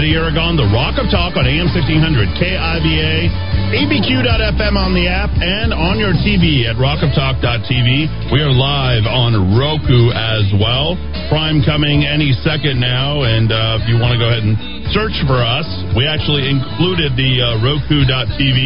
[0.00, 3.28] Eddie Aragon, the Rock of Talk on AM 1600, KIVA,
[3.84, 8.32] ABQ.FM on the app, and on your TV at rockoftalk.tv.
[8.32, 10.96] We are live on Roku as well.
[11.28, 15.20] Prime coming any second now, and uh, if you want to go ahead and search
[15.28, 18.56] for us, we actually included the uh, Roku.tv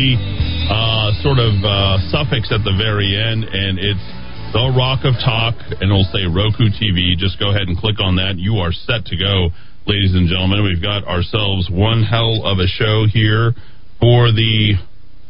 [0.71, 4.07] uh, sort of uh, suffix at the very end, and it's
[4.55, 7.19] the Rock of Talk, and it'll say Roku TV.
[7.19, 8.39] Just go ahead and click on that.
[8.39, 9.51] You are set to go
[9.87, 10.65] ladies and gentlemen.
[10.65, 13.53] We've got ourselves one hell of a show here
[14.01, 14.81] for the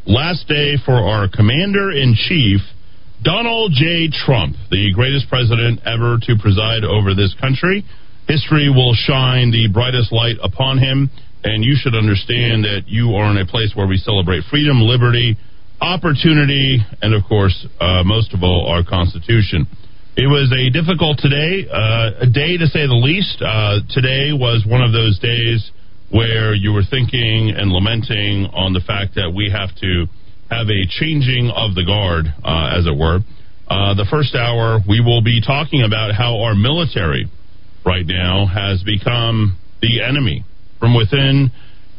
[0.07, 2.61] last day for our commander in chief,
[3.23, 4.11] Donald J.
[4.15, 7.83] Trump, the greatest president ever to preside over this country.
[8.29, 11.11] History will shine the brightest light upon him,
[11.43, 15.37] and you should understand that you are in a place where we celebrate freedom, liberty,
[15.81, 19.67] opportunity, and of course, uh, most of all, our Constitution.
[20.17, 23.43] It was a difficult today, uh, a day to say the least.
[23.43, 25.59] Uh, today was one of those days
[26.09, 30.07] where you were thinking and lamenting on the fact that we have to
[30.55, 33.27] have a changing of the guard, uh, as it were.
[33.67, 37.27] Uh, the first hour, we will be talking about how our military
[37.85, 40.45] right now has become the enemy
[40.79, 41.51] from within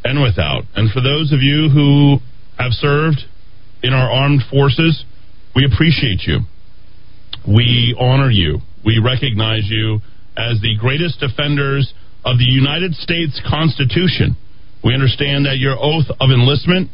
[0.08, 0.64] and without.
[0.72, 2.16] And for those of you who
[2.56, 3.20] have served
[3.82, 5.04] in our armed forces,
[5.54, 6.48] we appreciate you.
[7.46, 8.58] We honor you.
[8.84, 10.00] We recognize you
[10.36, 11.92] as the greatest defenders
[12.24, 14.36] of the United States Constitution.
[14.82, 16.90] We understand that your oath of enlistment,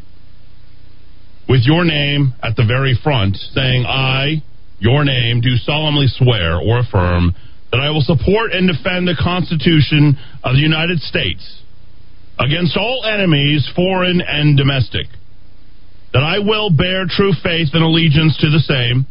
[1.49, 4.43] with your name at the very front, saying, I,
[4.79, 7.35] your name, do solemnly swear or affirm
[7.73, 11.63] that I will support and defend the Constitution of the United States
[12.39, 15.07] against all enemies, foreign and domestic,
[16.13, 19.07] that I will bear true faith and allegiance to the same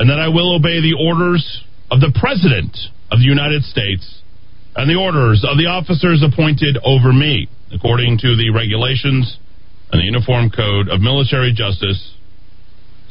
[0.00, 2.74] and that I will obey the orders of the President
[3.12, 4.22] of the United States
[4.74, 9.36] and the orders of the officers appointed over me, according to the regulations
[9.92, 12.14] and the Uniform Code of Military Justice.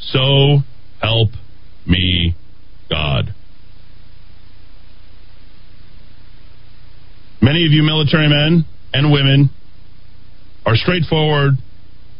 [0.00, 0.66] So
[1.00, 1.30] help
[1.86, 2.34] me
[2.90, 3.34] God.
[7.40, 9.50] Many of you military men and women
[10.66, 11.52] are straightforward,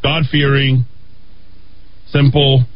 [0.00, 0.84] God fearing,
[2.12, 2.66] simple,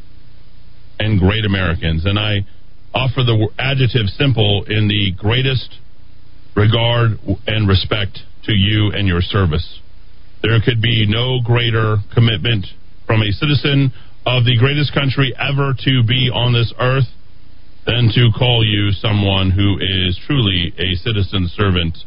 [1.05, 2.07] and great Americans.
[2.07, 2.47] And I
[2.95, 5.79] offer the adjective simple in the greatest
[6.57, 9.81] regard and respect to you and your service.
[10.43, 12.67] There could be no greater commitment
[13.07, 13.93] from a citizen
[14.27, 17.09] of the greatest country ever to be on this earth
[17.87, 21.99] than to call you someone who is truly a citizen servant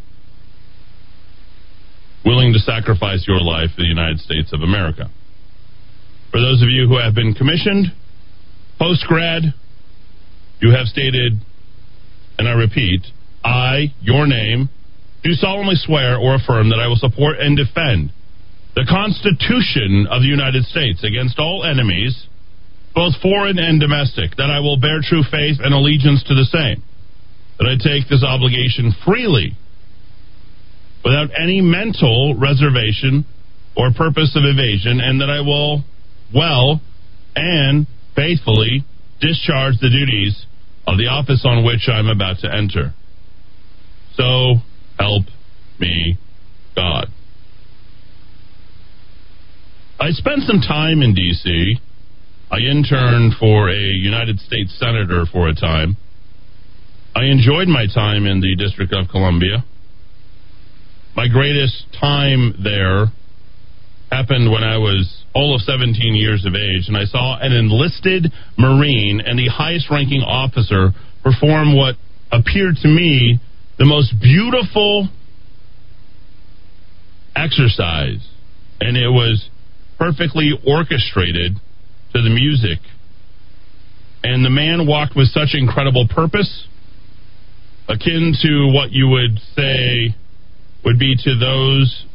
[2.26, 5.10] willing to sacrifice your life for the United States of America.
[6.32, 7.94] For those of you who have been commissioned,
[8.80, 9.44] Post grad,
[10.62, 11.34] you have stated,
[12.38, 13.02] and I repeat,
[13.44, 14.70] I, your name,
[15.24, 18.12] do solemnly swear or affirm that I will support and defend
[18.78, 22.14] the Constitution of the United States against all enemies,
[22.94, 26.84] both foreign and domestic, that I will bear true faith and allegiance to the same,
[27.58, 29.58] that I take this obligation freely
[31.04, 33.26] without any mental reservation
[33.76, 35.82] or purpose of evasion, and that I will
[36.30, 36.80] well
[37.36, 38.84] and faithfully
[39.22, 40.46] discharge the duties
[40.88, 42.94] of the office on which I'm about to enter.
[44.16, 44.56] So
[45.00, 45.26] help
[45.80, 46.18] me
[46.76, 47.08] God.
[50.00, 51.80] I spent some time in D.C.
[52.50, 55.98] I interned for a United States Senator for a time.
[57.16, 59.66] I enjoyed my time in the District of Columbia.
[61.16, 63.08] My greatest time there
[64.12, 68.34] happened when I was all of 17 years of age, and I saw an enlisted
[68.58, 70.90] Marine and the highest ranking officer
[71.24, 71.94] perform what
[72.32, 73.40] appeared to me
[73.78, 75.10] the most beautiful
[77.36, 78.28] exercise.
[78.82, 79.48] And it was
[80.00, 81.54] perfectly orchestrated
[82.14, 82.80] to the music.
[84.24, 86.68] And the man walked with such incredible purpose,
[87.88, 90.16] akin to what you would say
[90.84, 92.06] would be to those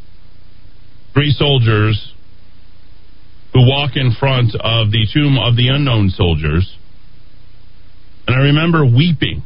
[1.15, 2.12] three soldiers
[3.53, 6.77] who walk in front of the tomb of the unknown soldiers.
[8.27, 9.43] And I remember weeping.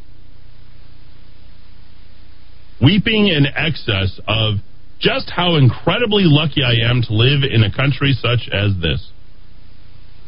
[2.81, 4.57] Weeping in excess of
[5.01, 9.11] just how incredibly lucky I am to live in a country such as this.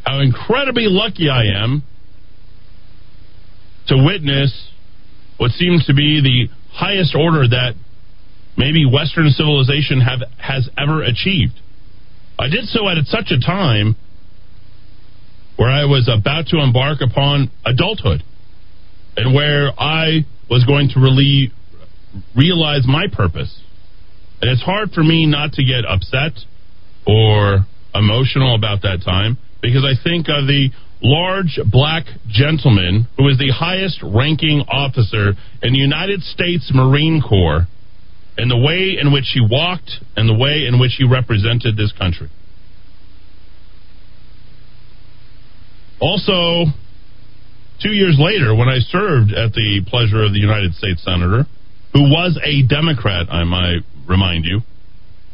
[0.04, 1.82] How incredibly lucky I am
[3.88, 4.70] to witness
[5.36, 7.74] what seems to be the highest order that
[8.56, 11.60] maybe Western civilization have has ever achieved.
[12.38, 13.96] I did so at such a time
[15.56, 18.22] where I was about to embark upon adulthood
[19.16, 21.50] and where I was going to really
[22.36, 23.62] realize my purpose.
[24.40, 26.38] And it's hard for me not to get upset
[27.06, 30.70] or emotional about that time because I think of the
[31.02, 35.32] large black gentleman who is the highest ranking officer
[35.62, 37.66] in the United States Marine Corps
[38.38, 41.92] and the way in which he walked and the way in which he represented this
[41.92, 42.30] country.
[46.00, 46.70] Also,
[47.82, 51.44] two years later, when I served at the pleasure of the United States Senator,
[51.92, 54.60] who was a Democrat, I might remind you,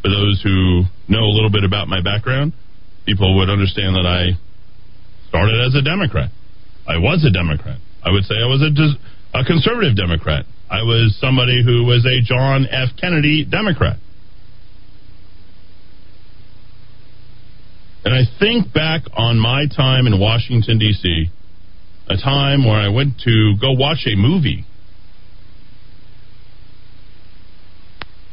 [0.01, 2.55] for those who know a little bit about my background,
[3.05, 4.41] people would understand that I
[5.29, 6.31] started as a Democrat.
[6.89, 7.77] I was a Democrat.
[8.03, 8.73] I would say I was a,
[9.39, 10.47] a conservative Democrat.
[10.75, 12.99] I was somebody who was a John F.
[13.01, 13.97] Kennedy Democrat.
[18.05, 21.31] And I think back on my time in Washington, D.C.,
[22.11, 24.67] a time where I went to go watch a movie.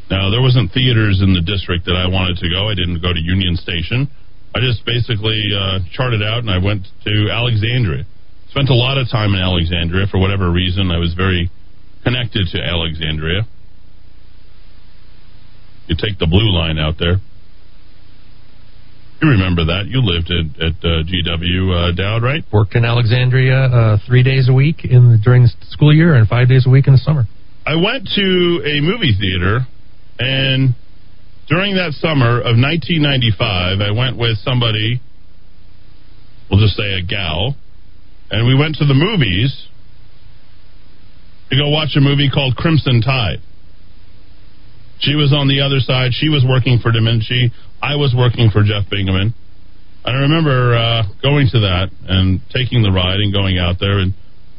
[0.10, 2.68] Now, there wasn't theaters in the district that I wanted to go.
[2.68, 4.10] I didn't go to Union Station.
[4.56, 8.04] I just basically uh, charted out and I went to Alexandria.
[8.50, 10.90] Spent a lot of time in Alexandria for whatever reason.
[10.90, 11.52] I was very
[12.04, 13.48] connected to Alexandria.
[15.88, 17.18] You take the blue line out there.
[19.22, 19.86] You remember that.
[19.86, 22.44] You lived at, at uh, GW uh, Dowd, right?
[22.52, 26.28] Worked in Alexandria uh, three days a week in the, during the school year and
[26.28, 27.26] five days a week in the summer.
[27.66, 29.68] I went to a movie theater,
[30.18, 30.74] and
[31.48, 35.00] during that summer of 1995, I went with somebody,
[36.50, 37.56] we'll just say a gal,
[38.32, 39.68] and we went to the movies
[41.52, 43.44] to go watch a movie called Crimson Tide.
[45.00, 46.16] She was on the other side.
[46.16, 47.52] She was working for Domenici.
[47.84, 49.36] I was working for Jeff Bingaman.
[50.06, 54.14] I remember uh, going to that and taking the ride and going out there and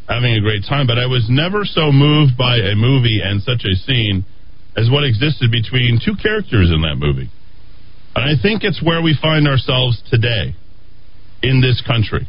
[0.07, 0.87] having a great time.
[0.87, 4.27] But I was never so moved by a movie and such a scene
[4.77, 7.31] as what existed between two characters in that movie.
[8.15, 10.55] And I think it's where we find ourselves today
[11.43, 12.29] in this country.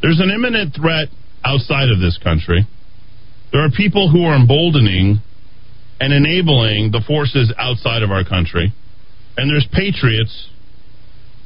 [0.00, 1.12] There's an imminent threat
[1.44, 2.64] outside of this country.
[3.52, 5.20] There are people who are emboldening
[6.00, 8.72] and enabling the forces outside of our country.
[9.36, 10.48] And there's patriots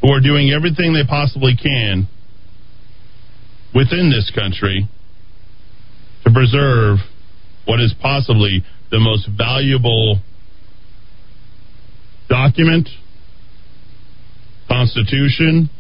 [0.02, 2.08] who are doing everything they possibly can
[3.74, 4.88] within this country
[6.24, 6.98] to preserve
[7.64, 10.20] what is possibly the most valuable
[12.28, 12.88] document,
[14.68, 15.70] constitution,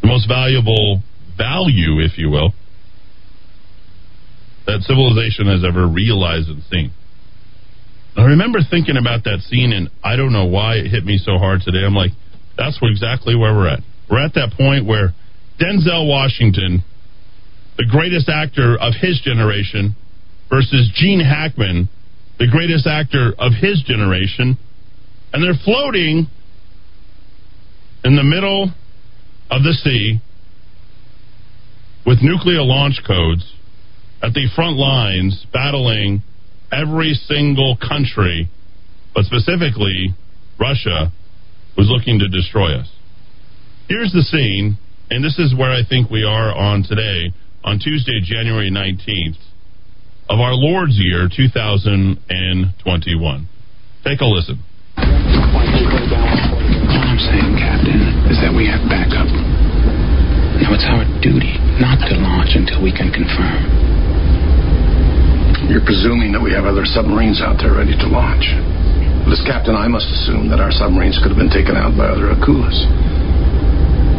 [0.00, 1.02] the most valuable
[1.36, 2.52] value, if you will,
[4.70, 6.94] that civilization has ever realized and seen.
[8.16, 11.38] I remember thinking about that scene, and I don't know why it hit me so
[11.38, 11.82] hard today.
[11.82, 12.12] I'm like,
[12.56, 13.80] that's exactly where we're at.
[14.08, 15.10] We're at that point where
[15.58, 16.84] Denzel Washington,
[17.78, 19.94] the greatest actor of his generation,
[20.48, 21.88] versus Gene Hackman,
[22.38, 24.58] the greatest actor of his generation,
[25.32, 26.26] and they're floating
[28.04, 28.70] in the middle
[29.50, 30.20] of the sea
[32.06, 33.54] with nuclear launch codes
[34.22, 36.22] at the front lines battling
[36.72, 38.48] every single country,
[39.14, 40.14] but specifically
[40.58, 41.10] Russia,
[41.76, 42.90] who's looking to destroy us.
[43.88, 44.76] Here's the scene,
[45.10, 47.32] and this is where I think we are on today,
[47.64, 49.38] on Tuesday, January 19th,
[50.28, 53.48] of our Lord's year 2021.
[54.04, 54.60] Take a listen.
[54.96, 55.04] All
[57.02, 58.00] I'm saying, Captain,
[58.30, 59.26] is that we have backup.
[60.62, 63.89] Now it's our duty not to launch until we can confirm.
[65.70, 68.42] You're presuming that we have other submarines out there ready to launch.
[69.22, 72.10] But as captain, I must assume that our submarines could have been taken out by
[72.10, 72.74] other Akulas.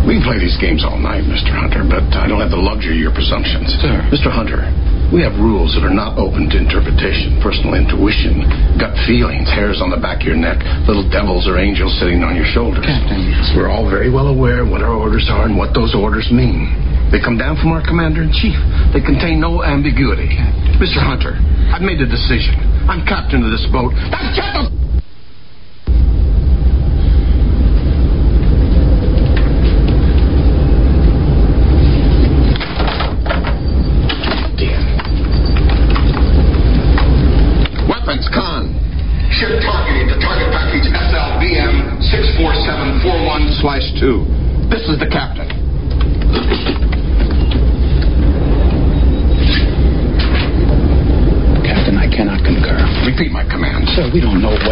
[0.07, 1.51] We can play these games all night, Mr.
[1.51, 3.67] Hunter, but I don't have the luxury of your presumptions.
[3.83, 3.99] Sir.
[4.15, 4.31] Mr.
[4.31, 4.63] Hunter,
[5.11, 8.47] we have rules that are not open to interpretation, personal intuition,
[8.79, 12.31] gut feelings, hairs on the back of your neck, little devils or angels sitting on
[12.31, 12.87] your shoulders.
[12.87, 13.59] Captain.
[13.59, 16.71] We're all very well aware what our orders are and what those orders mean.
[17.11, 18.55] They come down from our commander in chief.
[18.95, 20.31] They contain no ambiguity.
[20.31, 20.60] Captain.
[20.81, 20.97] Mr.
[20.97, 21.37] Hunter,
[21.69, 22.57] I've made a decision.
[22.89, 23.93] I'm captain of this boat.
[24.09, 24.80] Now get the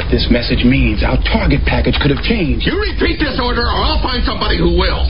[0.10, 1.02] this message means.
[1.02, 2.66] Our target package could have changed.
[2.66, 5.06] You repeat this order, or I'll find somebody who will.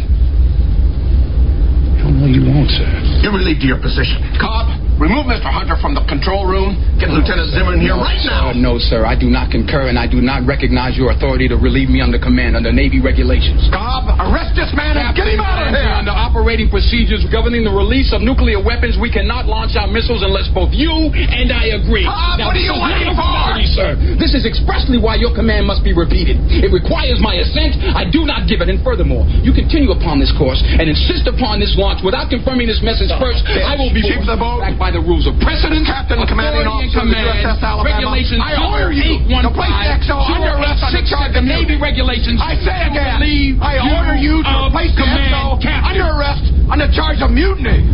[2.00, 2.88] Hell no, you won't, sir.
[3.24, 4.24] You're relieved of your position.
[4.40, 5.48] Cobb, remove Mr.
[5.48, 6.76] Hunter from the control room.
[7.00, 8.52] Get Lieutenant Zimmerman here no, right sir, now.
[8.52, 11.88] No, sir, I do not concur, and I do not recognize your authority to relieve
[11.88, 13.72] me under command under Navy regulations.
[13.72, 15.88] Cobb, arrest this man and get him out of here.
[15.96, 20.52] Under operating procedures governing the release of nuclear weapons, we cannot launch our missiles unless
[20.52, 22.04] both you and I agree.
[22.04, 23.24] Cobb, what are you waiting for?
[23.24, 23.96] formality, sir.
[24.20, 26.38] This is expressly why your command must be repeated.
[26.60, 27.80] It requires my assent.
[27.96, 28.68] I do not give it.
[28.68, 32.84] And furthermore, you continue upon this course and insist upon this launch without confirming this
[32.84, 33.46] message first.
[33.48, 34.62] I will be Keep the boat.
[34.66, 37.90] back by the rules of precedence, Captain, commanding and officer of the command, USS Alabama,
[37.90, 41.46] regulations I order you to place the XO under arrest on the charge of the
[41.46, 42.42] Navy regulations.
[42.42, 43.22] I say to again,
[43.62, 47.86] I order you to place the XO under arrest on the charge of mutiny.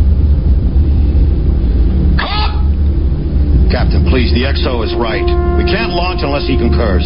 [2.16, 2.64] Cobb!
[3.68, 5.26] Captain, please, the XO is right.
[5.60, 7.04] We can't launch unless he concurs.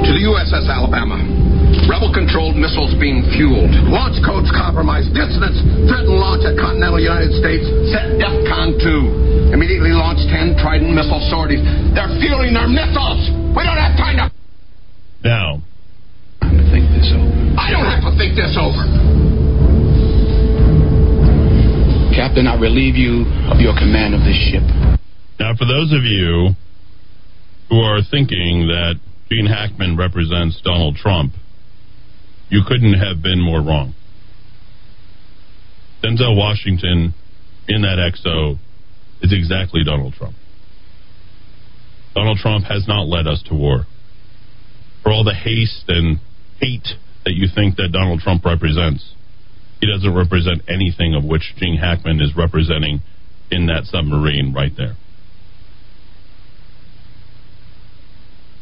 [0.00, 1.29] To the USS Alabama.
[1.90, 3.74] Rebel-controlled missiles being fueled.
[3.90, 5.10] Launch codes compromised.
[5.10, 5.58] Dissonance.
[5.90, 7.66] Threatened launch at continental United States.
[7.90, 9.50] Set DEFCON 2.
[9.58, 11.58] Immediately launch 10 Trident missile sorties.
[11.90, 13.34] They're fueling their missiles.
[13.58, 14.30] We don't have time to...
[15.26, 15.58] Now,
[16.38, 17.26] Time to think this over.
[17.58, 18.86] I don't have to think this over.
[22.14, 24.62] Captain, I relieve you of your command of this ship.
[25.42, 26.54] now for those of you
[27.68, 28.94] who are thinking that
[29.30, 31.34] Gene Hackman represents Donald Trump,
[32.50, 33.94] you couldn't have been more wrong.
[36.04, 37.14] Denzel Washington
[37.68, 38.58] in that XO
[39.22, 40.34] is exactly Donald Trump.
[42.14, 43.86] Donald Trump has not led us to war.
[45.02, 46.18] For all the haste and
[46.60, 46.88] hate
[47.24, 49.14] that you think that Donald Trump represents,
[49.80, 53.00] he doesn't represent anything of which Gene Hackman is representing
[53.50, 54.96] in that submarine right there.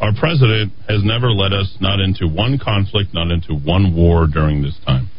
[0.00, 4.62] Our president has never led us not into one conflict, not into one war during
[4.62, 5.10] this time.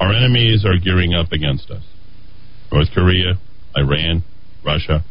[0.00, 1.82] Our enemies are gearing up against us
[2.72, 3.38] North Korea,
[3.76, 4.24] Iran,
[4.64, 5.04] Russia,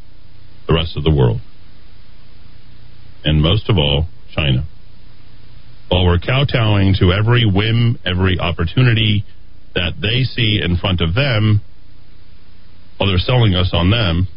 [0.68, 1.40] the rest of the world.
[3.24, 4.66] And most of all, China.
[5.90, 9.24] While we're kowtowing to every whim, every opportunity
[9.74, 11.62] that they see in front of them,
[12.98, 14.28] while they're selling us on them,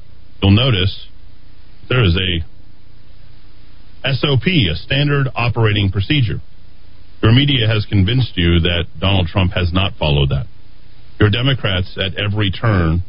[0.40, 1.06] you'll notice
[1.88, 2.44] there is a
[4.04, 6.40] SOP, a standard operating procedure.
[7.22, 10.46] Your media has convinced you that Donald Trump has not followed that.
[11.18, 13.02] Your Democrats at every turn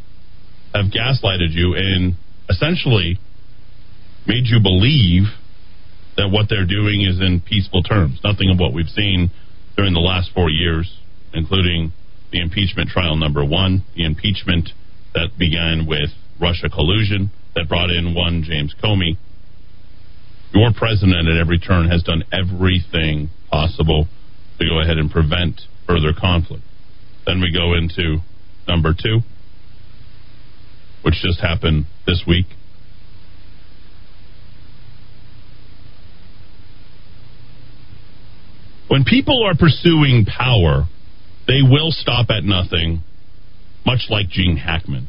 [0.74, 2.15] have gaslighted you and
[2.50, 3.19] essentially
[4.25, 5.24] made you believe
[6.17, 8.19] that what they're doing is in peaceful terms.
[8.24, 9.31] Nothing of what we've seen
[9.77, 11.00] during the last four years,
[11.34, 11.93] including
[12.31, 14.69] the impeachment trial number one, the impeachment
[15.13, 19.17] that began with Russia collusion that brought in one James Comey.
[20.53, 24.08] Your president at every turn has done everything possible
[24.60, 26.63] to go ahead and prevent further conflict.
[27.25, 28.20] Then we go into
[28.68, 29.20] number two,
[31.03, 32.48] which just happened this week.
[38.88, 40.86] When people are pursuing power,
[41.48, 43.01] they will stop at nothing,
[43.86, 45.08] much like Gene Hackman.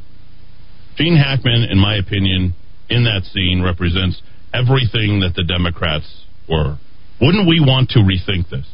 [0.97, 2.55] Gene Hackman, in my opinion,
[2.91, 4.21] in that scene represents
[4.53, 6.79] everything that the Democrats were.
[7.21, 8.67] Wouldn't we want to rethink this?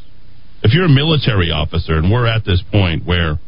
[0.63, 3.39] If you're a military officer, and we're at this point where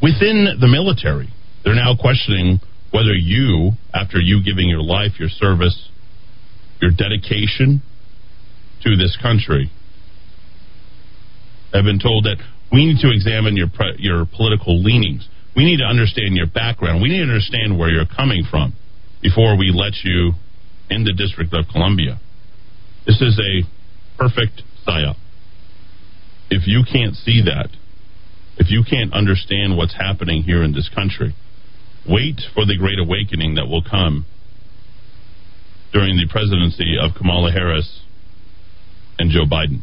[0.00, 1.28] within the military,
[1.64, 2.60] they're now questioning
[2.90, 5.88] whether you, after you giving your life, your service,
[6.80, 7.82] your dedication
[8.82, 9.70] to this country,
[11.72, 12.36] have been told that
[12.70, 15.28] we need to examine your your political leanings.
[15.56, 17.02] We need to understand your background.
[17.02, 18.74] We need to understand where you're coming from
[19.22, 20.32] before we let you
[20.90, 22.20] in the District of Columbia.
[23.06, 23.66] This is a
[24.18, 25.16] perfect psyop.
[26.50, 27.68] If you can't see that,
[28.58, 31.34] if you can't understand what's happening here in this country,
[32.08, 34.26] wait for the great awakening that will come
[35.92, 38.02] during the presidency of Kamala Harris
[39.18, 39.82] and Joe Biden.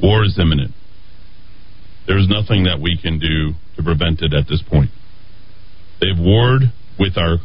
[0.00, 0.72] War is imminent.
[2.06, 4.90] There is nothing that we can do to prevent it at this point.
[6.00, 7.38] They've warred with our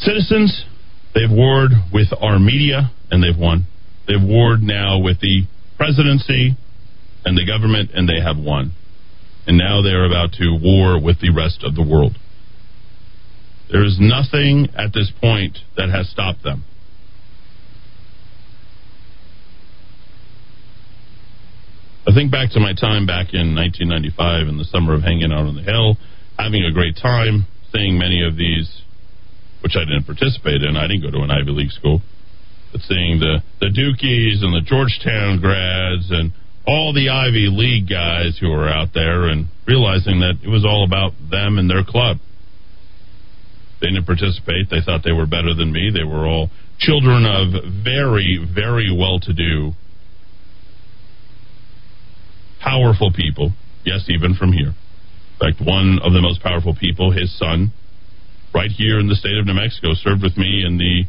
[0.00, 0.64] citizens,
[1.14, 3.66] they've warred with our media, and they've won.
[4.06, 5.42] They've warred now with the
[5.76, 6.56] presidency
[7.24, 8.72] and the government, and they have won.
[9.46, 12.16] And now they're about to war with the rest of the world.
[13.70, 16.64] There is nothing at this point that has stopped them.
[22.06, 25.46] I think back to my time back in 1995 in the summer of hanging out
[25.46, 25.96] on the hill,
[26.36, 28.79] having a great time, seeing many of these
[29.62, 30.76] which I didn't participate in.
[30.76, 32.00] I didn't go to an Ivy League school.
[32.72, 36.32] But seeing the, the Dukies and the Georgetown grads and
[36.66, 40.84] all the Ivy League guys who were out there and realizing that it was all
[40.84, 42.18] about them and their club.
[43.80, 44.68] They didn't participate.
[44.70, 45.90] They thought they were better than me.
[45.92, 49.72] They were all children of very, very well to do,
[52.60, 53.52] powerful people.
[53.84, 54.68] Yes, even from here.
[54.68, 57.72] In fact, one of the most powerful people, his son,
[58.54, 61.04] right here in the state of New Mexico, served with me in the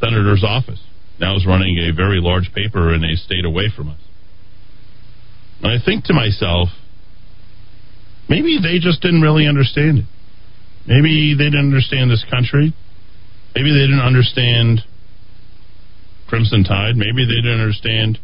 [0.00, 0.80] senator's office.
[1.20, 4.00] Now is running a very large paper in a state away from us.
[5.62, 6.68] And I think to myself,
[8.28, 10.04] maybe they just didn't really understand it.
[10.86, 12.72] Maybe they didn't understand this country.
[13.54, 14.80] Maybe they didn't understand
[16.28, 16.94] Crimson Tide.
[16.96, 18.18] Maybe they didn't understand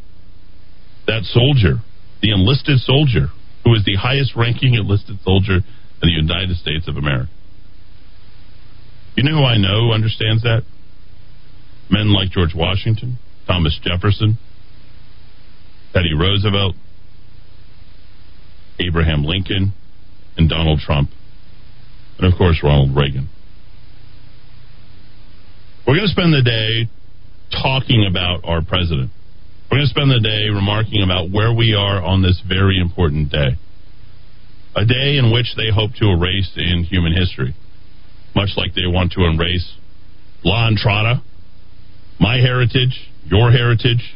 [1.06, 1.82] that soldier,
[2.22, 3.28] the enlisted soldier,
[3.64, 7.33] who is the highest ranking enlisted soldier in the United States of America.
[9.16, 10.62] You know who I know understands that?
[11.90, 14.38] Men like George Washington, Thomas Jefferson,
[15.92, 16.74] Teddy Roosevelt,
[18.80, 19.72] Abraham Lincoln,
[20.36, 21.10] and Donald Trump.
[22.18, 23.28] And of course, Ronald Reagan.
[25.86, 26.90] We're going to spend the day
[27.52, 29.10] talking about our president.
[29.70, 33.30] We're going to spend the day remarking about where we are on this very important
[33.30, 33.58] day.
[34.74, 37.54] A day in which they hope to erase in human history,
[38.34, 39.76] much like they want to embrace
[40.44, 41.22] La Entrada,
[42.20, 44.14] my heritage, your heritage,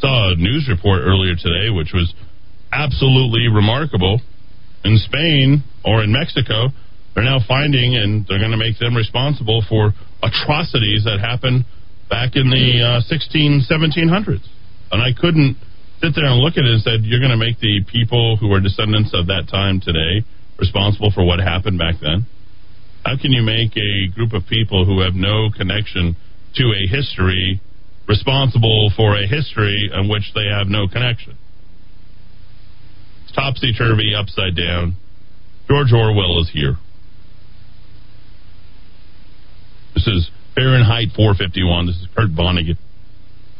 [0.00, 2.14] saw a news report earlier today which was
[2.72, 4.20] absolutely remarkable.
[4.84, 6.68] In Spain or in Mexico,
[7.14, 9.92] they're now finding and they're going to make them responsible for
[10.22, 11.64] atrocities that happened
[12.08, 14.46] back in the uh, 16, 1700s.
[14.92, 15.56] And I couldn't
[16.00, 18.52] sit there and look at it and said, you're going to make the people who
[18.52, 20.22] are descendants of that time today
[20.58, 22.26] responsible for what happened back then?
[23.04, 26.16] How can you make a group of people who have no connection
[26.56, 27.60] to a history
[28.08, 31.36] responsible for a history in which they have no connection.
[33.24, 34.96] It's topsy turvy, upside down.
[35.68, 36.76] George Orwell is here.
[39.94, 41.86] This is Fahrenheit 451.
[41.86, 42.78] This is Kurt Vonnegut.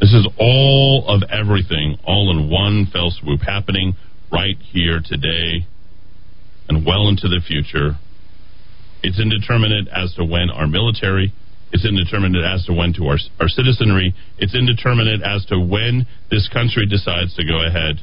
[0.01, 3.97] This is all of everything, all in one fell swoop, happening
[4.31, 5.67] right here today
[6.68, 7.98] and well into the future.
[9.02, 11.33] It's indeterminate as to when our military
[11.72, 14.14] it's indeterminate as to when to our, our citizenry.
[14.38, 17.98] It's indeterminate as to when this country decides to go ahead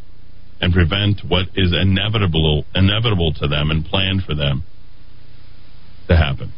[0.60, 4.64] and prevent what is inevitable inevitable to them and planned for them
[6.08, 6.52] to happen.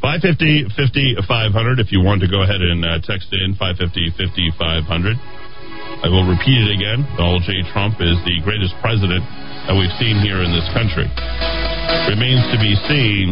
[0.00, 4.50] 550 50 500 if you want to go ahead and uh, text in 550 50
[4.58, 5.16] 500.
[6.02, 7.06] I will repeat it again.
[7.18, 7.62] Donald J.
[7.70, 9.22] Trump is the greatest president
[9.66, 11.06] that we've seen here in this country.
[12.10, 13.30] Remains to be seen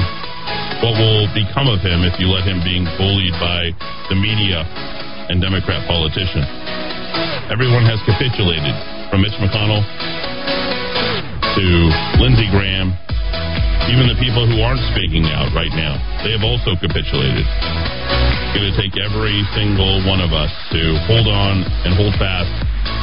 [0.78, 3.74] what will become of him if you let him being bullied by
[4.08, 4.62] the media
[5.28, 6.46] and Democrat politicians.
[7.50, 8.74] Everyone has capitulated,
[9.10, 9.82] from Mitch McConnell
[11.58, 11.66] to
[12.22, 12.94] Lindsey Graham,
[13.90, 15.98] even the people who aren't speaking out right now.
[16.22, 17.42] They have also capitulated.
[17.42, 22.54] It's going to take every single one of us to hold on and hold fast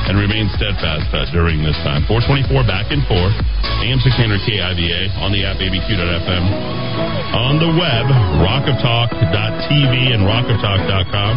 [0.08, 2.08] and remain steadfast uh, during this time.
[2.08, 3.36] 424 back and forth,
[3.84, 6.44] AM 600 KIVA on the app abq.fm,
[7.36, 8.06] on the web,
[8.42, 11.34] rockoftalk.tv and rockoftalk.com.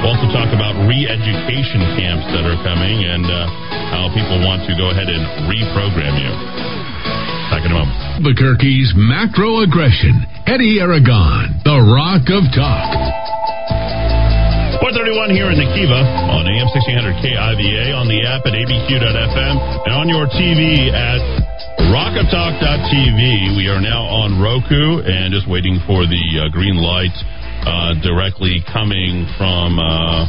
[0.00, 3.46] We'll also talk about re-education camps that are coming and uh,
[3.92, 6.32] how people want to go ahead and reprogram you.
[7.52, 7.96] Back in a moment.
[8.18, 10.24] Albuquerque's macro aggression.
[10.46, 13.23] Eddie Aragon, the Rock of Talk.
[14.80, 16.02] 431 here in the Kiva
[16.34, 19.56] on AM 1600 KIVA, on the app at abq.fm,
[19.86, 21.22] and on your TV at
[21.94, 23.54] rockoftalk.tv.
[23.54, 27.14] We are now on Roku and just waiting for the uh, green light
[27.62, 30.26] uh, directly coming from, uh,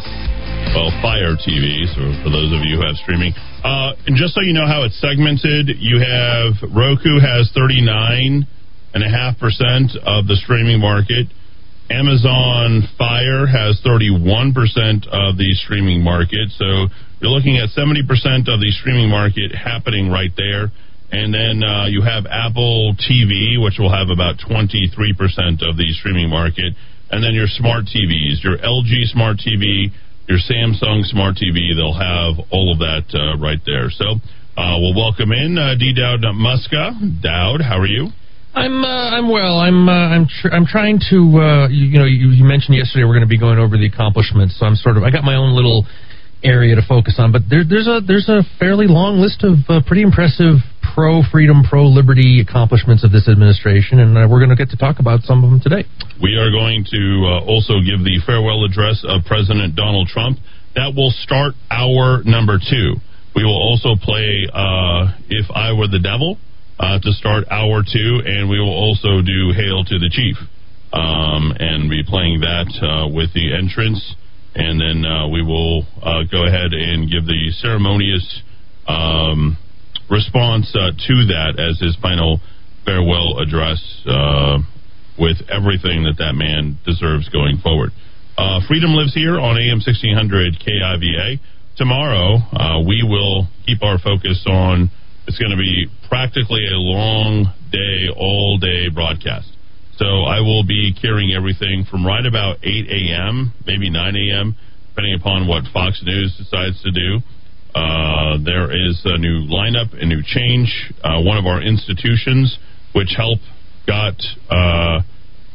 [0.78, 3.34] well, Fire TV, so for those of you who have streaming.
[3.66, 8.46] Uh, and just so you know how it's segmented, you have Roku has 39.5%
[10.06, 11.34] of the streaming market.
[11.90, 14.54] Amazon Fire has 31%
[15.06, 16.50] of the streaming market.
[16.58, 16.90] So
[17.22, 18.02] you're looking at 70%
[18.50, 20.74] of the streaming market happening right there.
[21.12, 26.30] And then uh, you have Apple TV, which will have about 23% of the streaming
[26.30, 26.74] market.
[27.12, 29.94] And then your smart TVs, your LG smart TV,
[30.28, 33.94] your Samsung smart TV, they'll have all of that uh, right there.
[33.94, 34.18] So
[34.58, 35.94] uh, we'll welcome in uh, D.
[35.94, 37.22] Dowd Muska.
[37.22, 38.10] Dowd, how are you?
[38.56, 39.60] I'm uh, I'm well.
[39.60, 43.04] I'm uh, I'm tr- I'm trying to uh, you, you know you, you mentioned yesterday
[43.04, 44.56] we're going to be going over the accomplishments.
[44.58, 45.84] So I'm sort of I got my own little
[46.40, 49.84] area to focus on, but there, there's a there's a fairly long list of uh,
[49.84, 50.64] pretty impressive
[50.96, 54.80] pro freedom, pro liberty accomplishments of this administration, and uh, we're going to get to
[54.80, 55.84] talk about some of them today.
[56.24, 60.40] We are going to uh, also give the farewell address of President Donald Trump.
[60.80, 63.04] That will start hour number two.
[63.36, 66.40] We will also play uh, If I Were the Devil
[66.80, 70.38] uh, to start hour two, and we will also do Hail to the Chief.
[70.96, 74.00] Um, and be playing that uh, with the entrance.
[74.56, 78.24] And then uh, we will uh, go ahead and give the ceremonious
[78.88, 79.58] um,
[80.10, 82.40] response uh, to that as his final
[82.86, 84.60] farewell address uh,
[85.20, 87.92] with everything that that man deserves going forward.
[88.70, 91.44] Freedom lives here on AM 1600 KIVA.
[91.76, 94.90] Tomorrow, we will keep our focus on
[95.28, 99.50] it's going to be practically a long day, all day broadcast.
[99.98, 104.56] So I will be carrying everything from right about 8 a.m., maybe 9 a.m.,
[104.90, 107.20] depending upon what Fox News decides to do.
[107.74, 110.72] Uh, there is a new lineup, a new change.
[111.04, 112.58] Uh, one of our institutions,
[112.94, 113.44] which helped
[113.88, 114.16] got
[114.50, 115.02] uh,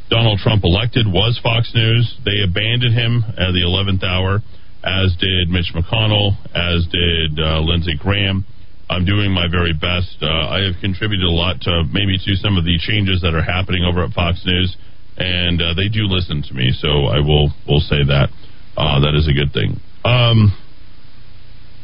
[0.09, 2.19] Donald Trump elected, was Fox News.
[2.25, 4.41] They abandoned him at the 11th hour,
[4.83, 8.45] as did Mitch McConnell, as did uh, Lindsey Graham.
[8.91, 10.19] I'm doing my very best.
[10.21, 13.43] Uh, I have contributed a lot to maybe to some of the changes that are
[13.43, 14.75] happening over at Fox News,
[15.15, 16.75] and uh, they do listen to me.
[16.75, 18.29] So I will will say that
[18.75, 19.79] that is a good thing.
[20.03, 20.51] Um,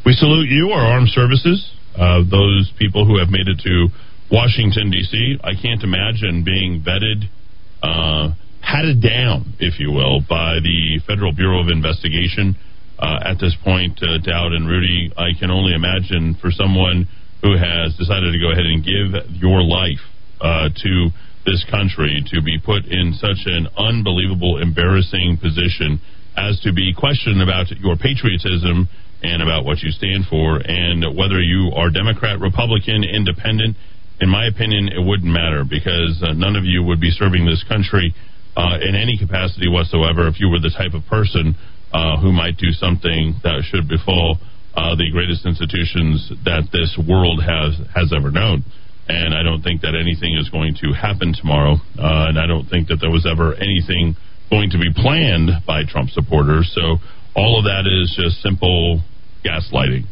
[0.06, 3.88] we salute you, our armed services, uh, those people who have made it to
[4.32, 5.40] Washington, D.C.
[5.44, 7.28] I can't imagine being vetted,
[7.84, 12.56] uh, patted down, if you will, by the Federal Bureau of Investigation.
[13.00, 17.08] Uh, at this point, uh, Dowd and Rudy, I can only imagine for someone
[17.42, 20.02] who has decided to go ahead and give your life
[20.42, 21.10] uh, to
[21.46, 26.02] this country to be put in such an unbelievable, embarrassing position
[26.36, 28.90] as to be questioned about your patriotism
[29.22, 33.78] and about what you stand for, and whether you are Democrat, Republican, Independent.
[34.22, 37.64] In my opinion, it wouldn't matter because uh, none of you would be serving this
[37.68, 38.14] country
[38.56, 41.56] uh, in any capacity whatsoever if you were the type of person
[41.94, 44.38] uh, who might do something that should befall
[44.76, 48.64] uh, the greatest institutions that this world has has ever known.
[49.08, 52.68] And I don't think that anything is going to happen tomorrow, uh, and I don't
[52.68, 54.16] think that there was ever anything
[54.52, 56.72] going to be planned by Trump supporters.
[56.76, 57.00] So
[57.36, 59.00] all of that is just simple
[59.48, 60.04] gaslighting.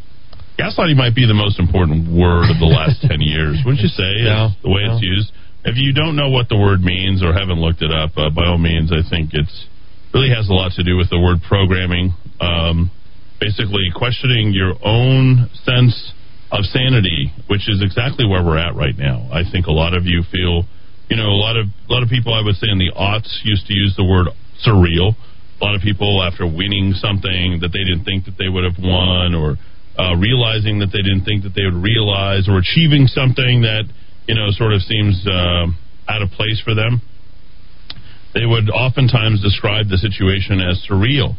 [0.55, 4.23] Gaslighting might be the most important word of the last 10 years, wouldn't you say?
[4.23, 4.55] Yeah.
[4.63, 5.31] The way it's used.
[5.65, 8.47] If you don't know what the word means or haven't looked it up, uh, by
[8.47, 9.67] all means, I think it's
[10.15, 12.15] really has a lot to do with the word programming.
[12.39, 12.89] Um,
[13.43, 16.15] basically, questioning your own sense
[16.55, 19.27] of sanity, which is exactly where we're at right now.
[19.27, 20.63] I think a lot of you feel,
[21.11, 23.43] you know, a lot of a lot of people I would say in the aughts
[23.43, 24.31] used to use the word
[24.63, 25.19] surreal
[25.61, 28.75] a lot of people after winning something that they didn't think that they would have
[28.79, 29.55] won or
[29.95, 33.87] uh, realizing that they didn't think that they would realize or achieving something that
[34.27, 35.67] you know sort of seems uh,
[36.11, 36.99] out of place for them
[38.35, 41.33] they would oftentimes describe the situation as surreal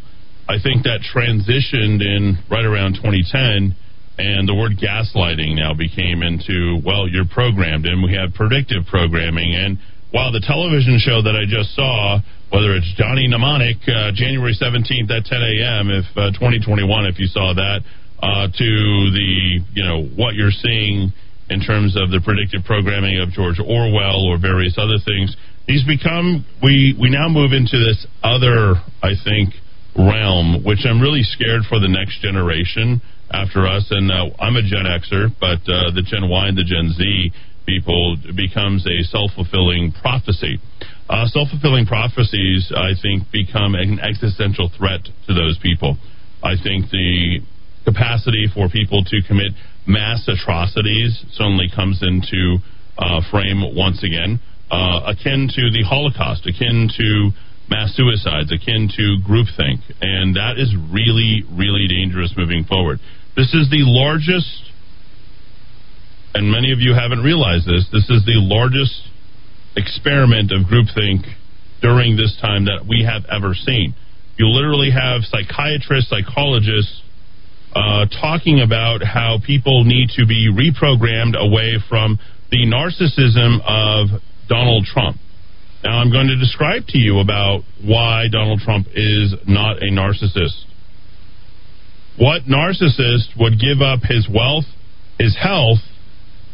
[0.49, 3.71] i think that transitioned in right around 2010
[4.17, 9.55] and the word gaslighting now became into well you're programmed and we have predictive programming
[9.55, 9.77] and
[10.11, 15.11] while the television show that I just saw, whether it's Johnny Mnemonic, uh, January 17th
[15.11, 17.83] at 10 a.m., if uh, 2021, if you saw that,
[18.23, 18.69] uh, to
[19.11, 21.11] the, you know, what you're seeing
[21.49, 25.35] in terms of the predictive programming of George Orwell or various other things,
[25.67, 29.53] these become, we, we now move into this other, I think,
[29.97, 33.87] realm, which I'm really scared for the next generation after us.
[33.91, 37.31] And uh, I'm a Gen Xer, but uh, the Gen Y and the Gen Z
[37.67, 40.57] people becomes a self fulfilling prophecy.
[41.09, 45.97] Uh, self fulfilling prophecies, I think, become an existential threat to those people.
[46.43, 47.43] I think the
[47.83, 49.51] capacity for people to commit
[49.85, 52.59] mass atrocities suddenly comes into
[52.97, 54.39] uh, frame once again,
[54.71, 57.31] uh, akin to the Holocaust, akin to
[57.69, 59.83] mass suicides, akin to groupthink.
[60.01, 62.99] And that is really, really dangerous moving forward.
[63.35, 64.67] This is the largest
[66.37, 68.93] and many of you haven't realized this, this is the largest
[69.75, 71.25] experiment of groupthink
[71.81, 73.95] during this time that we have ever seen.
[74.37, 77.01] You literally have psychiatrists, psychologists
[77.73, 82.19] uh, talking about how people need to be reprogrammed away from
[82.51, 85.17] the narcissism of Donald Trump.
[85.83, 90.65] Now, I'm going to describe to you about why Donald Trump is not a narcissist.
[92.17, 94.65] What narcissist would give up his wealth,
[95.19, 95.79] his health,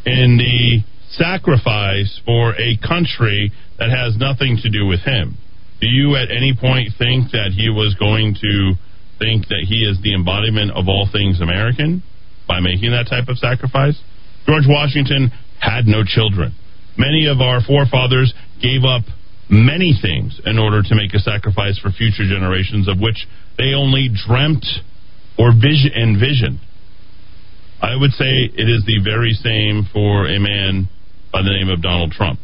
[0.04, 0.84] in the
[1.16, 5.38] sacrifice for a country that has nothing to do with him.
[5.80, 8.74] Do you at any point think that he was going to
[9.18, 12.02] think that he is the embodiment of all things American
[12.46, 13.98] by making that type of sacrifice?
[14.46, 16.54] George Washington had no children.
[16.96, 19.02] Many of our forefathers gave up
[19.50, 23.26] many things in order to make a sacrifice for future generations of which
[23.58, 24.64] they only dreamt
[25.38, 26.60] or vision envisioned.
[27.82, 30.88] I would say it is the very same for a man
[31.32, 32.40] by the name of Donald Trump.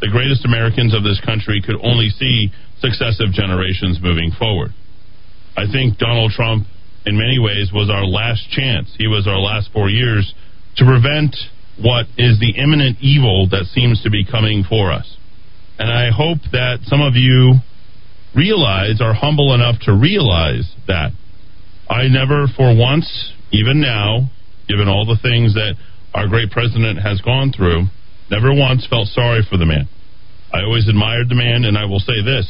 [0.00, 4.74] The greatest Americans of this country could only see successive generations moving forward.
[5.56, 6.66] I think Donald Trump,
[7.06, 8.92] in many ways, was our last chance.
[8.98, 10.34] He was our last four years
[10.76, 11.34] to prevent
[11.78, 15.16] what is the imminent evil that seems to be coming for us.
[15.78, 17.60] And I hope that some of you
[18.34, 21.10] realize, are humble enough to realize that.
[21.88, 24.28] I never, for once, even now,
[24.68, 25.74] given all the things that
[26.14, 27.86] our great president has gone through,
[28.30, 29.88] never once felt sorry for the man.
[30.52, 32.46] I always admired the man, and I will say this.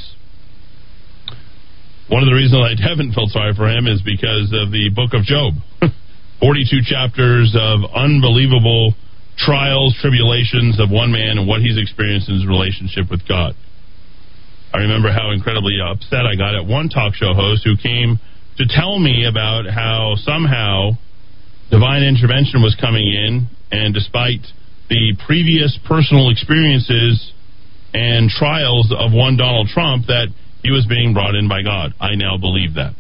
[2.09, 5.11] One of the reasons I haven't felt sorry for him is because of the book
[5.13, 5.55] of Job.
[6.41, 8.95] 42 chapters of unbelievable
[9.37, 13.55] trials, tribulations of one man and what he's experienced in his relationship with God.
[14.73, 18.19] I remember how incredibly upset I got at one talk show host who came
[18.59, 20.93] to tell me about how somehow
[21.71, 24.41] divine intervention was coming in, and despite
[24.89, 27.33] the previous personal experiences
[27.93, 30.29] and trials of one Donald Trump, that
[30.63, 31.93] he was being brought in by God.
[32.01, 32.95] I now believe that.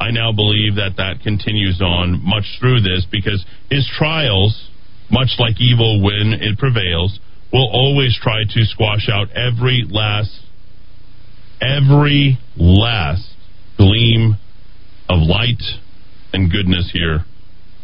[0.00, 4.65] I now believe that that continues on much through this because his trials,
[5.10, 7.18] much like evil when it prevails,
[7.52, 10.40] will always try to squash out every last,
[11.60, 13.28] every last
[13.76, 14.36] gleam
[15.08, 15.62] of light
[16.32, 17.24] and goodness here.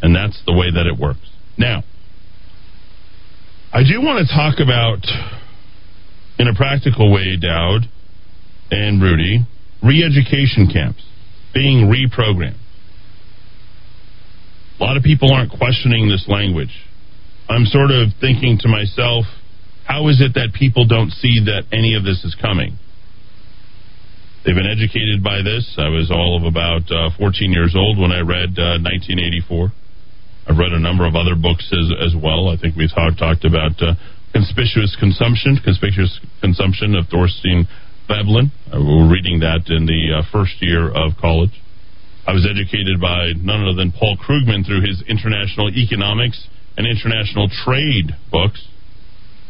[0.01, 1.29] And that's the way that it works.
[1.57, 1.83] Now,
[3.71, 5.01] I do want to talk about,
[6.37, 7.89] in a practical way, Dowd
[8.69, 9.45] and Rudy,
[9.81, 11.03] re education camps
[11.53, 12.57] being reprogrammed.
[14.79, 16.71] A lot of people aren't questioning this language.
[17.53, 19.29] I'm sort of thinking to myself,
[19.85, 22.81] how is it that people don't see that any of this is coming?
[24.41, 25.77] They've been educated by this.
[25.77, 29.69] I was all of about uh, 14 years old when I read uh, 1984.
[30.49, 32.49] I've read a number of other books as, as well.
[32.49, 33.95] I think we talked about uh,
[34.33, 37.69] conspicuous consumption, conspicuous consumption of Thorstein
[38.09, 38.49] Veblen.
[38.73, 41.53] We were reading that in the uh, first year of college.
[42.25, 47.49] I was educated by none other than Paul Krugman through his international economics and international
[47.49, 48.65] trade books.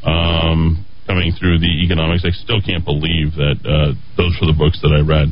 [0.04, 4.80] Um, coming through the economics, I still can't believe that uh, those were the books
[4.82, 5.32] that I read.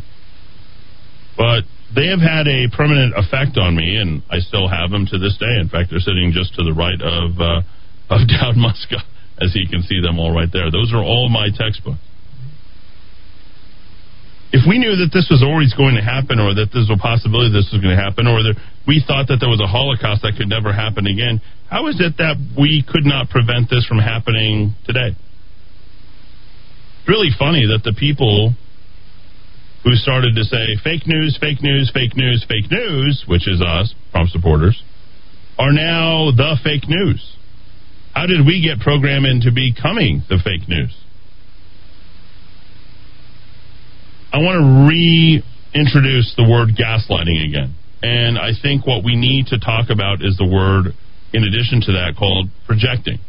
[1.36, 1.64] But
[1.96, 5.36] they have had a permanent effect on me, and I still have them to this
[5.38, 5.60] day.
[5.60, 7.64] In fact, they're sitting just to the right of uh,
[8.12, 9.04] of Dowd Muska,
[9.40, 10.72] as you can see them all right there.
[10.72, 12.00] Those are all my textbooks.
[14.52, 17.56] If we knew that this was always going to happen, or that there's a possibility
[17.56, 20.36] this was going to happen, or that we thought that there was a Holocaust that
[20.36, 21.40] could never happen again,
[21.72, 25.16] how is it that we could not prevent this from happening today?
[27.00, 28.52] It's really funny that the people
[29.88, 33.96] who started to say fake news, fake news, fake news, fake news, which is us,
[34.12, 34.76] Trump supporters,
[35.58, 37.24] are now the fake news.
[38.14, 40.92] How did we get programmed into becoming the fake news?
[44.32, 47.76] I want to reintroduce the word gaslighting again.
[48.02, 50.94] And I think what we need to talk about is the word,
[51.34, 53.20] in addition to that, called projecting.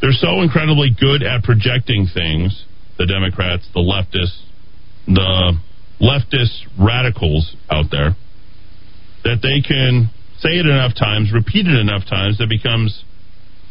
[0.00, 2.64] They're so incredibly good at projecting things,
[2.98, 4.40] the Democrats, the leftists,
[5.06, 5.58] the
[6.00, 8.16] leftist radicals out there
[9.24, 13.04] that they can say it enough times, repeat it enough times, that becomes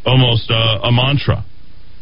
[0.04, 1.44] almost a, a mantra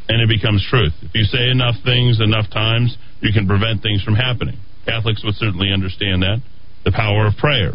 [0.09, 0.93] and it becomes truth.
[1.03, 4.59] If you say enough things enough times, you can prevent things from happening.
[4.85, 6.43] Catholics would certainly understand that.
[6.85, 7.73] The power of prayer.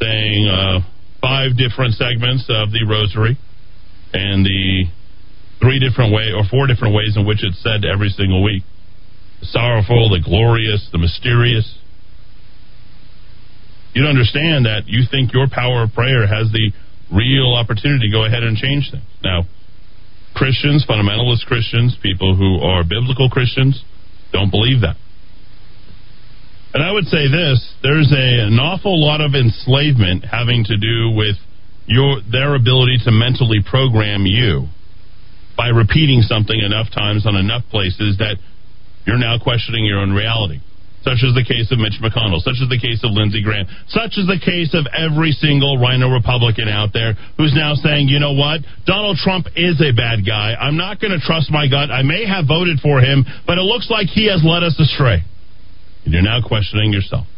[0.00, 0.80] Saying uh,
[1.20, 3.36] five different segments of the rosary
[4.12, 4.88] and the
[5.60, 8.62] three different way or four different ways in which it's said every single week
[9.40, 11.78] the sorrowful, the glorious, the mysterious.
[13.92, 16.72] You'd understand that you think your power of prayer has the
[17.12, 19.04] real opportunity to go ahead and change things.
[19.22, 19.44] Now,
[20.34, 23.84] Christians, fundamentalist Christians, people who are biblical Christians,
[24.32, 24.96] don't believe that.
[26.74, 31.10] And I would say this there's a, an awful lot of enslavement having to do
[31.16, 31.36] with
[31.86, 34.68] your their ability to mentally program you
[35.56, 38.36] by repeating something enough times on enough places that
[39.06, 40.60] you're now questioning your own reality.
[41.06, 42.42] Such is the case of Mitch McConnell.
[42.42, 43.70] Such is the case of Lindsey Graham.
[43.86, 48.18] Such is the case of every single RINO Republican out there who's now saying, you
[48.18, 48.66] know what?
[48.90, 50.58] Donald Trump is a bad guy.
[50.58, 51.94] I'm not going to trust my gut.
[51.94, 55.22] I may have voted for him, but it looks like he has led us astray.
[56.02, 57.30] And you're now questioning yourself.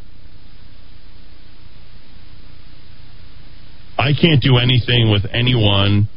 [4.01, 6.09] I can't do anything with anyone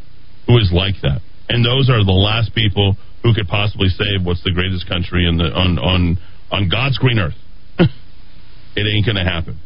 [0.47, 1.19] who is like that.
[1.49, 5.35] And those are the last people who could possibly save what's the greatest country in
[5.35, 6.17] the on on
[6.51, 7.37] on God's green earth.
[7.79, 9.59] it ain't going to happen.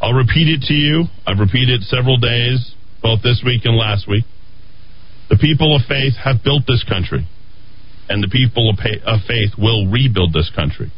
[0.00, 1.04] I'll repeat it to you.
[1.26, 4.24] I've repeated it several days, both this week and last week.
[5.30, 7.26] The people of faith have built this country,
[8.08, 10.90] and the people of faith will rebuild this country.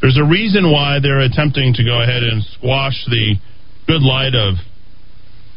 [0.00, 3.36] There's a reason why they're attempting to go ahead and squash the
[3.86, 4.60] good light of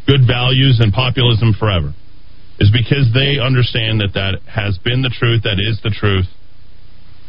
[0.08, 1.93] good values and populism forever
[2.60, 6.25] is because they understand that that has been the truth, that is the truth.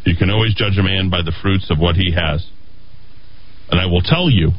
[0.06, 2.46] You can always judge a man by the fruits of what he has.
[3.68, 4.50] And I will tell you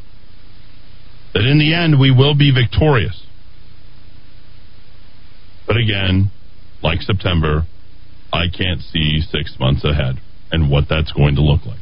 [1.32, 3.24] that in the end, we will be victorious.
[5.66, 6.30] But again,
[6.82, 7.64] like September,
[8.30, 10.20] I can't see six months ahead
[10.52, 11.80] and what that's going to look like.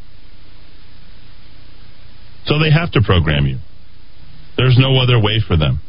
[2.44, 3.58] So they have to program you.
[4.56, 5.80] There's no other way for them.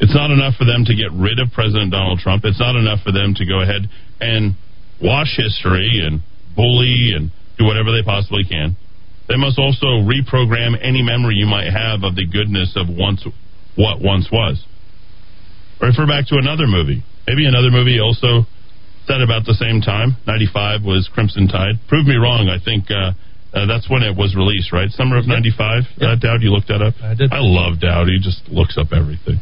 [0.00, 2.44] It's not enough for them to get rid of President Donald Trump.
[2.44, 3.88] It's not enough for them to go ahead
[4.20, 4.54] and
[5.00, 6.20] wash history and
[6.54, 8.76] bully and do whatever they possibly can.
[9.28, 13.24] They must also reprogram any memory you might have of the goodness of once
[13.76, 14.62] what once was.
[15.80, 17.02] Refer back to another movie.
[17.26, 18.46] Maybe another movie also
[19.06, 20.16] said about the same time.
[20.26, 21.80] 95 was Crimson Tide.
[21.88, 22.48] Prove me wrong.
[22.48, 23.12] I think uh,
[23.52, 24.90] uh, that's when it was released, right?
[24.90, 25.84] Summer of 95?
[25.96, 26.08] Yep.
[26.08, 26.94] Uh, Dowd, you looked that up?
[27.02, 27.32] I did.
[27.32, 28.08] I love Dowd.
[28.08, 29.40] He just looks up everything.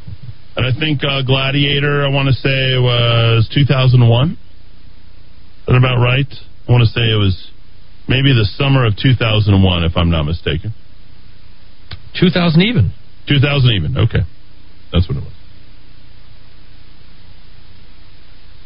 [0.56, 4.02] And I think uh, Gladiator, I want to say, was 2001.
[4.02, 4.36] Is
[5.66, 6.28] that about right?
[6.72, 7.50] I want to say it was
[8.08, 10.72] maybe the summer of 2001, if I'm not mistaken.
[12.18, 12.92] 2000 even.
[13.28, 13.98] 2000 even.
[13.98, 14.24] Okay.
[14.90, 15.32] That's what it was.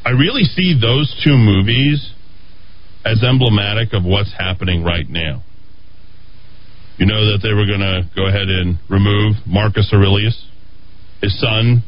[0.05, 2.13] I really see those two movies
[3.05, 5.43] as emblematic of what's happening right now.
[6.99, 10.47] You know that they were going to go ahead and remove Marcus Aurelius
[11.21, 11.83] his son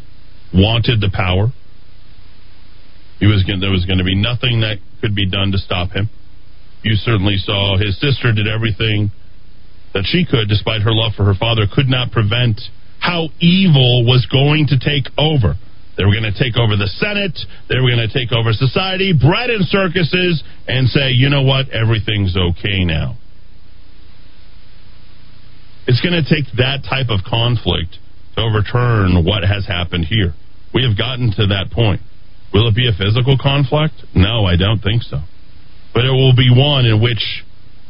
[0.52, 1.52] wanted the power.
[3.18, 6.08] He was there was going to be nothing that could be done to stop him.
[6.82, 9.10] You certainly saw his sister did everything
[9.94, 12.60] that she could, despite her love for her father, could not prevent
[13.00, 15.54] how evil was going to take over.
[15.96, 17.34] They were going to take over the Senate.
[17.68, 21.70] They were going to take over society, bread and circuses, and say, you know what,
[21.70, 23.18] everything's okay now.
[25.88, 27.98] It's going to take that type of conflict
[28.36, 30.34] to overturn what has happened here.
[30.72, 32.02] We have gotten to that point.
[32.52, 33.94] Will it be a physical conflict?
[34.14, 35.18] No, I don't think so.
[35.94, 37.44] But it will be one in which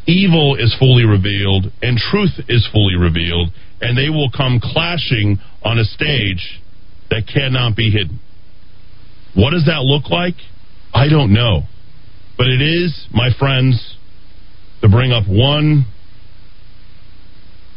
[0.07, 5.79] evil is fully revealed and truth is fully revealed, and they will come clashing on
[5.79, 6.61] a stage
[7.11, 8.21] that cannot be hidden.
[9.35, 10.35] What does that look like?
[10.93, 11.63] I don't know.
[12.37, 13.97] But it is, my friends,
[14.83, 15.87] to bring up one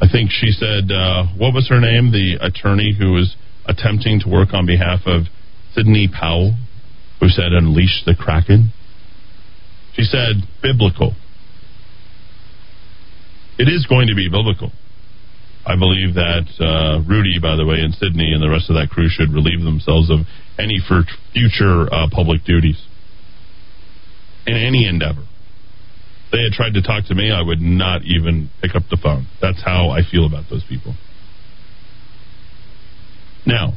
[0.01, 2.11] I think she said, uh, what was her name?
[2.11, 3.35] The attorney who was
[3.67, 5.29] attempting to work on behalf of
[5.75, 6.55] Sidney Powell,
[7.21, 8.73] who said, unleash the Kraken.
[9.93, 11.13] She said, biblical.
[13.57, 14.71] It is going to be biblical.
[15.63, 18.89] I believe that uh, Rudy, by the way, and Sidney and the rest of that
[18.89, 20.25] crew should relieve themselves of
[20.59, 20.81] any
[21.31, 22.83] future uh, public duties
[24.47, 25.23] in any endeavor
[26.31, 29.27] they had tried to talk to me, I would not even pick up the phone.
[29.41, 30.95] That's how I feel about those people.
[33.45, 33.73] Now,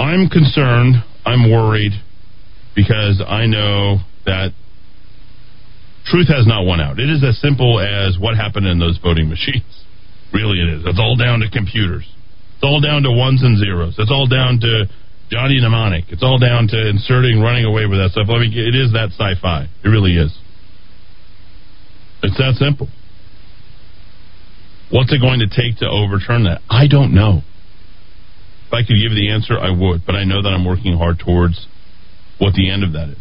[0.00, 1.92] I'm concerned, I'm worried,
[2.74, 4.52] because I know that
[6.06, 6.98] truth has not won out.
[6.98, 9.64] It is as simple as what happened in those voting machines.
[10.32, 10.82] Really, it is.
[10.86, 12.06] It's all down to computers.
[12.06, 13.96] It's all down to ones and zeros.
[13.98, 14.86] It's all down to
[15.28, 16.04] Johnny Mnemonic.
[16.06, 18.28] It's all down to inserting, running away with that stuff.
[18.28, 18.46] Let me.
[18.54, 19.66] It is that sci-fi.
[19.82, 20.30] It really is.
[22.22, 22.86] It's that simple.
[24.90, 26.62] What's it going to take to overturn that?
[26.70, 27.42] I don't know.
[28.70, 30.96] If I could give you the answer, I would, but I know that I'm working
[30.96, 31.66] hard towards
[32.38, 33.18] what the end of that is.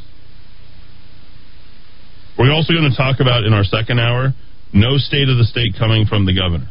[2.37, 4.37] We're also going to talk about in our second hour
[4.71, 6.69] no state of the state coming from the governor.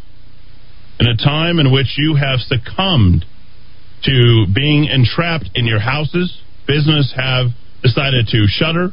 [1.00, 3.26] In a time in which you have succumbed
[4.04, 6.30] to being entrapped in your houses.
[6.66, 7.48] Business have
[7.82, 8.90] decided to shutter.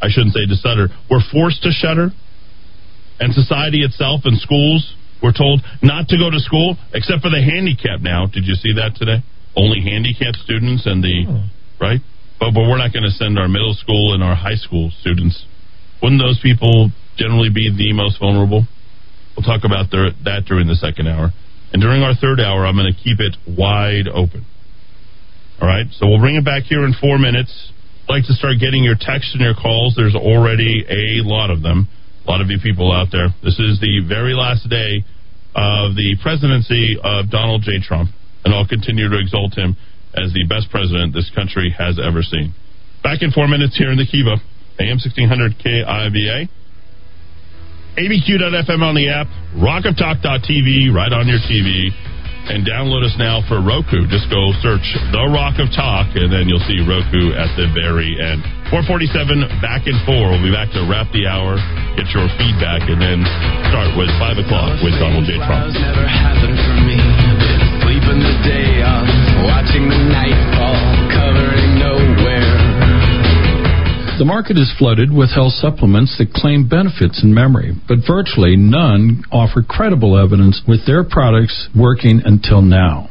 [0.00, 0.88] I shouldn't say to shutter.
[1.10, 2.08] We're forced to shutter.
[3.20, 7.40] And society itself and schools were told not to go to school except for the
[7.40, 8.26] handicapped now.
[8.26, 9.24] Did you see that today?
[9.56, 11.48] Only handicapped students and the, oh.
[11.80, 12.00] right?
[12.38, 15.44] But, but we're not going to send our middle school and our high school students.
[16.02, 18.68] Wouldn't those people generally be the most vulnerable?
[19.36, 21.32] We'll talk about their, that during the second hour.
[21.72, 24.44] And during our third hour, I'm going to keep it wide open.
[25.60, 27.72] All right, so we'll bring it back here in four minutes.
[28.04, 29.94] I'd like to start getting your texts and your calls.
[29.96, 31.88] There's already a lot of them.
[32.26, 33.28] A lot of you people out there.
[33.44, 35.06] This is the very last day
[35.54, 37.78] of the presidency of Donald J.
[37.78, 38.10] Trump,
[38.44, 39.76] and I'll continue to exalt him
[40.10, 42.52] as the best president this country has ever seen.
[43.02, 44.42] Back in four minutes here in the Kiva,
[44.82, 46.50] AM 1600 KIVA.
[47.94, 51.94] ABQ.FM on the app, rockoftalk.tv right on your TV,
[52.48, 54.06] and download us now for Roku.
[54.06, 58.14] Just go search The Rock of Talk, and then you'll see Roku at the very
[58.18, 58.42] end.
[58.70, 60.34] 447 back and four.
[60.34, 61.58] We'll be back to wrap the hour,
[61.94, 63.22] get your feedback, and then
[63.70, 65.38] start with 5 o'clock with Donald J.
[65.42, 65.74] Trump.
[65.74, 66.98] Never happened for me.
[67.82, 69.06] Sleeping the day off,
[69.46, 70.95] watching the night fall,
[74.18, 79.22] The market is flooded with health supplements that claim benefits in memory, but virtually none
[79.30, 83.10] offer credible evidence with their products working until now.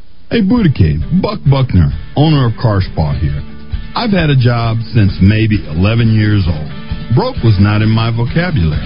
[0.31, 3.35] Hey, Buddha Cave, Buck Buckner, owner of Car Spa here.
[3.99, 6.71] I've had a job since maybe 11 years old.
[7.11, 8.79] Broke was not in my vocabulary.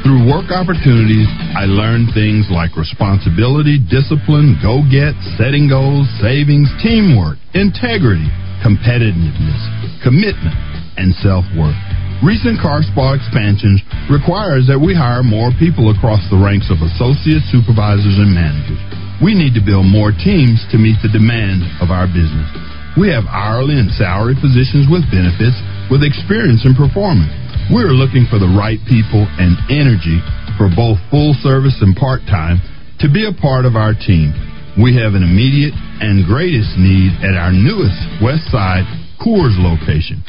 [0.00, 7.36] Through work opportunities, I learned things like responsibility, discipline, go get, setting goals, savings, teamwork,
[7.52, 8.32] integrity,
[8.64, 9.60] competitiveness,
[10.00, 10.56] commitment,
[10.96, 11.76] and self worth.
[12.24, 17.44] Recent car spa expansions requires that we hire more people across the ranks of associates,
[17.52, 18.80] supervisors, and managers.
[19.24, 22.52] We need to build more teams to meet the demand of our business.
[23.00, 25.56] We have hourly and salary positions with benefits
[25.88, 27.32] with experience and performance.
[27.72, 30.20] We're looking for the right people and energy
[30.60, 32.60] for both full service and part time
[33.00, 34.36] to be a part of our team.
[34.76, 38.84] We have an immediate and greatest need at our newest West Side
[39.16, 40.20] Coors location,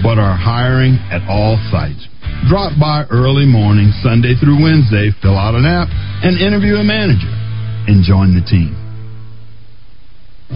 [0.00, 2.08] but are hiring at all sites.
[2.48, 5.92] Drop by early morning, Sunday through Wednesday, fill out an app,
[6.24, 7.28] and interview a manager
[7.86, 8.74] and join the team.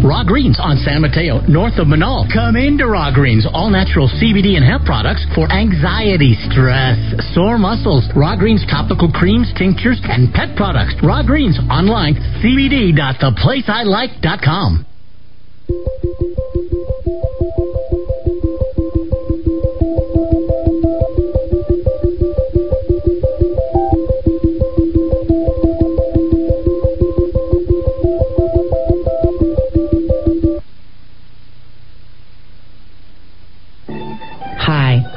[0.02, 2.26] Raw Greens on San Mateo, north of Menaul.
[2.32, 6.98] Come into Raw Greens, all natural CBD and hemp products for anxiety, stress,
[7.32, 8.08] sore muscles.
[8.16, 10.96] Raw Greens topical creams, tinctures, and pet products.
[11.00, 14.86] Raw Greens online, cbd.theplaceilike.com.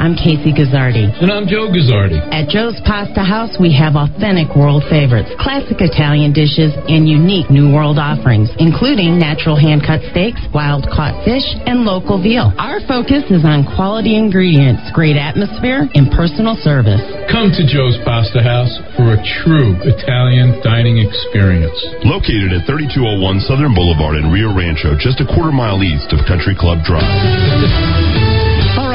[0.08, 1.04] I'm Casey Guzzardi.
[1.20, 2.16] And I'm Joe Guzzardi.
[2.32, 7.76] At Joe's Pasta House, we have authentic world favorites, classic Italian dishes, and unique New
[7.76, 12.56] World offerings, including natural hand cut steaks, wild caught fish, and local veal.
[12.56, 17.04] Our focus is on quality ingredients, great atmosphere, and personal service.
[17.28, 21.76] Come to Joe's Pasta House for a true Italian dining experience.
[22.08, 26.56] Located at 3201 Southern Boulevard in Rio Rancho, just a quarter mile east of Country
[26.56, 28.37] Club Drive.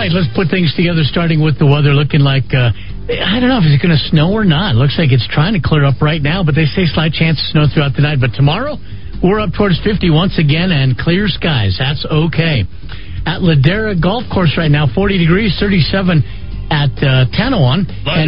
[0.02, 3.62] Right, let's put things together, starting with the weather looking like, uh, I don't know
[3.62, 4.74] if it's going to snow or not.
[4.74, 7.46] Looks like it's trying to clear up right now, but they say slight chance of
[7.54, 8.18] snow throughout the night.
[8.18, 8.82] But tomorrow,
[9.22, 11.78] we're up towards 50 once again and clear skies.
[11.78, 12.66] That's okay.
[13.30, 18.26] At Ladera Golf Course right now, 40 degrees, 37 at uh, 1001, and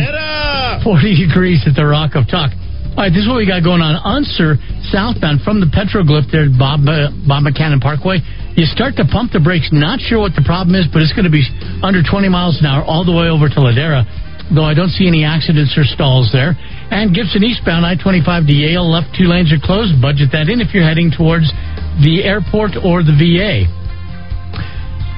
[0.86, 2.54] 40 degrees at the Rock of Talk.
[2.94, 3.98] All right, this is what we got going on.
[4.06, 4.54] Unser,
[4.94, 8.22] southbound from the Petroglyph there, Bob, uh, Bob McCannon Parkway.
[8.54, 9.74] You start to pump the brakes.
[9.74, 11.42] Not sure what the problem is, but it's going to be
[11.82, 14.06] under 20 miles an hour all the way over to Ladera.
[14.54, 16.54] though I don't see any accidents or stalls there.
[16.94, 19.98] And Gibson eastbound I 25 to Yale, left two lanes are closed.
[19.98, 21.50] Budget that in if you're heading towards
[21.98, 23.66] the airport or the VA.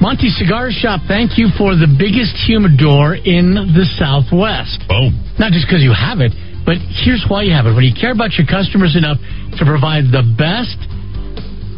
[0.01, 4.81] Monty Cigar Shop, thank you for the biggest humidor in the Southwest.
[4.89, 5.13] Boom.
[5.37, 6.33] Not just because you have it,
[6.67, 7.71] but here's why you have it.
[7.71, 9.15] When you care about your customers enough
[9.55, 10.75] to provide the best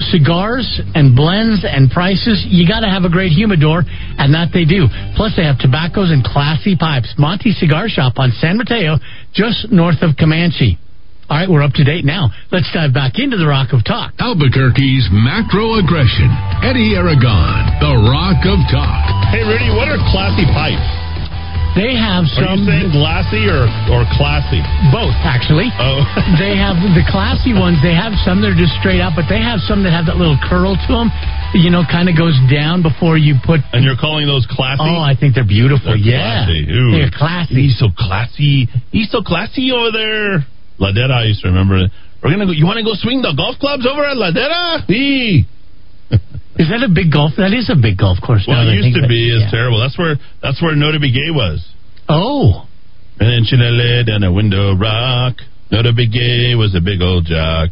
[0.10, 0.66] cigars
[0.98, 4.90] and blends and prices, you got to have a great humidor, and that they do.
[5.14, 7.14] Plus, they have tobaccos and classy pipes.
[7.22, 8.98] Monty Cigar Shop on San Mateo,
[9.30, 10.82] just north of Comanche.
[11.30, 12.34] All right, we're up to date now.
[12.50, 14.18] Let's dive back into the Rock of Talk.
[14.18, 16.34] Albuquerque's macro aggression.
[16.66, 19.06] Eddie Aragon, the Rock of Talk.
[19.30, 21.09] Hey, Rudy, what are classy pipes?
[21.78, 22.46] They have some.
[22.46, 24.62] Are you saying glassy or, or classy?
[24.90, 25.70] both actually.
[25.78, 26.02] Oh.
[26.42, 27.78] they have the classy ones.
[27.86, 30.18] They have some that are just straight out, but they have some that have that
[30.18, 31.14] little curl to them.
[31.54, 33.62] You know, kind of goes down before you put.
[33.74, 34.86] And you're calling those classy?
[34.86, 35.94] Oh, I think they're beautiful.
[35.94, 36.62] They're yeah, classy.
[36.70, 36.92] Ooh.
[36.94, 37.70] they're classy.
[37.70, 38.70] He's so classy.
[38.94, 40.46] He's so classy over there.
[40.82, 41.90] Ladera, I used to remember.
[42.22, 42.56] We're gonna go.
[42.56, 44.86] You want to go swing the golf clubs over at Ladera?
[44.86, 45.46] Hey.
[46.60, 47.34] Is that a big golf?
[47.38, 48.44] That is a big golf course.
[48.46, 49.32] Well, now that it used to be.
[49.32, 49.52] It's Yeah.
[49.52, 49.80] terrible.
[49.80, 51.64] That's where that's where Notah Begay was.
[52.10, 52.66] Oh,
[53.20, 55.42] An inch in a lid and a window rock.
[55.72, 57.70] Notah Begay was a big old jock.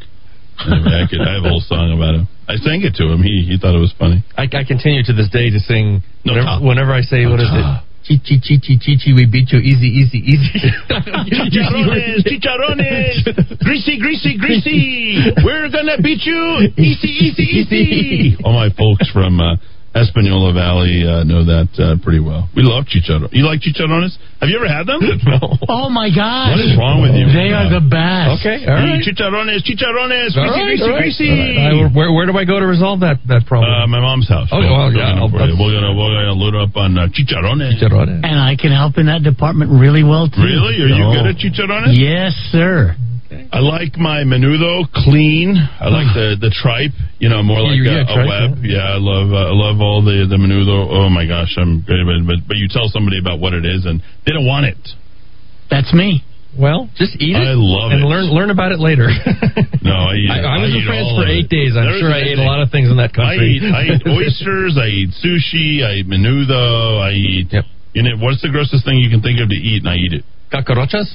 [0.65, 2.27] Anyway, I, could, I have a whole song about him.
[2.47, 3.21] I sang it to him.
[3.21, 4.23] He he thought it was funny.
[4.37, 7.39] I, I continue to this day to sing No whenever, whenever I say No what
[7.41, 7.65] is it?
[8.05, 10.51] Chi chi chi chi chi chi we beat you easy easy easy.
[10.89, 15.33] Chicharrones, chicharrones, greasy, greasy, greasy.
[15.43, 18.37] We're gonna beat you, easy, easy, easy.
[18.43, 19.55] All my folks from uh,
[19.95, 22.45] Espanola Valley uh, know that uh, pretty well.
[22.53, 23.33] We love chicharrones.
[23.33, 24.13] You like chicharrones?
[24.39, 25.01] Have you ever had them?
[25.25, 25.57] no.
[25.71, 26.53] oh my God!
[26.53, 27.25] What is wrong with you?
[27.31, 28.45] They are the best.
[28.45, 29.01] Okay, all right.
[29.01, 31.01] Chicharrones, chicharrones, greasy, All right, greasy, all right.
[31.01, 31.29] greasy.
[31.33, 31.89] All right.
[31.89, 33.71] I- where, where do I go to resolve that that problem?
[33.73, 34.49] Uh, my mom's house.
[34.53, 37.81] Oh, well, yeah, We're I'll- gonna, we're gonna we're gonna load up on uh, chicharrones.
[37.81, 38.21] Chicharrones.
[38.21, 40.45] And I can help in that department really well too.
[40.45, 40.77] Really?
[40.83, 41.13] Are you Oh.
[41.17, 41.97] good at chicharrones?
[41.97, 42.93] Yes, sir.
[43.51, 45.55] I like my menudo clean.
[45.57, 46.95] I like the the tripe.
[47.19, 48.49] You know, more like Yeah, a, yeah, a web.
[48.63, 50.87] Yeah, I love uh, I love all the the menudo.
[50.87, 52.03] Oh my gosh, I'm great.
[52.07, 54.79] But, but but you tell somebody about what it is and they don't want it.
[55.69, 56.23] That's me.
[56.57, 57.43] Well, just eat it.
[57.43, 58.07] I love and it.
[58.07, 59.07] learn learn about it later.
[59.87, 60.27] No, I eat.
[60.27, 60.43] I.
[60.43, 61.53] I was eat in France for eight it.
[61.53, 61.71] days.
[61.79, 63.39] I'm There sure I isn't ate a lot of things in that country.
[63.39, 63.55] I country.
[63.55, 64.75] eat I eat oysters.
[64.75, 65.79] I eat sushi.
[65.79, 66.99] I eat menudo.
[66.99, 67.47] I eat.
[67.55, 67.63] Yep.
[67.95, 70.11] You know what's the grossest thing you can think of to eat, and I eat
[70.11, 70.23] it.
[70.51, 71.07] Cucarachas.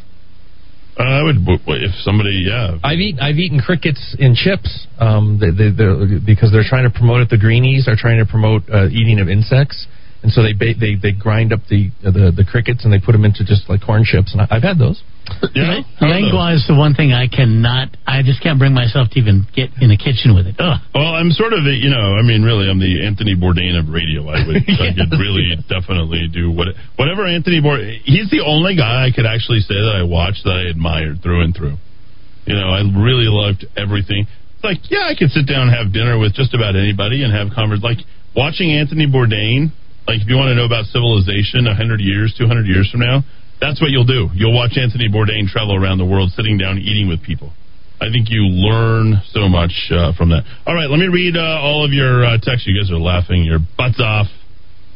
[0.98, 1.36] Uh, I would
[1.82, 2.44] if somebody.
[2.46, 2.78] Yeah.
[2.84, 4.86] I've eaten I've eaten crickets in chips.
[4.98, 7.30] Um, they, they, they're, because they're trying to promote it.
[7.30, 9.86] The greenies are trying to promote uh, eating of insects,
[10.22, 13.12] and so they ba- they they grind up the, the the crickets and they put
[13.12, 14.32] them into just like corn chips.
[14.32, 15.02] And I, I've had those.
[15.54, 15.82] Yeah.
[16.00, 17.94] Lengua is the one thing I cannot.
[18.06, 20.56] I just can't bring myself to even get in the kitchen with it.
[20.58, 20.78] Ugh.
[20.94, 23.90] Well, I'm sort of, a, you know, I mean, really, I'm the Anthony Bourdain of
[23.90, 24.26] radio.
[24.28, 28.02] I would, I could really, definitely do what, whatever Anthony Bourdain.
[28.04, 31.42] He's the only guy I could actually say that I watched that I admired through
[31.42, 31.76] and through.
[32.46, 34.26] You know, I really loved everything.
[34.26, 37.30] It's like, yeah, I could sit down and have dinner with just about anybody and
[37.30, 37.86] have conversations.
[37.86, 38.02] Like
[38.34, 39.70] watching Anthony Bourdain.
[40.02, 43.22] Like if you want to know about civilization, hundred years, two hundred years from now,
[43.62, 44.26] that's what you'll do.
[44.34, 47.54] You'll watch Anthony Bourdain travel around the world, sitting down, eating with people.
[48.02, 50.42] I think you learn so much uh, from that.
[50.66, 52.66] All right, let me read uh, all of your uh, texts.
[52.66, 54.26] You guys are laughing your butts off.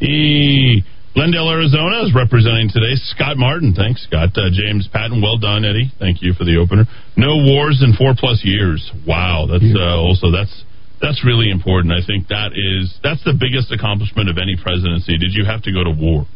[0.02, 0.82] E.
[1.14, 2.98] Glendale, Arizona is representing today.
[3.14, 4.04] Scott Martin, thanks.
[4.04, 5.88] Scott uh, James Patton, well done, Eddie.
[6.02, 6.84] Thank you for the opener.
[7.16, 8.82] No wars in four plus years.
[9.06, 10.52] Wow, that's uh, also that's
[11.00, 11.94] that's really important.
[11.94, 15.16] I think that is that's the biggest accomplishment of any presidency.
[15.16, 16.26] Did you have to go to war?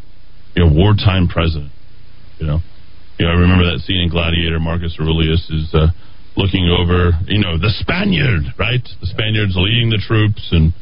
[0.54, 1.74] You're a wartime president.
[2.40, 2.58] You know,
[3.18, 3.32] you know.
[3.32, 4.58] I remember that scene in Gladiator.
[4.58, 5.92] Marcus Aurelius is uh,
[6.36, 8.80] looking over, you know, the Spaniard, right?
[8.80, 10.72] The Spaniards leading the troops, and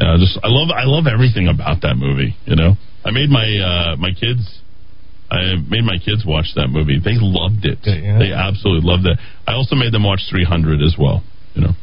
[0.00, 2.34] uh, just I love I love everything about that movie.
[2.48, 4.42] You know, I made my uh, my kids.
[5.30, 7.00] I made my kids watch that movie.
[7.02, 7.80] They loved it.
[8.18, 9.18] They absolutely loved it.
[9.48, 11.24] I also made them watch 300 as well.
[11.54, 11.74] You know,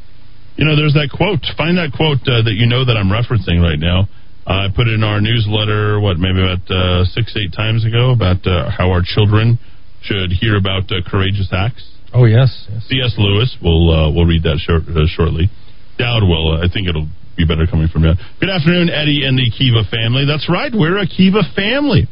[0.55, 0.75] you know.
[0.75, 1.43] There's that quote.
[1.57, 4.07] Find that quote uh, that you know that I'm referencing right now.
[4.51, 5.95] Uh, I put in our newsletter.
[6.03, 9.55] What maybe about uh, six eight times ago about uh, how our children
[10.03, 11.87] should hear about uh, courageous acts.
[12.11, 12.67] Oh yes.
[12.67, 12.83] yes.
[12.91, 13.15] C.S.
[13.15, 13.55] Lewis.
[13.63, 15.47] We'll uh, we'll read that short, uh, shortly.
[15.95, 16.59] Dowd will.
[16.59, 18.19] I think it'll be better coming from Dowd.
[18.43, 20.27] Good afternoon, Eddie and the Kiva family.
[20.27, 22.11] That's right, we're a Kiva family.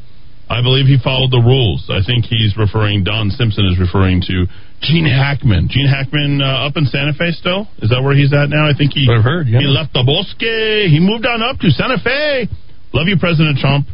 [0.50, 1.86] I believe he followed the rules.
[1.93, 3.06] I think he's referring.
[3.06, 4.50] Don Simpson is referring to
[4.82, 5.70] Gene Hackman.
[5.70, 7.70] Gene Hackman uh, up in Santa Fe still.
[7.86, 8.66] Is that where he's at now?
[8.66, 9.06] I think he.
[9.06, 9.45] I've heard.
[9.45, 9.62] Yeah.
[9.62, 10.41] He left the Bosque.
[10.41, 12.50] He moved on up to Santa Fe.
[12.97, 13.86] Love you, President Trump.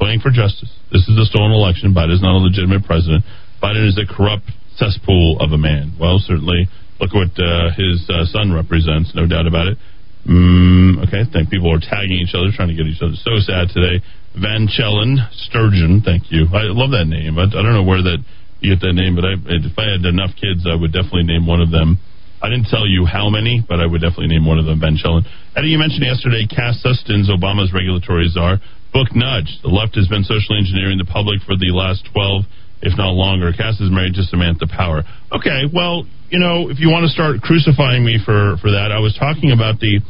[0.00, 0.72] Playing for justice.
[0.88, 1.92] This is a stolen election.
[1.92, 3.26] Biden is not a legitimate president.
[3.60, 4.48] Biden is a corrupt
[4.78, 5.92] cesspool of a man.
[6.00, 6.70] Well, certainly,
[7.02, 9.76] look what uh, his uh, son represents, no doubt about it.
[10.24, 13.18] Mm, okay, I think people are tagging each other, trying to get each other.
[13.18, 14.00] So sad today.
[14.40, 15.18] Van Chellen
[15.48, 16.46] Sturgeon, thank you.
[16.52, 17.38] I love that name.
[17.38, 18.18] I, I don't know where that
[18.60, 21.46] you get that name, but I, if I had enough kids, I would definitely name
[21.46, 21.98] one of them.
[22.38, 24.94] I didn't tell you how many, but I would definitely name one of them Van
[24.94, 25.26] Chellen.
[25.58, 28.62] Eddie, you mentioned yesterday Cass Sunstein, Obama's regulatory czar.
[28.92, 29.58] Book Nudge.
[29.62, 32.46] The left has been socially engineering the public for the last 12,
[32.82, 33.52] if not longer.
[33.52, 35.04] Cass is married to Samantha Power.
[35.34, 39.00] Okay, well, you know, if you want to start crucifying me for, for that, I
[39.02, 40.00] was talking about the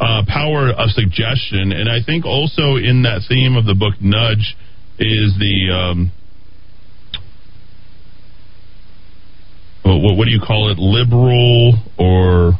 [0.00, 1.72] uh, power of suggestion.
[1.72, 4.56] And I think also in that theme of the book Nudge
[4.98, 5.70] is the.
[5.72, 6.12] Um,
[9.84, 10.78] what, what do you call it?
[10.78, 12.58] Liberal or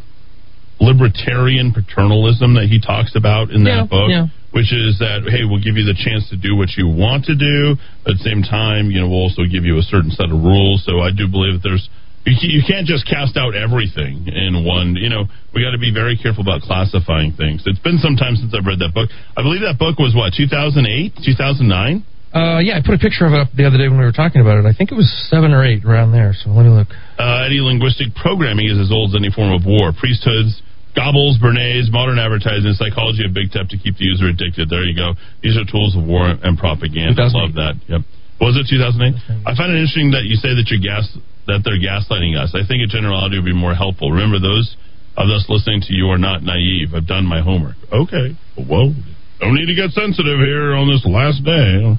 [0.80, 4.26] libertarian paternalism that he talks about in that Yeah, book, yeah.
[4.52, 7.34] which is that hey, we'll give you the chance to do what you want to
[7.34, 10.30] do, but at the same time, you know, we'll also give you a certain set
[10.30, 10.86] of rules.
[10.86, 11.90] So I do believe that there's
[12.28, 14.96] you you can't just cast out everything in one.
[14.96, 15.24] You know,
[15.54, 17.64] we got to be very careful about classifying things.
[17.64, 19.08] It's been some time since I've read that book.
[19.36, 22.04] I believe that book was what 2008, 2009.
[22.28, 24.12] Uh, yeah, I put a picture of it up the other day when we were
[24.12, 24.68] talking about it.
[24.68, 26.36] I think it was seven or eight around there.
[26.36, 26.92] So let me look.
[27.16, 29.96] Uh, Eddie, linguistic programming is as old as any form of war.
[29.96, 30.60] Priesthoods,
[30.92, 34.68] Goebbels, bernays, modern advertising, psychology of big tech to keep the user addicted.
[34.68, 35.16] There you go.
[35.40, 37.32] These are tools of war and propaganda.
[37.32, 37.80] Love that.
[37.88, 38.04] Yep.
[38.44, 39.48] Was it 2008?
[39.48, 41.08] I find it interesting that you say that you're gas
[41.48, 42.52] that they're gaslighting us.
[42.52, 44.12] I think a generality would be more helpful.
[44.12, 44.76] Remember, those
[45.16, 46.92] of us listening to you are not naive.
[46.94, 47.76] I've done my homework.
[47.90, 48.36] Okay.
[48.54, 48.92] Whoa.
[49.40, 51.96] don't need to get sensitive here on this last day.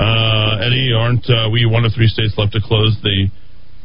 [0.00, 3.28] Uh, Eddie, aren't uh, we one of three states left to close the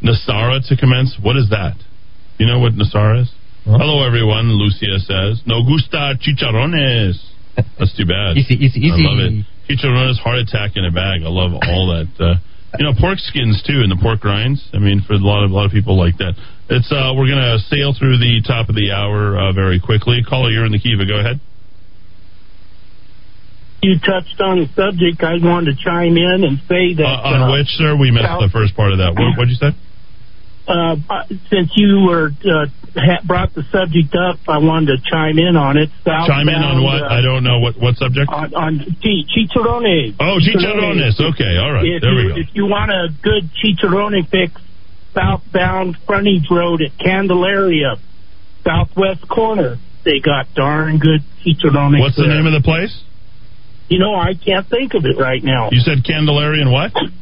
[0.02, 1.16] Nasara to commence?
[1.22, 1.76] What is that?
[2.40, 3.32] You know what Nasara is?
[3.64, 4.50] Hello, everyone.
[4.58, 7.22] Lucia says, "No gusta chicharrones."
[7.78, 8.36] That's too bad.
[8.36, 9.06] Easy, easy, easy.
[9.06, 9.46] I love it.
[9.70, 11.22] Chicharrones, heart attack in a bag.
[11.22, 12.10] I love all that.
[12.18, 12.36] Uh,
[12.80, 14.64] you know, pork skins too, and the pork rinds.
[14.74, 16.40] I mean, for a lot of a lot of people like that.
[16.70, 20.24] It's uh, we're gonna sail through the top of the hour uh, very quickly.
[20.24, 21.06] Caller, you're in the Kiva.
[21.06, 21.40] Go ahead.
[23.84, 25.20] You touched on the subject.
[25.26, 27.04] I wanted to chime in and say that.
[27.04, 27.98] Uh, on uh, which, sir?
[27.98, 29.18] We missed South- the first part of that.
[29.18, 29.74] What what'd you say?
[30.68, 30.96] Uh,
[31.50, 35.78] since you were uh, ha- brought the subject up, I wanted to chime in on
[35.78, 35.90] it.
[36.06, 37.02] Chime in on what?
[37.02, 38.30] uh, I don't know what what subject.
[38.30, 40.16] on, on chi- chicharrones.
[40.20, 41.20] Oh, chicharrones.
[41.20, 41.86] Okay, all right.
[41.86, 42.36] If There you, we go.
[42.40, 44.54] If you want a good chicharrone fix,
[45.14, 47.98] southbound frontage road at Candelaria,
[48.66, 52.00] southwest corner, they got darn good chicharrones.
[52.00, 52.94] What's the name of the place?
[53.90, 55.70] You know, I can't think of it right now.
[55.72, 56.92] You said Candelaria and what?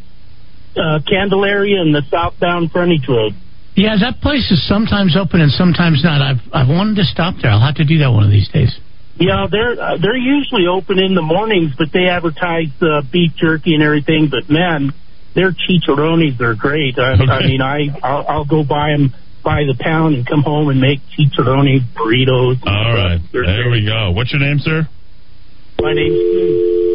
[0.75, 3.33] Uh, Candelaria and the southbound frontage road.
[3.75, 6.21] Yeah, that place is sometimes open and sometimes not.
[6.21, 7.51] I've I've wanted to stop there.
[7.51, 8.75] I'll have to do that one of these days.
[9.19, 13.73] Yeah, they're uh, they're usually open in the mornings, but they advertise uh, beef jerky
[13.73, 14.29] and everything.
[14.29, 14.93] But man,
[15.35, 16.99] their chicharrones are great.
[16.99, 19.13] I, I mean, I I'll, I'll go buy them
[19.43, 22.59] by the pound and come home and make chicharrone burritos.
[22.65, 23.19] All right.
[23.31, 24.11] There we go.
[24.11, 24.87] What's your name, sir?
[25.79, 26.19] My name's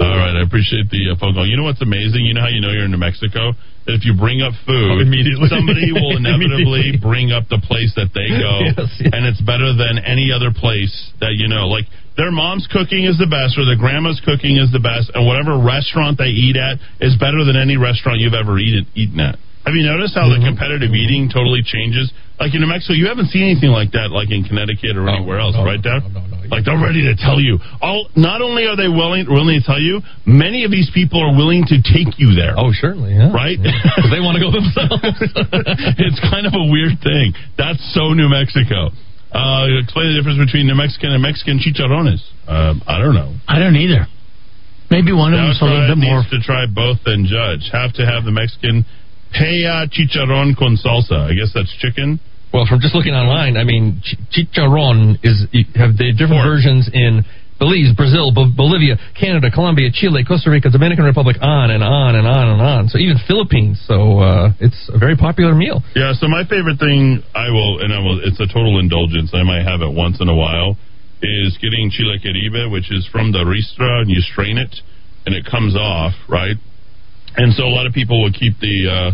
[0.05, 0.37] All right.
[0.37, 1.47] I appreciate the uh, phone call.
[1.49, 2.25] You know what's amazing?
[2.29, 3.53] You know how you know you're in New Mexico?
[3.87, 5.49] If you bring up food, Oh, immediately.
[5.49, 9.13] somebody will inevitably bring up the place that they go, Yes, yes.
[9.13, 11.69] and it's better than any other place that you know.
[11.69, 11.85] Like
[12.17, 15.57] their mom's cooking is the best, or their grandma's cooking is the best, and whatever
[15.61, 19.37] restaurant they eat at is better than any restaurant you've ever eaten eaten at.
[19.65, 20.45] Have you noticed how Mm-hmm.
[20.45, 22.13] the competitive eating totally changes?
[22.39, 25.39] Like in New Mexico, you haven't seen anything like that, like in Connecticut or anywhere
[25.39, 26.03] else, no, right, Dad?
[26.11, 26.37] no, no, no.
[26.51, 27.57] Like they're ready to tell you.
[27.81, 31.33] All not only are they willing willing to tell you, many of these people are
[31.33, 32.53] willing to take you there.
[32.59, 33.33] Oh, certainly, yeah.
[33.33, 33.57] Right?
[33.97, 35.01] Because they want to go themselves.
[36.05, 37.33] it's kind of a weird thing.
[37.57, 38.91] That's so New Mexico.
[39.33, 42.21] Uh, explain the difference between New Mexican and Mexican chicharrones.
[42.47, 43.35] Um, I don't know.
[43.49, 44.07] I don't either.
[44.91, 46.21] Maybe one of them's a little bit more.
[46.23, 47.67] needs to try both and judge.
[47.73, 48.85] Have to have the Mexican
[49.35, 51.29] Paya chicharron con salsa.
[51.31, 52.21] I guess that's chicken.
[52.53, 55.43] Well, from just looking online, I mean, ch- chicharron is
[55.75, 56.55] have the different Pork.
[56.55, 57.25] versions in
[57.59, 62.27] Belize, Brazil, Bo- Bolivia, Canada, Colombia, Chile, Costa Rica, Dominican Republic, on and on and
[62.27, 62.89] on and on.
[62.89, 63.83] So even Philippines.
[63.87, 65.83] So uh, it's a very popular meal.
[65.95, 69.35] Yeah, so my favorite thing I will and I will it's a total indulgence.
[69.35, 70.77] I might have it once in a while
[71.23, 74.75] is getting chile caribe, which is from the ristra and you strain it
[75.27, 76.55] and it comes off, right?
[77.37, 79.11] And so a lot of people will keep the uh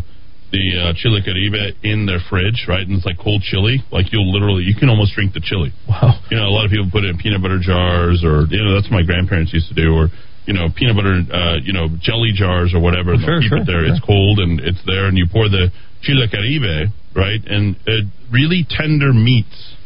[0.50, 2.82] the uh, chile caribe in their fridge, right?
[2.82, 3.82] And it's like cold chili.
[3.94, 5.70] Like you'll literally you can almost drink the chili.
[5.88, 6.18] Wow.
[6.30, 8.74] You know, a lot of people put it in peanut butter jars or you know,
[8.74, 10.08] that's what my grandparents used to do or
[10.48, 13.12] you know, peanut butter, uh, you know, jelly jars or whatever.
[13.14, 13.84] and Sure, keep sure, it there.
[13.86, 13.94] yeah.
[13.94, 15.70] It's cold and it's there, and you pour the
[16.02, 17.38] chile caribe, right?
[17.46, 19.76] And uh, really tender meats.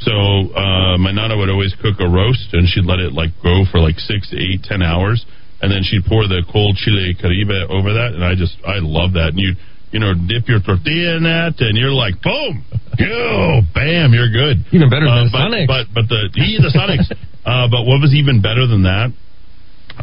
[0.00, 3.64] So uh, my nana would always cook a roast, and she'd let it like go
[3.70, 5.26] for like six, eight, ten hours,
[5.60, 9.14] and then she'd pour the cold chile caribe over that, and I just I love
[9.14, 9.34] that.
[9.34, 9.52] And you
[9.96, 12.60] you know, dip your tortilla in that, and you're like, boom,
[13.00, 14.60] yo, bam, you're good.
[14.76, 15.66] Even better than Uh, but, Sonics.
[15.72, 17.08] But but the yeah, the Sonics.
[17.48, 19.08] uh, but what was even better than that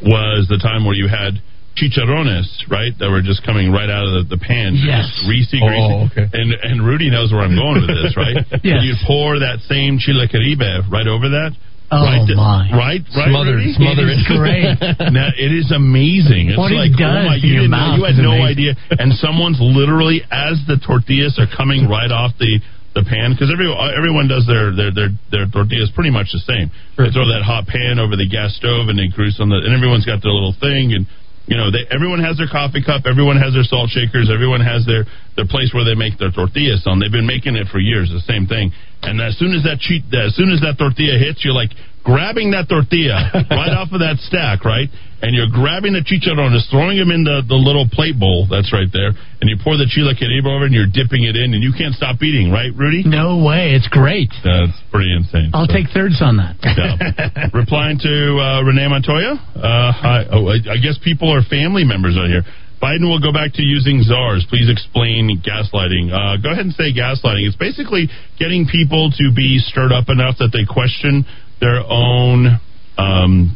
[0.02, 1.38] was the time where you had
[1.78, 2.94] chicharrones, right?
[2.98, 4.74] That were just coming right out of the, the pan.
[4.78, 5.06] Yes.
[5.10, 5.94] Just Greasy, Oh, greasy.
[6.10, 6.26] okay.
[6.34, 8.42] And and Rudy knows where I'm going with this, right?
[8.66, 8.82] Yes.
[8.82, 11.54] And you pour that same chile caribe right over that.
[11.94, 12.66] Oh, right, my.
[12.74, 13.30] Right, right.
[13.30, 13.78] Smothered, Rudy?
[13.78, 14.10] smothered.
[14.10, 14.66] It is great.
[15.14, 16.50] now, it is amazing.
[16.50, 18.74] It's What it like, does oh my, you didn't know, you had no idea.
[18.98, 22.60] And someone's literally, as the tortillas are coming right off the
[22.94, 23.66] the pan, because every,
[23.98, 26.70] everyone does their, their their their tortillas pretty much the same.
[26.94, 29.74] They throw that hot pan over the gas stove and they grease on the, and
[29.74, 31.06] everyone's got their little thing and.
[31.44, 33.04] You know, they, everyone has their coffee cup.
[33.04, 34.32] Everyone has their salt shakers.
[34.32, 35.04] Everyone has their,
[35.36, 37.00] their place where they make their tortillas on.
[37.00, 38.72] They've been making it for years, the same thing.
[39.02, 41.72] And as soon as that cheat, as soon as that tortilla hits, you're like
[42.04, 44.88] grabbing that tortilla right off of that stack, right?
[45.24, 48.88] And you're grabbing the chicharrones, throwing them in the, the little plate bowl that's right
[48.92, 51.72] there, and you pour the chile caribe over, and you're dipping it in, and you
[51.72, 53.08] can't stop eating, right, Rudy?
[53.08, 53.72] No way.
[53.72, 54.32] It's great.
[54.44, 55.52] That's pretty insane.
[55.56, 56.60] I'll So- take thirds on that.
[56.64, 57.48] yeah.
[57.56, 62.20] Replying to uh, Renee Montoya, uh, hi, oh, I, I guess people are family members
[62.20, 62.44] out here.
[62.84, 64.46] Biden will go back to using czars.
[64.52, 66.12] Please explain gaslighting.
[66.12, 67.48] Uh, go ahead and say gaslighting.
[67.48, 71.24] It's basically getting people to be stirred up enough that they question
[71.64, 72.60] their own
[73.00, 73.56] um,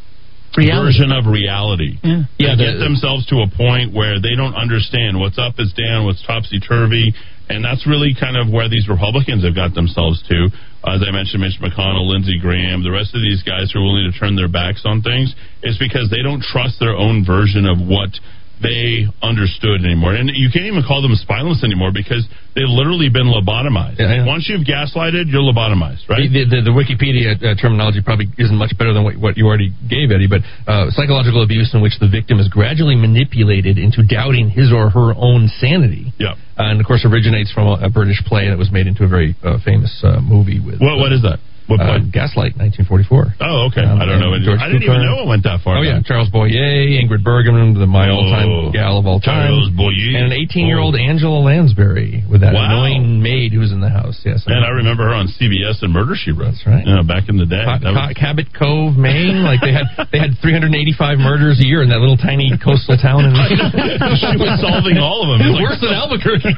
[0.56, 2.00] version of reality.
[2.02, 2.24] Yeah.
[2.40, 6.06] They Yeah, get themselves to a point where they don't understand what's up is down,
[6.08, 7.12] what's topsy turvy,
[7.50, 10.48] and that's really kind of where these Republicans have got themselves to.
[10.88, 14.08] As I mentioned, Mitch McConnell, Lindsey Graham, the rest of these guys who are willing
[14.08, 17.76] to turn their backs on things is because they don't trust their own version of
[17.76, 18.16] what
[18.62, 20.14] they understood anymore.
[20.18, 22.26] And you can't even call them spineless anymore because
[22.58, 24.02] they've literally been lobotomized.
[24.02, 24.26] Yeah, yeah.
[24.26, 26.26] Once you've gaslighted, you're lobotomized, right?
[26.26, 29.70] The, the, the Wikipedia uh, terminology probably isn't much better than what, what you already
[29.86, 34.50] gave, Eddie, but uh, psychological abuse in which the victim is gradually manipulated into doubting
[34.50, 36.14] his or her own sanity.
[36.18, 36.34] Yeah.
[36.58, 39.36] and of course, originates from a, a British play that was made into a very
[39.44, 40.82] uh, famous uh, movie with.
[40.82, 41.40] What, what is that?
[41.68, 42.10] What Uh, play?
[42.12, 43.36] Gaslight, 1944.
[43.44, 43.84] Oh, okay.
[43.84, 44.32] Um, I don't know.
[44.40, 44.96] George I didn't Cukor.
[44.96, 45.78] even know it went that far.
[45.78, 46.06] Oh yeah, back.
[46.08, 50.16] Charles Boyer, Ingrid Bergman, the, my Oh, all-time gal of all time, Charles Boyer.
[50.16, 52.72] and an 18-year-old Angela Lansbury with that Wow.
[52.88, 54.16] annoying maid who was in the house.
[54.24, 56.56] Yes, Man, I remember her on CBS and Murder She Wrote.
[56.56, 56.86] That's right.
[56.88, 57.64] Yeah, back in the day.
[57.66, 59.44] Ca- was- Cabot Cove, Maine.
[59.44, 63.26] Like they had they had 385 murders a year in that little tiny coastal town.
[63.28, 63.34] In
[64.24, 65.52] she was solving all of them.
[65.52, 66.56] Like- Worse than Albuquerque.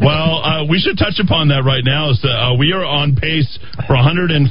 [0.00, 2.12] Well, uh, we should touch upon that right now.
[2.12, 3.45] So, uh, we are on pace
[3.86, 4.44] for 142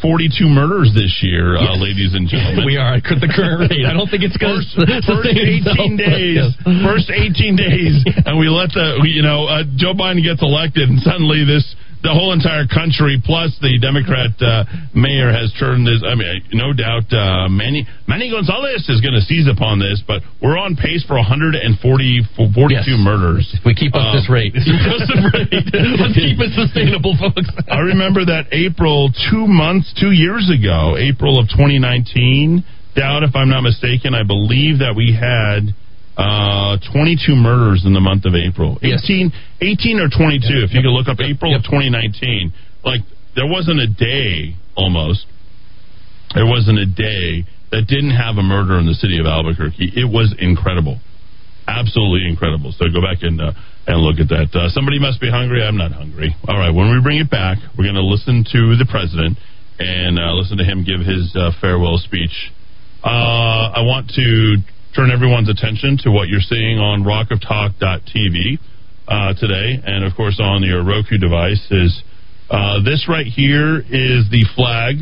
[0.46, 2.66] murders this year, uh, ladies and gentlemen.
[2.70, 3.86] we are at the current rate.
[3.86, 6.42] I don't think it's going First, first 18 days,
[6.86, 7.94] first 18 days,
[8.26, 11.66] and we let the, you know, uh, Joe Biden gets elected, and suddenly this,
[12.06, 16.06] the whole entire country, plus the Democrat uh, mayor, has turned this.
[16.06, 20.22] I mean, no doubt, uh, Manny Manny Gonzales is going to seize upon this, but
[20.42, 21.66] we're on pace for 140,
[22.38, 22.86] 42 Yes.
[23.02, 23.50] murders.
[23.58, 27.50] If we keep up Um, this rate, let's keep it sustainable, folks.
[27.70, 32.64] I remember that April two months, two years ago, April of 2019.
[32.96, 34.14] Doubt if I'm not mistaken.
[34.16, 35.76] I believe that we had
[36.18, 38.78] uh, 22 murders in the month of April.
[38.82, 39.02] Yes.
[39.04, 40.64] 18, 18 or 22.
[40.64, 40.84] if you Yep.
[40.84, 41.60] could look up April Yep.
[41.60, 42.54] of 2019,
[42.84, 43.02] like
[43.36, 45.26] there wasn't a day almost.
[46.34, 49.92] There wasn't a day that didn't have a murder in the city of Albuquerque.
[49.96, 51.00] It was incredible
[51.68, 52.72] absolutely incredible.
[52.78, 53.52] So go back and uh,
[53.88, 54.54] and look at that.
[54.54, 55.64] Uh, somebody must be hungry.
[55.64, 56.36] I'm not hungry.
[56.48, 59.38] All right, when we bring it back, we're going to listen to the president
[59.80, 62.52] and uh, listen to him give his uh, farewell speech.
[63.04, 64.58] Uh, I want to
[64.96, 68.60] turn everyone's attention to what you're seeing on rockoftalk.tv
[69.08, 72.02] uh, today, and of course on your Roku device is
[72.50, 74.96] uh, this right here is the flag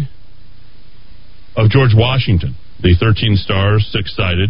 [1.56, 4.50] of George Washington, the 13 stars, six sided.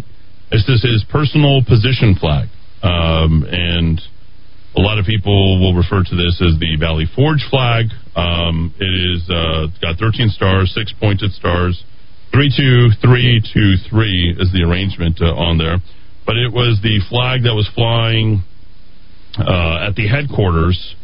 [0.50, 2.48] This is his personal position flag.
[2.82, 4.00] Um, and
[4.76, 7.92] a lot of people will refer to this as the Valley Forge flag.
[8.16, 11.84] Um, it is uh, got 13 stars, six pointed stars.
[12.34, 15.78] Three two three two three is the arrangement uh, on there,
[16.26, 18.42] but it was the flag that was flying
[19.38, 20.96] uh, at the headquarters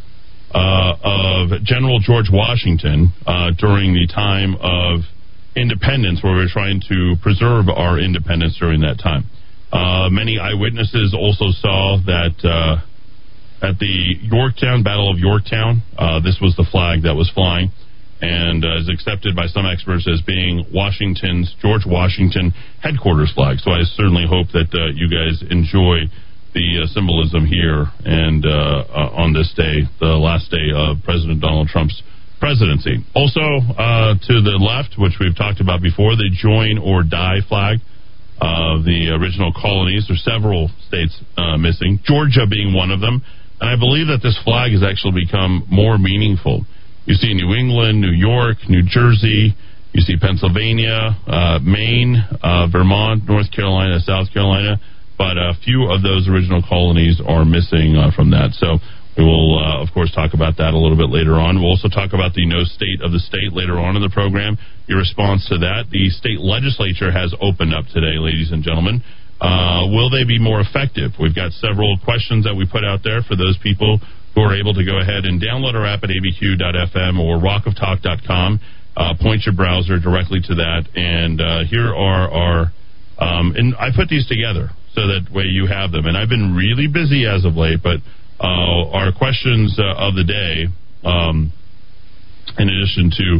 [0.51, 5.07] uh, of General George Washington uh, during the time of
[5.55, 9.23] independence, where we were trying to preserve our independence during that time.
[9.71, 12.83] Uh, many eyewitnesses also saw that uh,
[13.65, 15.79] at the Yorktown Battle of Yorktown,
[16.27, 17.71] this was the flag that was flying,
[18.21, 23.57] and uh, is accepted by some experts as being Washington's George Washington headquarters flag.
[23.59, 26.05] So I certainly hope that uh, you guys enjoy
[26.53, 31.41] the uh, symbolism here and uh, uh, on this day, the last day of President
[31.41, 32.03] Donald Trump's
[32.39, 33.01] presidency.
[33.15, 37.79] Also, uh, to the left, which we've talked about before, the join or die flag.
[38.41, 40.09] Of the original colonies.
[40.09, 41.13] There's several states
[41.59, 43.21] missing, Georgia being one of them.
[43.61, 46.65] And I believe that this flag has actually become more meaningful.
[47.05, 49.55] You see New England, New York, New Jersey,
[49.93, 54.79] you see Pennsylvania, uh, Maine, uh, Vermont, North Carolina, South Carolina,
[55.17, 58.53] but a few of those original colonies are missing uh, from that.
[58.53, 58.79] So
[59.17, 61.59] we will, uh, of course, talk about that a little bit later on.
[61.59, 64.55] We'll also talk about the no state of the state later on in the program.
[64.87, 65.91] Your response to that.
[65.91, 69.03] The state legislature has opened up today, ladies and gentlemen.
[69.41, 71.11] Uh, will they be more effective?
[71.19, 73.99] We've got several questions that we put out there for those people
[74.35, 78.59] who are able to go ahead and download our app at abq.fm or rockoftalk.com.
[78.95, 80.87] Uh, point your browser directly to that.
[80.95, 82.71] And uh, here are our.
[83.19, 86.05] Um, and I put these together so that way you have them.
[86.05, 87.99] And I've been really busy as of late, but
[88.39, 90.67] uh, our questions uh, of the day,
[91.03, 91.53] um,
[92.57, 93.39] in addition to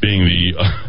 [0.00, 0.88] being the uh,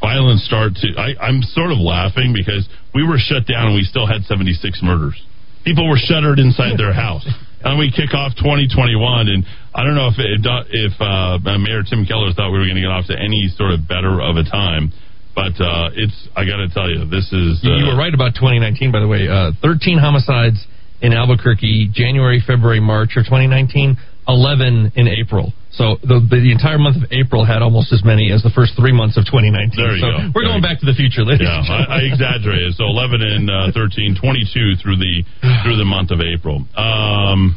[0.00, 3.82] violent start to, I, I'm sort of laughing because we were shut down and we
[3.82, 5.20] still had 76 murders.
[5.64, 7.26] People were shuttered inside their house.
[7.64, 12.04] And we kick off 2021, and I don't know if it, if uh, Mayor Tim
[12.04, 14.44] Keller thought we were going to get off to any sort of better of a
[14.44, 14.92] time,
[15.34, 17.62] but uh, it's I got to tell you, this is.
[17.64, 19.28] Uh, you were right about 2019, by the way.
[19.30, 20.58] Uh, 13 homicides
[21.00, 23.96] in Albuquerque, January, February, March of 2019,
[24.28, 25.52] 11 in April.
[25.72, 28.92] So the, the, entire month of April had almost as many as the first three
[28.92, 29.72] months of 2019.
[29.72, 30.16] There you so go.
[30.36, 31.48] We're There going back to the future, ladies.
[31.48, 32.76] Yeah, I, I exaggerated.
[32.76, 35.24] So 11 and uh, 13, 22 through the
[35.64, 36.60] through the month of April.
[36.76, 37.56] Um,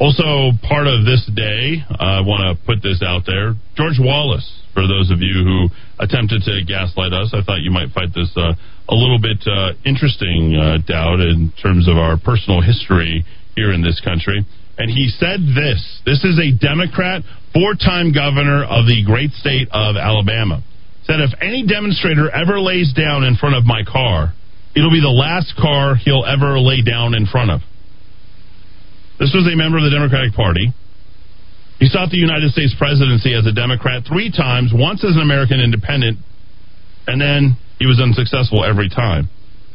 [0.00, 3.52] also, part of this day, I want to put this out there.
[3.76, 5.68] George Wallace, for those of you who
[6.00, 8.56] attempted to gaslight us, I thought you might find this uh,
[8.88, 13.28] a little bit uh, interesting, uh, Dowd, in terms of our personal history
[13.60, 14.40] here in this country.
[14.80, 17.20] And he said this this is a Democrat,
[17.52, 20.64] four time governor of the great state of Alabama.
[21.04, 24.32] Said, if any demonstrator ever lays down in front of my car,
[24.74, 27.60] it'll be the last car he'll ever lay down in front of.
[29.20, 30.72] This was a member of the Democratic Party.
[31.76, 35.60] He sought the United States presidency as a Democrat three times, once as an American
[35.60, 36.16] independent,
[37.06, 39.28] and then he was unsuccessful every time.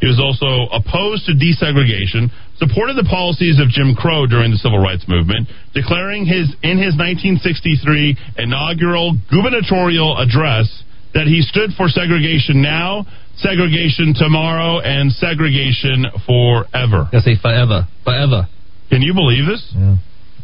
[0.05, 2.29] He was also opposed to desegregation,
[2.61, 6.93] supported the policies of Jim Crow during the civil rights movement, declaring his in his
[6.93, 10.69] 1963 inaugural gubernatorial address
[11.17, 13.09] that he stood for segregation now,
[13.41, 17.09] segregation tomorrow, and segregation forever.
[17.09, 18.45] I say forever, forever.
[18.93, 19.65] Can you believe this?
[19.73, 19.97] Yeah.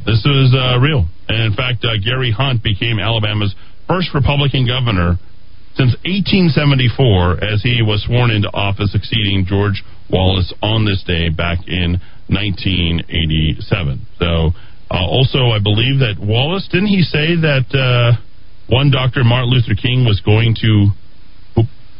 [0.09, 1.05] This is uh, real.
[1.30, 3.53] And in fact, uh, Gary Hunt became Alabama's
[3.86, 5.22] first Republican governor
[5.76, 11.59] since 1874 as he was sworn into office, succeeding George Wallace on this day back
[11.67, 14.07] in 1987.
[14.19, 14.51] So,
[14.91, 18.19] uh, also, I believe that Wallace, didn't he say that uh,
[18.67, 19.24] one Dr.
[19.24, 20.91] Martin Luther King was going to.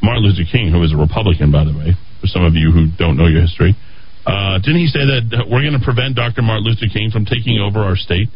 [0.02, 2.90] Martin Luther King, who is a Republican, by the way, for some of you who
[2.98, 3.78] don't know your history,
[4.26, 6.42] uh, didn't he say that we're going to prevent Dr.
[6.42, 8.28] Martin Luther King from taking over our state?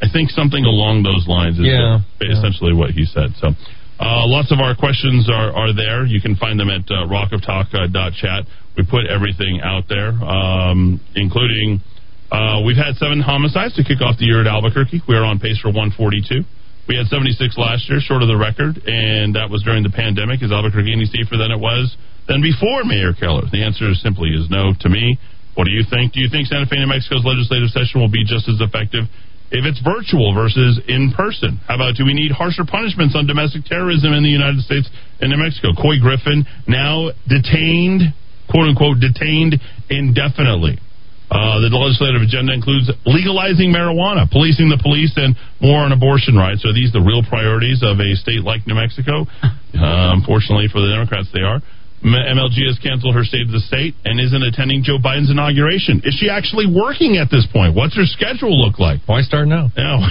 [0.00, 3.36] I think something along those lines is Yeah, essentially what he said.
[3.36, 3.52] So,
[4.00, 6.04] uh, lots of our questions are, are there.
[6.04, 8.46] You can find them at uh, rockoftalk.chat.
[8.76, 11.80] We put everything out there, um, including
[12.30, 15.06] uh, we've had seven homicides to kick off the year at Albuquerque.
[15.06, 16.42] We are on pace for 142.
[16.90, 20.42] We had 76 last year, short of the record, and that was during the pandemic.
[20.42, 23.46] Is Albuquerque any safer than it was than before Mayor Keller?
[23.46, 25.16] The answer is simply is no to me.
[25.54, 26.12] What do you think?
[26.12, 29.06] Do you think Santa Fe, New Mexico's legislative session will be just as effective
[29.50, 31.60] if it's virtual versus in person?
[31.66, 34.88] How about do we need harsher punishments on domestic terrorism in the United States
[35.20, 35.72] and New Mexico?
[35.76, 38.14] Couy Griffin now detained,
[38.50, 40.78] quote unquote, detained indefinitely.
[41.34, 46.62] Uh, the legislative agenda includes legalizing marijuana, policing the police, and more on abortion rights.
[46.62, 49.26] Are these the real priorities of a state like New Mexico?
[49.74, 51.58] Uh, unfortunately for the Democrats, they are.
[52.12, 56.04] MLG has canceled her state of the state and isn't attending Joe Biden's inauguration.
[56.04, 57.72] Is she actually working at this point?
[57.72, 59.00] What's her schedule look like?
[59.08, 59.72] Why start now?
[59.72, 60.04] No.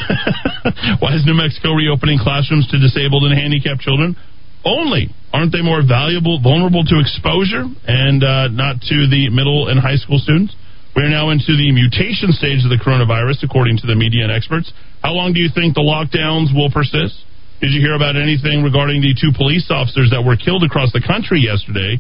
[1.02, 4.18] Why is New Mexico reopening classrooms to disabled and handicapped children?
[4.66, 5.14] Only.
[5.32, 10.02] Aren't they more valuable, vulnerable to exposure and uh, not to the middle and high
[10.02, 10.56] school students?
[10.96, 14.32] We are now into the mutation stage of the coronavirus, according to the media and
[14.32, 14.72] experts.
[15.02, 17.18] How long do you think the lockdowns will persist?
[17.64, 21.00] Did you hear about anything regarding the two police officers that were killed across the
[21.00, 21.96] country yesterday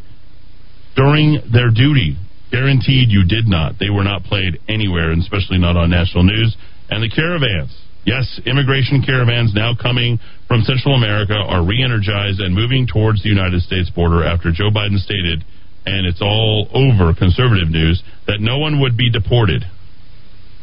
[0.91, 2.19] during their duty?
[2.51, 3.79] Guaranteed you did not.
[3.79, 6.51] They were not played anywhere, and especially not on national news.
[6.91, 7.71] And the caravans.
[8.03, 10.19] Yes, immigration caravans now coming
[10.51, 14.67] from Central America are re energized and moving towards the United States border after Joe
[14.67, 15.47] Biden stated,
[15.87, 19.63] and it's all over conservative news, that no one would be deported.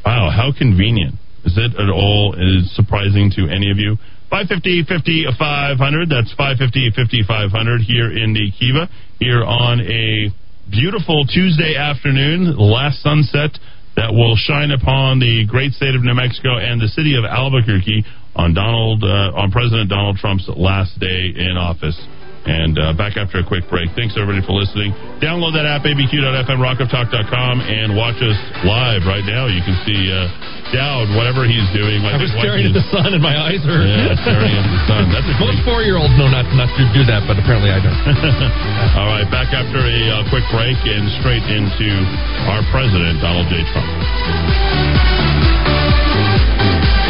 [0.04, 1.16] Wow, how convenient.
[1.48, 3.96] Is it at all is surprising to any of you?
[4.30, 6.08] 550 50 500.
[6.08, 8.86] That's 550 50 500 here in the Kiva,
[9.18, 10.30] here on a
[10.70, 13.58] beautiful Tuesday afternoon, last sunset
[13.98, 18.06] that will shine upon the great state of New Mexico and the city of Albuquerque
[18.38, 21.98] on Donald uh, on President Donald Trump's last day in office.
[22.50, 23.94] And uh, back after a quick break.
[23.94, 24.90] Thanks everybody for listening.
[25.22, 28.34] Download that app abq.fm rockoftalk.com and watch us
[28.66, 29.46] live right now.
[29.46, 30.26] You can see uh,
[30.74, 32.02] Dowd, whatever he's doing.
[32.02, 33.86] I was staring at the sun and my eyes hurt.
[33.86, 35.02] Yeah, staring at the sun.
[35.14, 37.94] That's Most four year olds know not, not to do that, but apparently I don't.
[38.98, 41.90] All right, back after a uh, quick break and straight into
[42.50, 43.62] our president, Donald J.
[43.70, 45.09] Trump.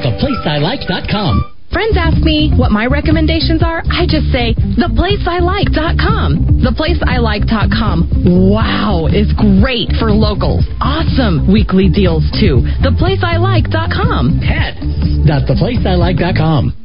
[0.05, 1.51] sunny.theplaceilike.com.
[1.73, 3.83] Friends ask me what my recommendations are.
[3.91, 6.61] I just say theplaceilike.com.
[6.63, 8.51] Theplaceilike.com.
[8.53, 10.65] Wow, is great for locals.
[10.81, 12.63] Awesome weekly deals too.
[12.85, 14.41] Theplaceilike.com.
[14.41, 16.84] Pets.theplaceilike.com.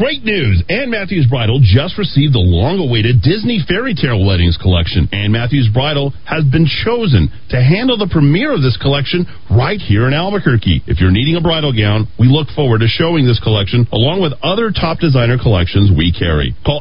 [0.00, 0.64] Great news!
[0.72, 5.04] Ann Matthews Bridal just received the long-awaited Disney Fairy Tale Weddings collection.
[5.12, 10.08] Ann Matthews Bridal has been chosen to handle the premiere of this collection right here
[10.08, 10.88] in Albuquerque.
[10.88, 14.32] If you're needing a bridal gown, we look forward to showing this collection along with
[14.40, 16.56] other top designer collections we carry.
[16.64, 16.80] Call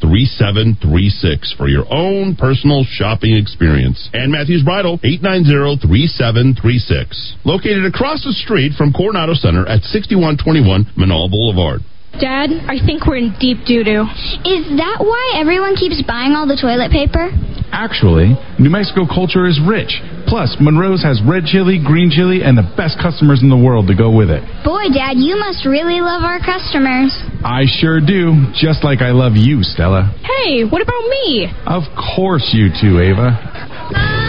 [0.00, 4.08] 890-3736 for your own personal shopping experience.
[4.16, 7.44] Ann Matthews Bridal, 890-3736.
[7.44, 11.84] Located across the street from Coronado Center at 6121 Menaul Boulevard.
[12.20, 14.04] Dad, I think we're in deep doo doo.
[14.44, 17.30] Is that why everyone keeps buying all the toilet paper?
[17.72, 20.00] Actually, New Mexico culture is rich.
[20.26, 23.94] Plus, Monroe's has red chili, green chili, and the best customers in the world to
[23.94, 24.42] go with it.
[24.64, 27.12] Boy, Dad, you must really love our customers.
[27.44, 30.14] I sure do, just like I love you, Stella.
[30.22, 31.52] Hey, what about me?
[31.66, 31.82] Of
[32.16, 34.25] course you too, Ava.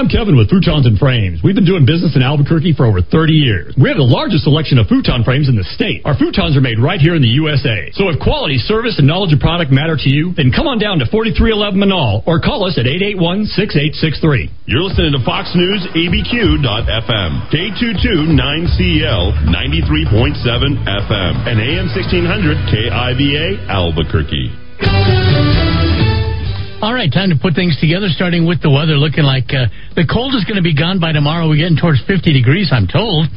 [0.00, 1.44] I'm Kevin with Futons and Frames.
[1.44, 3.76] We've been doing business in Albuquerque for over 30 years.
[3.76, 6.00] We have the largest selection of futon frames in the state.
[6.08, 7.92] Our futons are made right here in the USA.
[7.92, 11.04] So if quality, service, and knowledge of product matter to you, then come on down
[11.04, 14.48] to 4311 Menaul or call us at 881-6863.
[14.64, 25.59] You're listening to Fox News ABQ.FM, K229CL 93.7 FM, and AM 1600 KIVA Albuquerque.
[26.80, 29.68] All right, time to put things together, starting with the weather looking like uh,
[30.00, 31.44] the cold is going to be gone by tomorrow.
[31.44, 33.28] We're getting towards 50 degrees, I'm told.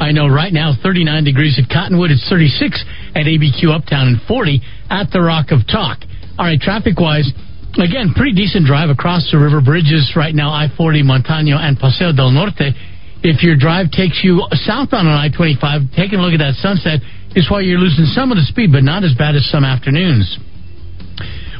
[0.00, 2.72] I know right now 39 degrees at Cottonwood, it's 36
[3.12, 6.08] at ABQ Uptown, and 40 at the Rock of Talk.
[6.40, 7.28] All right, traffic wise,
[7.76, 12.16] again, pretty decent drive across the river bridges right now I 40, Montano, and Paseo
[12.16, 12.72] del Norte.
[13.20, 17.04] If your drive takes you south on I 25, taking a look at that sunset
[17.36, 20.40] is why you're losing some of the speed, but not as bad as some afternoons.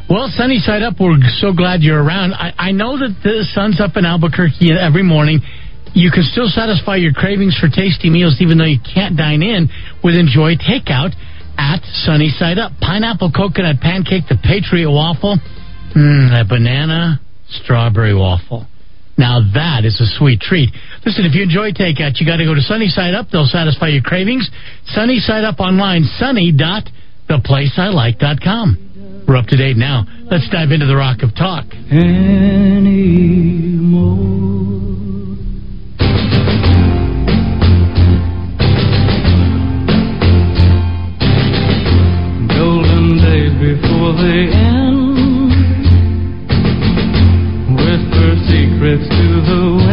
[0.08, 2.32] Well, sunny side up, we're so glad you're around.
[2.34, 5.40] I, I know that the sun's up in Albuquerque every morning.
[5.94, 9.68] You can still satisfy your cravings for tasty meals, even though you can't dine in,
[10.04, 11.10] with Enjoy Takeout.
[11.58, 12.72] at Sunny Side Up.
[12.80, 15.38] Pineapple coconut pancake, the Patriot waffle,
[15.96, 18.66] mmm, a banana strawberry waffle.
[19.16, 20.68] Now that is a sweet treat.
[21.04, 23.30] Listen, if you enjoy takeout, you got to go to Sunny Side Up.
[23.32, 24.50] They'll satisfy your cravings.
[24.92, 28.85] Sunny Side Up online, sunny.theplaceilike.com.
[29.26, 30.04] We're up to date now.
[30.30, 31.64] Let's dive into the Rock of Talk.
[42.54, 44.14] Golden days before
[44.54, 45.16] end.
[47.74, 49.85] Whisper secrets to the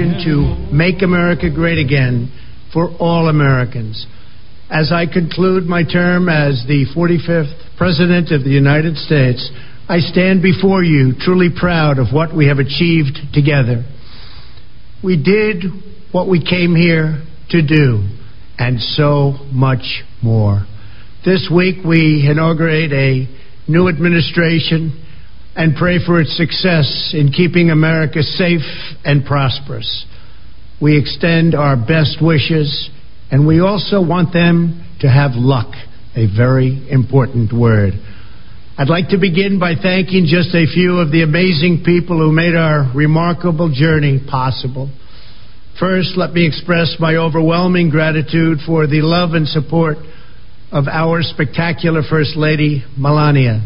[0.00, 2.32] mission to make America great again
[2.72, 4.06] for all Americans.
[4.70, 9.50] As I conclude my term as the 45th President of the United States,
[9.88, 13.84] I stand before you truly proud of what we have achieved together.
[15.02, 15.64] We did
[16.12, 18.06] what we came here to do,
[18.58, 20.66] and so much more.
[21.24, 23.26] This week we inaugurate a
[23.68, 24.99] new administration
[25.56, 28.62] and pray for its success in keeping America safe
[29.04, 30.06] and prosperous.
[30.80, 32.90] We extend our best wishes,
[33.30, 35.74] and we also want them to have luck,
[36.16, 37.92] a very important word.
[38.78, 42.54] I'd like to begin by thanking just a few of the amazing people who made
[42.54, 44.90] our remarkable journey possible.
[45.78, 49.98] First, let me express my overwhelming gratitude for the love and support
[50.72, 53.60] of our spectacular First Lady, Melania.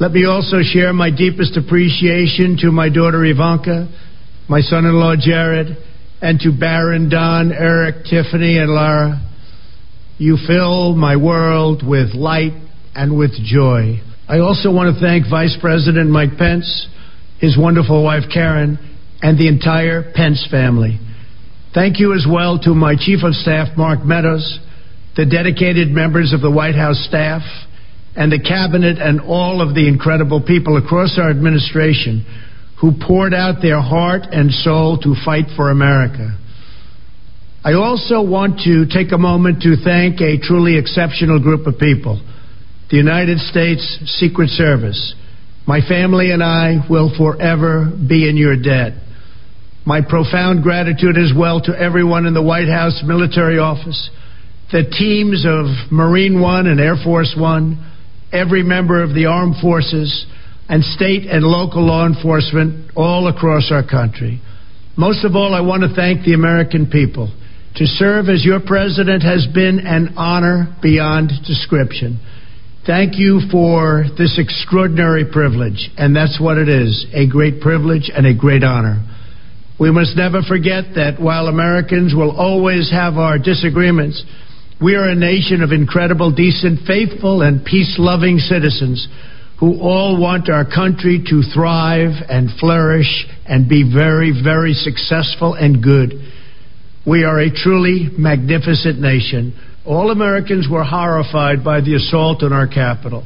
[0.00, 3.88] Let me also share my deepest appreciation to my daughter Ivanka,
[4.48, 5.76] my son in law Jared,
[6.20, 9.20] and to Barron, Don, Eric, Tiffany, and Lara.
[10.18, 12.54] You fill my world with light
[12.96, 14.00] and with joy.
[14.28, 16.88] I also want to thank Vice President Mike Pence,
[17.38, 18.78] his wonderful wife Karen,
[19.22, 20.98] and the entire Pence family.
[21.72, 24.58] Thank you as well to my Chief of Staff, Mark Meadows,
[25.16, 27.42] the dedicated members of the White House staff,
[28.16, 32.24] and the Cabinet, and all of the incredible people across our administration
[32.80, 36.36] who poured out their heart and soul to fight for America.
[37.64, 42.20] I also want to take a moment to thank a truly exceptional group of people
[42.90, 43.80] the United States
[44.20, 45.14] Secret Service.
[45.66, 48.92] My family and I will forever be in your debt.
[49.86, 54.10] My profound gratitude as well to everyone in the White House military office,
[54.70, 57.93] the teams of Marine One and Air Force One,
[58.34, 60.26] every member of the armed forces,
[60.68, 64.40] and state and local law enforcement all across our country.
[64.96, 67.32] Most of all, I want to thank the American people.
[67.76, 72.20] To serve as your president has been an honor beyond description.
[72.86, 78.26] Thank you for this extraordinary privilege, and that's what it is a great privilege and
[78.26, 79.02] a great honor.
[79.80, 84.22] We must never forget that while Americans will always have our disagreements,
[84.84, 89.08] we are a nation of incredible, decent, faithful, and peace loving citizens
[89.58, 95.82] who all want our country to thrive and flourish and be very, very successful and
[95.82, 96.12] good.
[97.06, 99.54] We are a truly magnificent nation.
[99.86, 103.24] All Americans were horrified by the assault on our Capitol.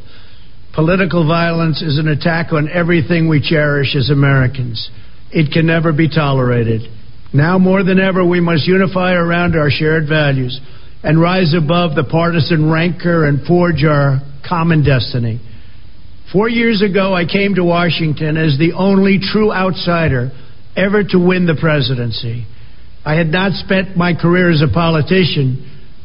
[0.75, 4.91] Political violence is an attack on everything we cherish as Americans.
[5.33, 6.83] It can never be tolerated.
[7.35, 10.61] Now more than ever, we must unify around our shared values
[11.03, 15.41] and rise above the partisan rancor and forge our common destiny.
[16.33, 20.31] Four years ago, I came to Washington as the only true outsider
[20.77, 22.47] ever to win the presidency.
[23.05, 25.65] I had not spent my career as a politician,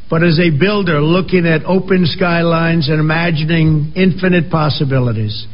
[0.09, 5.47] but as a builder looking at open skylines and imagining infinite possibilities.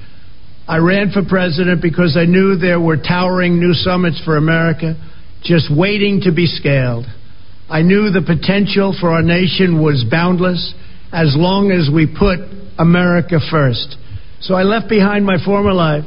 [0.67, 4.95] I ran for president because I knew there were towering new summits for America
[5.41, 7.05] just waiting to be scaled.
[7.69, 10.73] I knew the potential for our nation was boundless
[11.13, 12.39] as long as we put
[12.79, 13.95] America first.
[14.41, 16.05] So I left behind my former life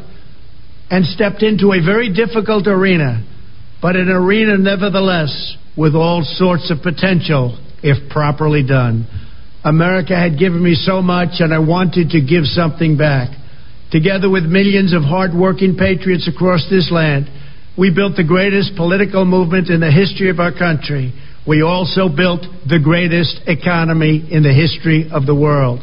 [0.90, 3.24] and stepped into a very difficult arena,
[3.80, 9.06] but an arena nevertheless with all sorts of potential if properly done.
[9.64, 13.30] America had given me so much, and I wanted to give something back.
[13.92, 17.30] Together with millions of hardworking patriots across this land,
[17.78, 21.12] we built the greatest political movement in the history of our country.
[21.46, 25.80] We also built the greatest economy in the history of the world.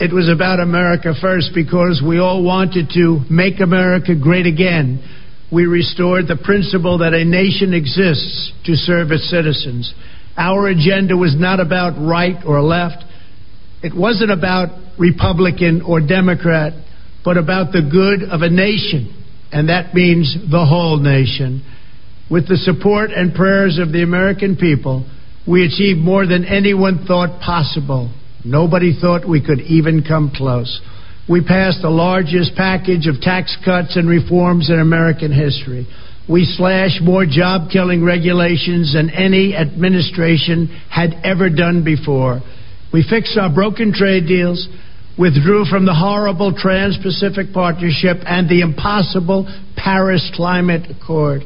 [0.00, 5.02] It was about America first because we all wanted to make America great again.
[5.52, 9.94] We restored the principle that a nation exists to serve its citizens.
[10.36, 13.04] Our agenda was not about right or left.
[13.82, 16.74] It wasn't about Republican or Democrat,
[17.24, 19.14] but about the good of a nation,
[19.52, 21.62] and that means the whole nation.
[22.30, 25.08] With the support and prayers of the American people,
[25.46, 28.12] we achieved more than anyone thought possible.
[28.44, 30.80] Nobody thought we could even come close.
[31.28, 35.86] We passed the largest package of tax cuts and reforms in American history.
[36.28, 42.40] We slashed more job killing regulations than any administration had ever done before.
[42.92, 44.68] We fixed our broken trade deals,
[45.18, 51.42] withdrew from the horrible Trans Pacific Partnership and the impossible Paris Climate Accord,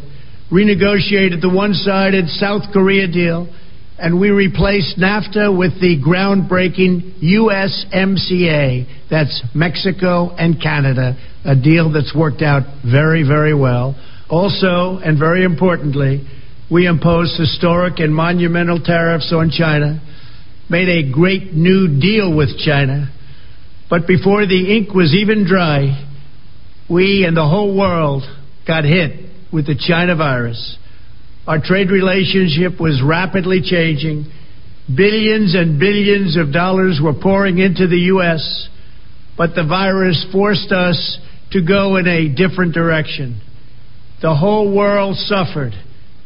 [0.52, 3.48] renegotiated the one sided South Korea deal
[3.98, 9.08] and we replaced NAFTA with the groundbreaking USMCA.
[9.08, 13.94] That's Mexico and Canada, a deal that's worked out very, very well.
[14.28, 16.26] Also, and very importantly,
[16.70, 20.02] we imposed historic and monumental tariffs on China,
[20.68, 23.10] made a great new deal with China,
[23.88, 26.08] but before the ink was even dry,
[26.90, 28.22] we and the whole world
[28.66, 30.78] got hit with the China virus.
[31.46, 34.26] Our trade relationship was rapidly changing.
[34.94, 38.68] Billions and billions of dollars were pouring into the U.S.,
[39.36, 41.18] but the virus forced us
[41.52, 43.40] to go in a different direction.
[44.20, 45.72] The whole world suffered,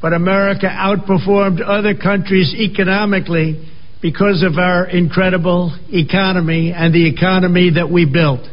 [0.03, 3.67] but America outperformed other countries economically
[4.03, 8.47] because of our incredible economy and the economy that we built.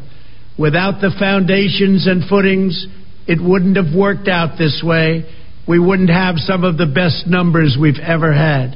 [0.57, 2.87] Without the foundations and footings,
[3.27, 5.25] it wouldn't have worked out this way
[5.67, 8.75] we wouldn't have some of the best numbers we've ever had.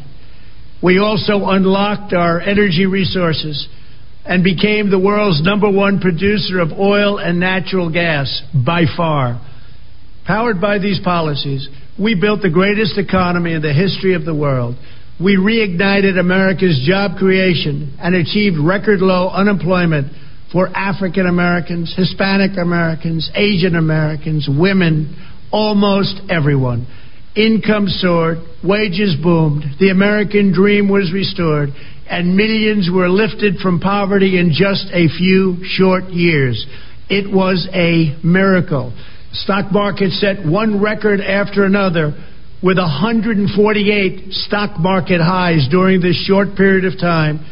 [0.82, 3.68] We also unlocked our energy resources
[4.26, 9.42] and became the world's number one producer of oil and natural gas by far.
[10.26, 11.68] Powered by these policies,
[12.00, 14.76] we built the greatest economy in the history of the world.
[15.20, 20.14] We reignited America's job creation and achieved record low unemployment
[20.52, 25.16] for African Americans, Hispanic Americans, Asian Americans, women,
[25.52, 26.88] almost everyone.
[27.36, 31.70] Income soared, wages boomed, the American dream was restored,
[32.10, 36.66] and millions were lifted from poverty in just a few short years.
[37.10, 38.92] It was a miracle.
[39.32, 42.16] The stock market set one record after another
[42.64, 47.46] with 148 stock market highs during this short period of time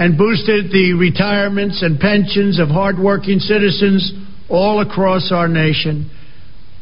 [0.00, 4.10] and boosted the retirements and pensions of hardworking citizens
[4.48, 6.10] all across our nation.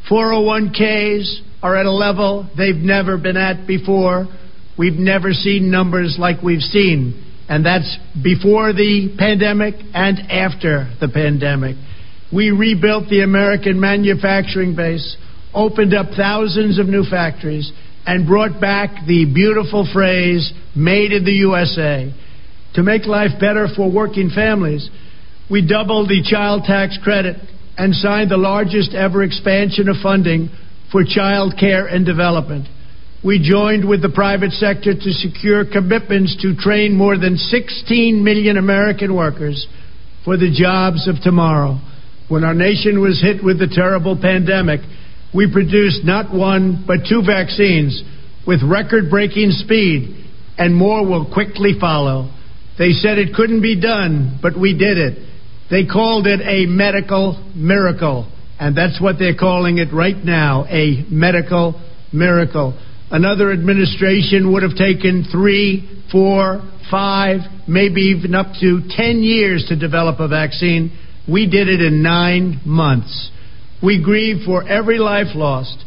[0.09, 4.25] 401ks are at a level they've never been at before.
[4.77, 11.09] We've never seen numbers like we've seen, and that's before the pandemic and after the
[11.09, 11.75] pandemic.
[12.31, 15.17] We rebuilt the American manufacturing base,
[15.53, 17.69] opened up thousands of new factories,
[18.05, 22.13] and brought back the beautiful phrase, made in the USA.
[22.75, 24.89] To make life better for working families,
[25.49, 27.37] we doubled the child tax credit
[27.77, 30.49] and signed the largest ever expansion of funding
[30.91, 32.67] for child care and development.
[33.23, 38.57] We joined with the private sector to secure commitments to train more than 16 million
[38.57, 39.67] American workers
[40.23, 41.79] for the jobs of tomorrow.
[42.29, 44.81] When our nation was hit with the terrible pandemic,
[45.33, 48.03] we produced not one, but two vaccines
[48.45, 50.25] with record breaking speed,
[50.57, 52.29] and more will quickly follow.
[52.79, 55.19] They said it couldn't be done, but we did it.
[55.69, 61.05] They called it a medical miracle, and that's what they're calling it right now a
[61.11, 61.79] medical
[62.13, 62.79] miracle.
[63.11, 69.75] Another administration would have taken three, four, five, maybe even up to ten years to
[69.75, 70.97] develop a vaccine.
[71.27, 73.29] We did it in nine months.
[73.83, 75.83] We grieve for every life lost,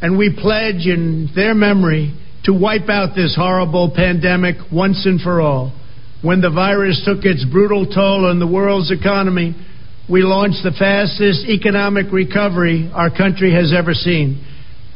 [0.00, 5.40] and we pledge in their memory to wipe out this horrible pandemic once and for
[5.40, 5.72] all.
[6.20, 9.54] When the virus took its brutal toll on the world's economy,
[10.10, 14.44] we launched the fastest economic recovery our country has ever seen.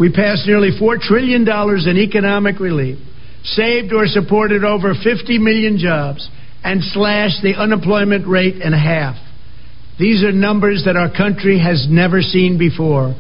[0.00, 2.98] We passed nearly $4 trillion in economic relief,
[3.44, 6.28] saved or supported over 50 million jobs,
[6.64, 9.14] and slashed the unemployment rate in half.
[10.00, 13.14] These are numbers that our country has never seen before.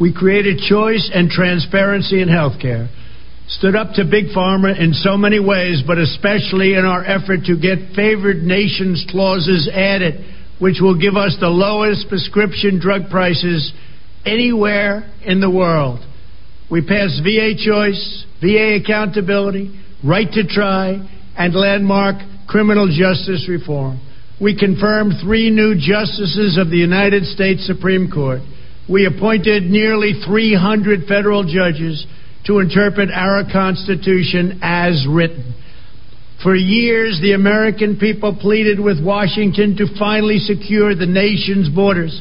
[0.00, 2.88] We created choice and transparency in health care
[3.48, 7.56] stood up to Big Pharma in so many ways, but especially in our effort to
[7.56, 10.24] get favored nations clauses added,
[10.58, 13.72] which will give us the lowest prescription drug prices
[14.24, 16.00] anywhere in the world.
[16.70, 21.06] We passed VA choice, VA accountability, right to try,
[21.36, 22.16] and landmark
[22.46, 24.00] criminal justice reform.
[24.40, 28.40] We confirmed three new justices of the United States Supreme Court.
[28.88, 32.06] We appointed nearly 300 federal judges
[32.46, 35.54] to interpret our Constitution as written.
[36.42, 42.20] For years, the American people pleaded with Washington to finally secure the nation's borders.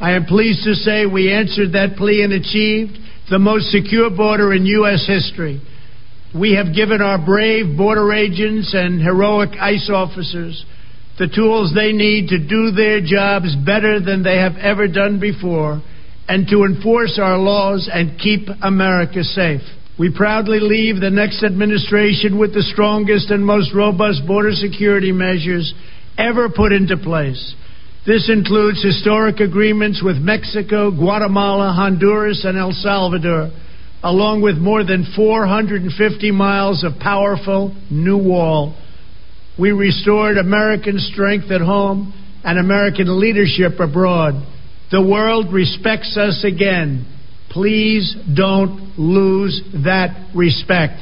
[0.00, 2.98] I am pleased to say we answered that plea and achieved
[3.30, 5.04] the most secure border in U.S.
[5.06, 5.60] history.
[6.38, 10.64] We have given our brave border agents and heroic ICE officers
[11.18, 15.80] the tools they need to do their jobs better than they have ever done before
[16.28, 19.60] and to enforce our laws and keep America safe.
[19.98, 25.72] We proudly leave the next administration with the strongest and most robust border security measures
[26.18, 27.54] ever put into place.
[28.06, 33.50] This includes historic agreements with Mexico, Guatemala, Honduras, and El Salvador,
[34.02, 38.76] along with more than 450 miles of powerful new wall.
[39.58, 42.12] We restored American strength at home
[42.44, 44.34] and American leadership abroad.
[44.90, 47.06] The world respects us again.
[47.50, 51.00] Please don't lose that respect.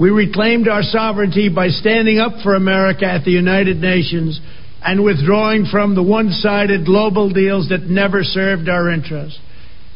[0.00, 4.40] We reclaimed our sovereignty by standing up for America at the United Nations
[4.82, 9.38] and withdrawing from the one sided global deals that never served our interests.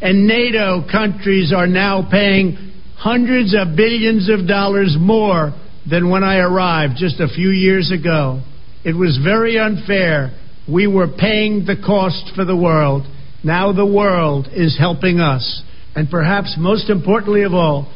[0.01, 5.53] And NATO countries are now paying hundreds of billions of dollars more
[5.89, 8.43] than when I arrived just a few years ago.
[8.85, 10.33] It was very unfair
[10.69, 13.03] we were paying the cost for the world.
[13.45, 15.63] Now the world is helping us.
[15.95, 17.93] And perhaps most importantly of all,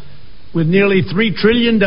[0.55, 1.81] with nearly $3 trillion,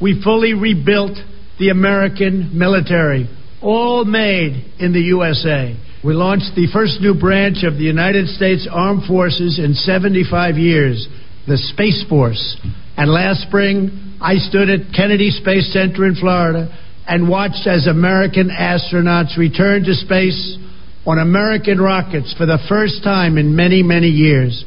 [0.00, 1.18] we fully rebuilt
[1.58, 3.28] the American military,
[3.60, 5.76] all made in the USA.
[6.04, 11.08] We launched the first new branch of the United States Armed Forces in 75 years,
[11.46, 12.56] the Space Force.
[12.96, 16.68] And last spring, I stood at Kennedy Space Center in Florida
[17.08, 20.58] and watched as American astronauts returned to space
[21.06, 24.62] on American rockets for the first time in many, many years.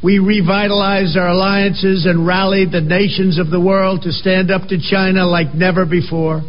[0.00, 4.78] We revitalized our alliances and rallied the nations of the world to stand up to
[4.78, 6.42] China like never before.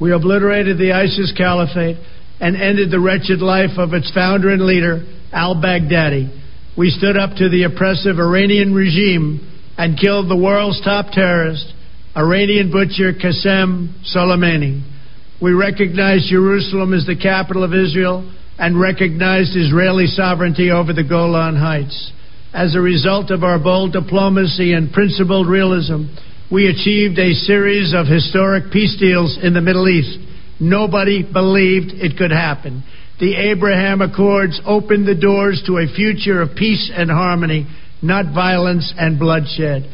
[0.00, 1.96] We obliterated the ISIS caliphate
[2.40, 6.30] and ended the wretched life of its founder and leader, al Baghdadi.
[6.76, 9.42] We stood up to the oppressive Iranian regime
[9.76, 11.74] and killed the world's top terrorist
[12.18, 14.82] Iranian butcher Qasem Soleimani.
[15.40, 18.28] We recognized Jerusalem as the capital of Israel
[18.58, 22.10] and recognized Israeli sovereignty over the Golan Heights.
[22.52, 26.06] As a result of our bold diplomacy and principled realism,
[26.50, 30.18] we achieved a series of historic peace deals in the Middle East.
[30.58, 32.82] Nobody believed it could happen.
[33.20, 37.68] The Abraham Accords opened the doors to a future of peace and harmony,
[38.02, 39.88] not violence and bloodshed.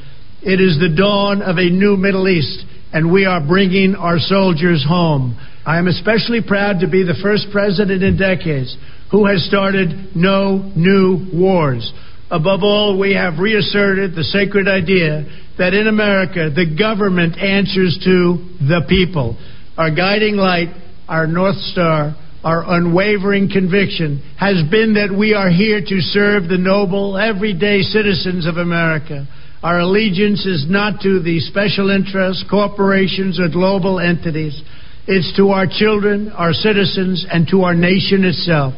[0.44, 4.84] It is the dawn of a new Middle East, and we are bringing our soldiers
[4.86, 5.40] home.
[5.64, 8.76] I am especially proud to be the first president in decades
[9.10, 11.90] who has started no new wars.
[12.30, 15.24] Above all, we have reasserted the sacred idea
[15.56, 19.38] that in America, the government answers to the people.
[19.78, 20.68] Our guiding light,
[21.08, 22.14] our North Star,
[22.44, 28.46] our unwavering conviction has been that we are here to serve the noble, everyday citizens
[28.46, 29.26] of America.
[29.64, 34.60] Our allegiance is not to the special interests, corporations, or global entities.
[35.06, 38.74] It's to our children, our citizens, and to our nation itself.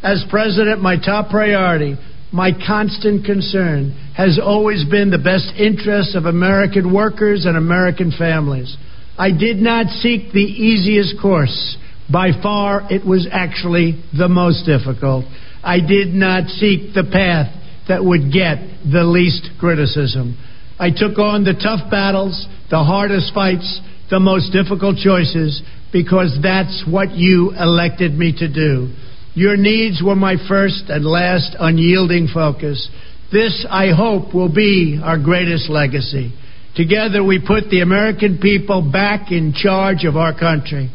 [0.00, 1.96] As president, my top priority,
[2.30, 8.76] my constant concern, has always been the best interests of American workers and American families.
[9.18, 11.76] I did not seek the easiest course.
[12.12, 15.24] By far, it was actually the most difficult.
[15.64, 17.58] I did not seek the path
[17.88, 20.36] that would get the least criticism.
[20.78, 25.60] I took on the tough battles, the hardest fights, the most difficult choices,
[25.92, 28.94] because that's what you elected me to do.
[29.34, 32.88] Your needs were my first and last unyielding focus.
[33.32, 36.32] This, I hope, will be our greatest legacy.
[36.76, 40.90] Together, we put the American people back in charge of our country.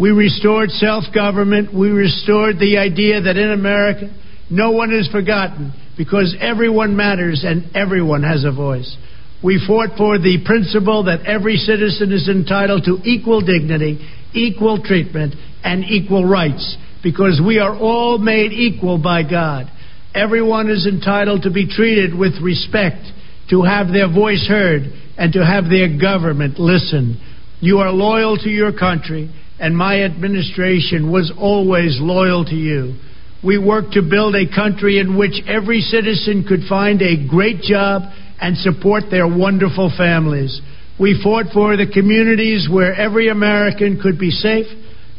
[0.00, 1.74] We restored self government.
[1.74, 4.10] We restored the idea that in America,
[4.50, 8.96] no one is forgotten because everyone matters and everyone has a voice.
[9.42, 13.98] We fought for the principle that every citizen is entitled to equal dignity,
[14.32, 19.66] equal treatment, and equal rights because we are all made equal by God.
[20.14, 23.04] Everyone is entitled to be treated with respect,
[23.50, 24.82] to have their voice heard,
[25.16, 27.20] and to have their government listen.
[27.60, 32.94] You are loyal to your country, and my administration was always loyal to you.
[33.44, 38.02] We worked to build a country in which every citizen could find a great job
[38.40, 40.60] and support their wonderful families.
[40.98, 44.66] We fought for the communities where every American could be safe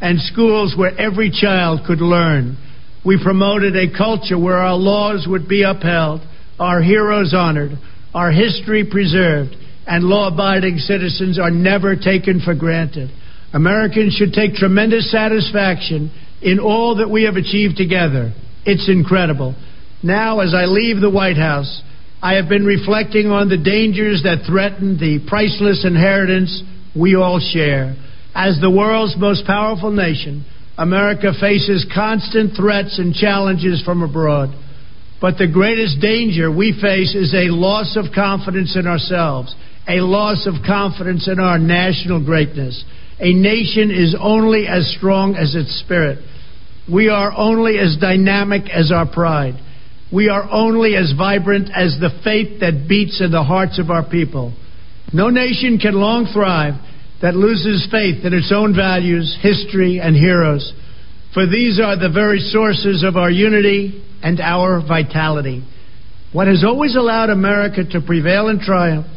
[0.01, 2.57] and schools where every child could learn.
[3.05, 6.21] We promoted a culture where our laws would be upheld,
[6.59, 7.71] our heroes honored,
[8.13, 9.55] our history preserved,
[9.87, 13.09] and law abiding citizens are never taken for granted.
[13.53, 16.11] Americans should take tremendous satisfaction
[16.41, 18.34] in all that we have achieved together.
[18.66, 19.56] It's incredible.
[20.03, 21.82] Now, as I leave the White House,
[22.22, 26.64] I have been reflecting on the dangers that threaten the priceless inheritance
[26.95, 27.95] we all share.
[28.36, 30.45] As the world's most powerful nation,
[30.78, 34.49] America faces constant threats and challenges from abroad.
[35.22, 39.53] But the greatest danger we face is a loss of confidence in ourselves,
[39.88, 42.84] a loss of confidence in our national greatness.
[43.19, 46.19] A nation is only as strong as its spirit.
[46.91, 49.55] We are only as dynamic as our pride.
[50.11, 54.07] We are only as vibrant as the faith that beats in the hearts of our
[54.09, 54.53] people.
[55.13, 56.73] No nation can long thrive
[57.21, 60.73] that loses faith in its own values, history, and heroes.
[61.33, 65.63] For these are the very sources of our unity and our vitality.
[66.31, 69.07] What has always allowed America to prevail and triumph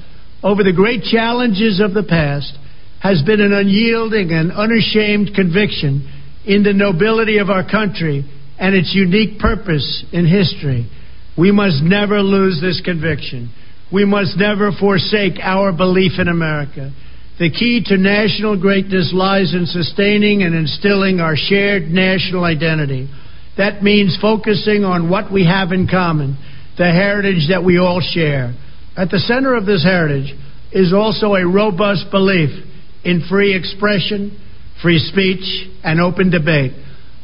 [0.43, 2.59] over the great challenges of the past
[3.03, 6.07] has been an unyielding and unashamed conviction
[6.47, 8.25] in the nobility of our country
[8.59, 10.89] and its unique purpose in history.
[11.37, 13.51] We must never lose this conviction.
[13.93, 16.93] We must never forsake our belief in America.
[17.41, 23.11] The key to national greatness lies in sustaining and instilling our shared national identity.
[23.57, 26.39] That means focusing on what we have in common,
[26.79, 28.55] the heritage that we all share.
[28.97, 30.33] At the center of this heritage
[30.71, 32.69] is also a robust belief
[33.05, 34.39] in free expression,
[34.83, 36.73] free speech, and open debate.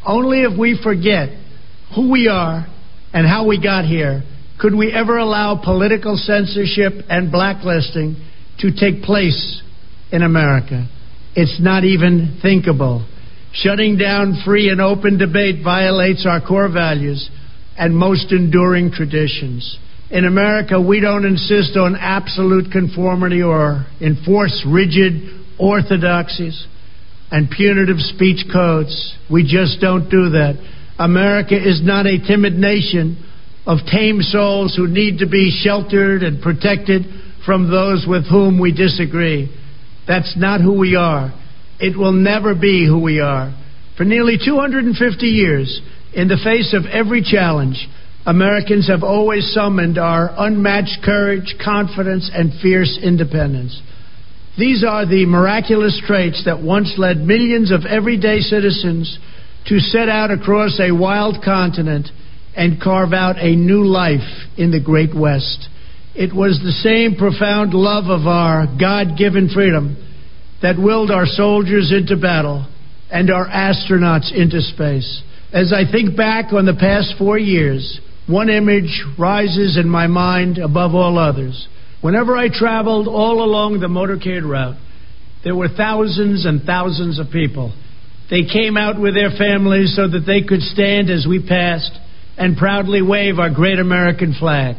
[0.06, 1.28] Only if we forget
[1.94, 2.66] who we are
[3.12, 4.22] and how we got here
[4.58, 8.16] could we ever allow political censorship and blacklisting
[8.58, 9.62] to take place
[10.10, 10.88] in America.
[11.36, 13.06] It's not even thinkable.
[13.52, 17.30] Shutting down free and open debate violates our core values
[17.78, 19.78] and most enduring traditions.
[20.10, 26.66] In America, we don't insist on absolute conformity or enforce rigid orthodoxies
[27.30, 29.16] and punitive speech codes.
[29.30, 30.54] We just don't do that.
[30.98, 33.24] America is not a timid nation
[33.66, 37.02] of tame souls who need to be sheltered and protected
[37.44, 39.54] from those with whom we disagree.
[40.06, 41.32] That's not who we are.
[41.78, 43.54] It will never be who we are.
[43.96, 45.80] For nearly 250 years,
[46.14, 47.88] in the face of every challenge,
[48.26, 53.80] Americans have always summoned our unmatched courage, confidence, and fierce independence.
[54.58, 59.18] These are the miraculous traits that once led millions of everyday citizens
[59.66, 62.08] to set out across a wild continent
[62.56, 64.26] and carve out a new life
[64.56, 65.68] in the Great West.
[66.16, 69.96] It was the same profound love of our God given freedom
[70.60, 72.66] that willed our soldiers into battle
[73.12, 75.22] and our astronauts into space.
[75.52, 80.58] As I think back on the past four years, one image rises in my mind
[80.58, 81.68] above all others.
[82.00, 84.76] Whenever I traveled all along the motorcade route,
[85.42, 87.74] there were thousands and thousands of people.
[88.30, 91.92] They came out with their families so that they could stand as we passed
[92.36, 94.76] and proudly wave our great American flag.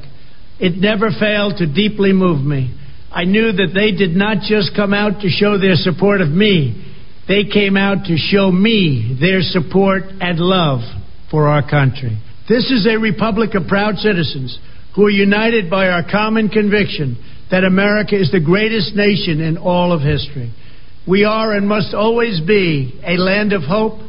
[0.59, 2.75] It never failed to deeply move me.
[3.11, 6.85] I knew that they did not just come out to show their support of me,
[7.27, 10.81] they came out to show me their support and love
[11.29, 12.17] for our country.
[12.47, 14.57] This is a republic of proud citizens
[14.99, 17.15] who are united by our common conviction
[17.49, 20.53] that America is the greatest nation in all of history.
[21.07, 24.01] We are and must always be a land of hope,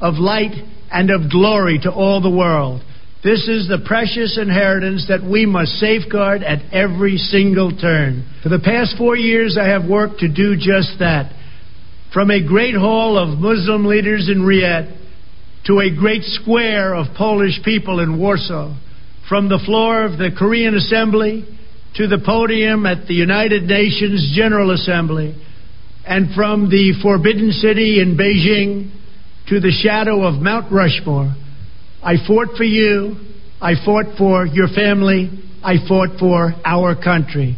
[0.00, 0.54] of light
[0.90, 2.80] and of glory to all the world.
[3.22, 8.24] This is the precious inheritance that we must safeguard at every single turn.
[8.42, 11.30] For the past four years, I have worked to do just that.
[12.14, 14.96] From a great hall of Muslim leaders in Riyadh
[15.66, 18.74] to a great square of Polish people in Warsaw,
[19.28, 21.44] from the floor of the Korean Assembly
[21.96, 25.34] to the podium at the United Nations General Assembly,
[26.06, 28.90] and from the Forbidden City in Beijing
[29.48, 31.34] to the shadow of Mount Rushmore.
[32.02, 33.16] I fought for you.
[33.60, 35.30] I fought for your family.
[35.62, 37.56] I fought for our country.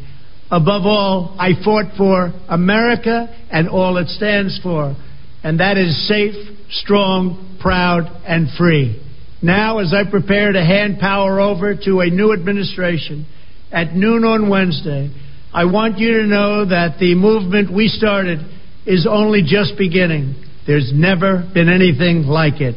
[0.50, 4.94] Above all, I fought for America and all it stands for,
[5.42, 6.34] and that is safe,
[6.70, 9.00] strong, proud, and free.
[9.44, 13.26] Now, as I prepare to hand power over to a new administration
[13.70, 15.10] at noon on Wednesday,
[15.52, 18.38] I want you to know that the movement we started
[18.86, 20.34] is only just beginning.
[20.66, 22.74] There's never been anything like it.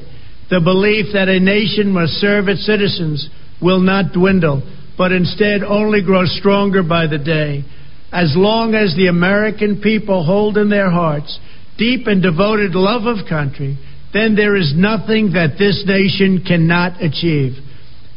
[0.49, 3.29] The belief that a nation must serve its citizens
[3.61, 4.61] will not dwindle,
[4.97, 7.63] but instead only grow stronger by the day.
[8.11, 11.39] As long as the American people hold in their hearts
[11.77, 13.77] deep and devoted love of country,
[14.13, 17.53] then there is nothing that this nation cannot achieve.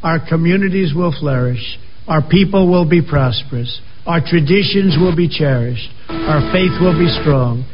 [0.02, 1.78] Our communities will flourish.
[2.06, 3.80] Our people will be prosperous.
[4.06, 5.88] Our traditions will be cherished.
[6.08, 7.64] Our faith will be strong.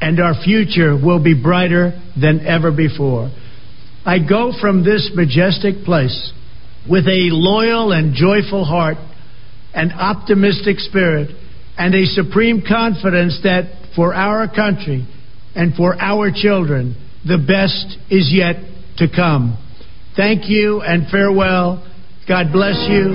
[0.00, 3.30] And our future will be brighter than ever before.
[4.04, 6.32] I go from this majestic place
[6.88, 8.98] with a loyal and joyful heart,
[9.74, 11.30] an optimistic spirit,
[11.78, 15.06] and a supreme confidence that for our country
[15.54, 16.94] and for our children,
[17.26, 18.56] the best is yet
[18.98, 19.58] to come.
[20.16, 21.84] Thank you and farewell.
[22.28, 23.12] God bless you.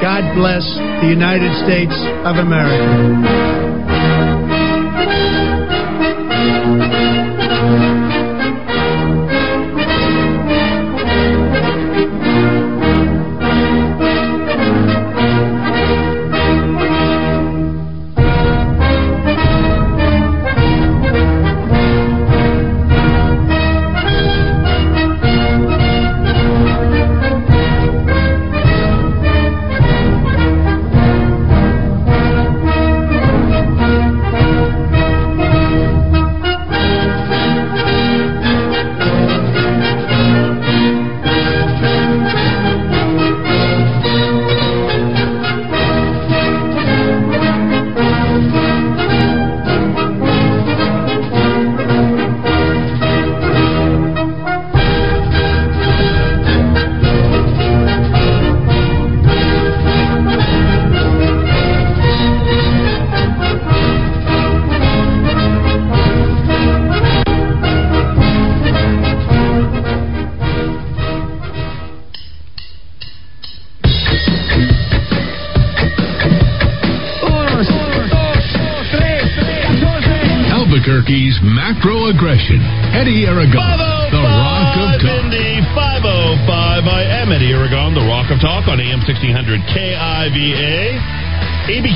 [0.00, 0.64] God bless
[1.02, 3.49] the United States of America.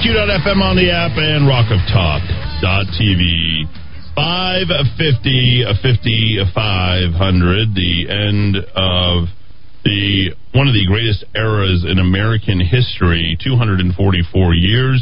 [0.04, 3.64] ABQ.FM on the app, and Rock rockoftalk.tv.
[4.14, 9.32] 550, 50, 500, the end of
[9.84, 15.00] the one of the greatest eras in American history, 244 years.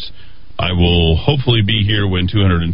[0.60, 2.70] I will hopefully be here when 250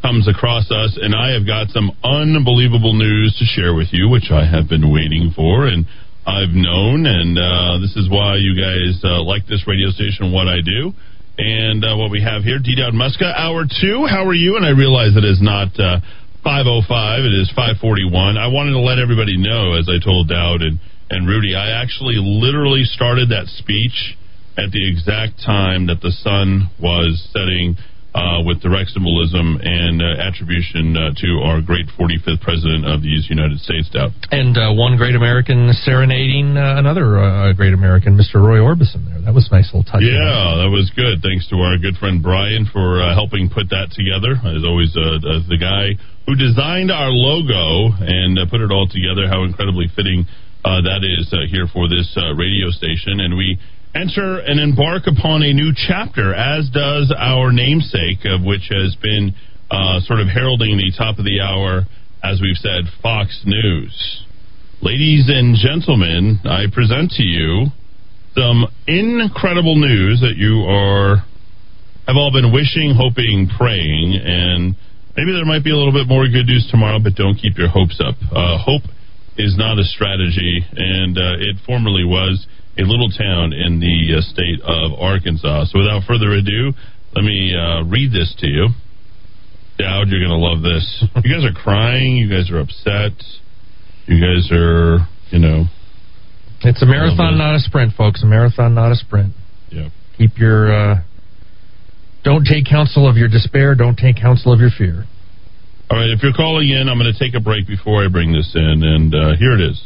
[0.00, 4.32] comes across us, and I have got some unbelievable news to share with you, which
[4.32, 5.84] I have been waiting for, and
[6.24, 10.48] I've known, and uh, this is why you guys uh, like this radio station, what
[10.48, 10.96] I do.
[11.36, 12.76] And uh, what we have here, D.
[12.76, 14.06] Dowd Muska, hour two.
[14.06, 14.56] How are you?
[14.56, 15.98] And I realize it is not uh,
[16.44, 18.36] 505, it is 541.
[18.36, 20.78] I wanted to let everybody know, as I told Dowd and,
[21.10, 24.14] and Rudy, I actually literally started that speech
[24.56, 27.74] at the exact time that the sun was setting
[28.14, 33.10] uh, with direct symbolism and uh, attribution uh, to our great 45th president of the
[33.10, 34.14] United States, Dowd.
[34.30, 38.38] And uh, one great American serenading uh, another uh, great American, Mr.
[38.38, 39.02] Roy Orbison.
[39.10, 40.06] There, that was a nice little touch.
[40.06, 41.26] Yeah, that was good.
[41.26, 44.38] Thanks to our good friend Brian for uh, helping put that together.
[44.46, 49.28] As always, the guy who designed our logo and uh, put it all together.
[49.28, 50.24] How incredibly fitting
[50.64, 53.60] uh, that is uh, here for this uh, radio station, and we
[53.94, 59.34] enter and embark upon a new chapter, as does our namesake, of which has been
[59.70, 61.86] uh, sort of heralding the top of the hour,
[62.22, 64.24] as we've said, Fox News.
[64.82, 67.66] Ladies and gentlemen, I present to you
[68.36, 71.24] some incredible news that you are
[72.06, 74.76] have all been wishing, hoping, praying, and
[75.16, 77.68] maybe there might be a little bit more good news tomorrow, but don't keep your
[77.68, 78.14] hopes up.
[78.28, 78.82] Uh, hope
[79.38, 82.46] is not a strategy, and uh, it formerly was
[82.78, 85.66] a little town in the uh, state of Arkansas.
[85.70, 86.72] So without further ado,
[87.14, 88.68] let me uh, read this to you.
[89.78, 91.04] Dowd, you're going to love this.
[91.24, 92.16] You guys are crying.
[92.16, 93.12] You guys are upset.
[94.06, 95.64] You guys are, you know.
[96.62, 98.22] It's a marathon, not a sprint, folks.
[98.22, 99.34] A marathon, not a sprint.
[99.70, 99.88] Yeah.
[100.18, 100.72] Keep your.
[100.72, 100.94] Uh,
[102.22, 103.74] don't take counsel of your despair.
[103.74, 105.04] Don't take counsel of your fear.
[105.90, 108.32] All right, if you're calling in, I'm going to take a break before I bring
[108.32, 109.80] this in, and uh, here it is.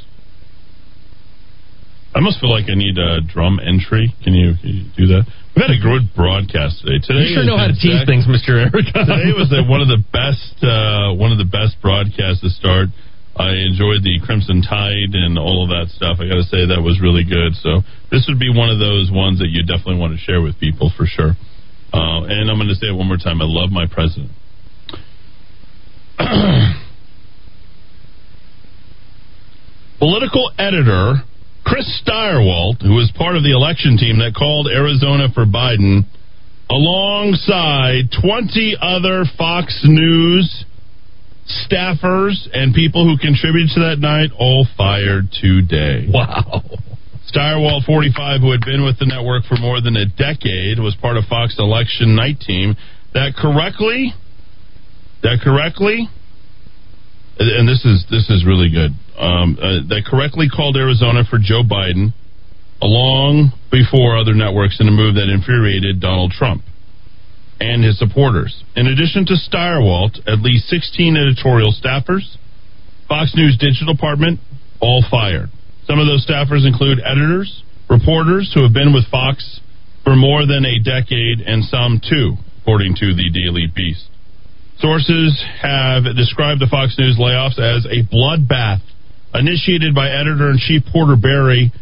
[2.14, 4.14] I must feel like I need a drum entry.
[4.24, 5.28] Can you, can you do that?
[5.54, 7.02] We've had a good broadcast today.
[7.02, 8.94] Today you sure know how to tease things, Mister Eric.
[8.94, 12.94] Today was the, one of the best uh, one of the best broadcasts to start.
[13.34, 16.22] I enjoyed the Crimson Tide and all of that stuff.
[16.22, 17.54] I got to say that was really good.
[17.58, 20.58] So this would be one of those ones that you definitely want to share with
[20.58, 21.34] people for sure.
[21.94, 23.42] Uh, and I'm going to say it one more time.
[23.42, 24.30] I love my president.
[29.98, 31.26] Political editor
[31.64, 36.04] Chris Stirewalt, who was part of the election team that called Arizona for Biden,
[36.70, 40.64] alongside 20 other Fox News
[41.68, 46.06] staffers and people who contributed to that night, all fired today.
[46.08, 46.62] Wow.
[47.32, 51.16] Stirewalt, 45, who had been with the network for more than a decade, was part
[51.16, 52.76] of Fox election night team
[53.12, 54.12] that correctly,
[55.22, 56.08] that correctly,
[57.38, 58.92] and this is this is really good.
[59.18, 62.14] Um, uh, that correctly called Arizona for Joe Biden,
[62.80, 66.62] along before other networks in a move that infuriated Donald Trump
[67.58, 68.62] and his supporters.
[68.76, 72.38] In addition to Stirewalt, at least 16 editorial staffers,
[73.08, 74.38] Fox News digital department,
[74.80, 75.50] all fired.
[75.86, 79.60] Some of those staffers include editors, reporters who have been with Fox
[80.04, 84.08] for more than a decade, and some two, according to the Daily Beast.
[84.78, 88.80] Sources have described the Fox News layoffs as a bloodbath
[89.34, 91.72] initiated by editor in chief Porter Berry,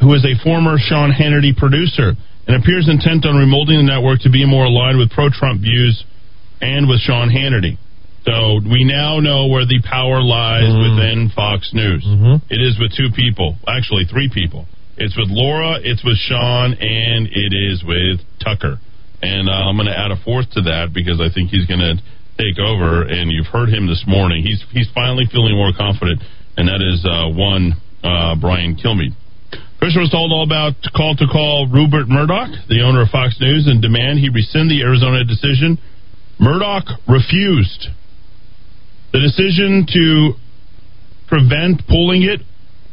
[0.00, 2.12] who is a former Sean Hannity producer
[2.46, 6.04] and appears intent on remolding the network to be more aligned with pro Trump views
[6.60, 7.78] and with Sean Hannity.
[8.26, 10.62] So we now know where the power lies
[10.94, 12.06] within Fox News.
[12.50, 14.66] It is with two people, actually three people.
[14.96, 18.78] It's with Laura, it's with Sean, and it is with Tucker.
[19.22, 21.82] And uh, I'm going to add a fourth to that because I think he's going
[21.82, 21.98] to
[22.38, 23.02] take over.
[23.02, 24.42] And you've heard him this morning.
[24.42, 26.22] He's he's finally feeling more confident,
[26.56, 29.14] and that is uh, one uh, Brian Kilmeade.
[29.80, 33.66] Fisher was told all about call to call Rupert Murdoch, the owner of Fox News,
[33.66, 35.78] and demand he rescind the Arizona decision.
[36.38, 37.90] Murdoch refused.
[39.12, 40.38] The decision to
[41.26, 42.40] prevent pulling it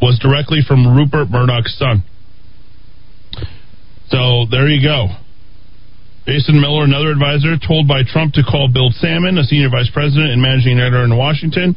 [0.01, 2.03] was directly from Rupert Murdoch's son.
[4.09, 5.13] So there you go.
[6.25, 10.31] Jason Miller, another advisor, told by Trump to call Bill Sammon, a senior vice president
[10.31, 11.75] and managing editor in Washington.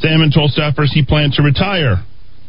[0.00, 2.04] Sammon told staffers he planned to retire.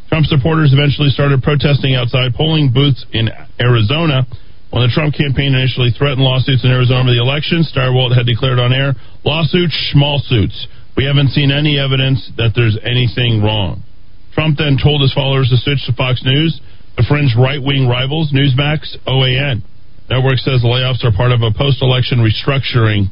[0.10, 3.30] Trump supporters eventually started protesting outside polling booths in
[3.60, 4.28] Arizona.
[4.72, 8.60] When the Trump campaign initially threatened lawsuits in Arizona over the election, Stirewalt had declared
[8.60, 10.68] on air, lawsuits, small suits.
[10.96, 13.84] We haven't seen any evidence that there's anything wrong.
[14.36, 16.60] Trump then told his followers to switch to Fox News,
[17.00, 19.64] the fringe right-wing rivals, Newsmax, OAN.
[20.10, 23.08] Network says the layoffs are part of a post-election restructuring.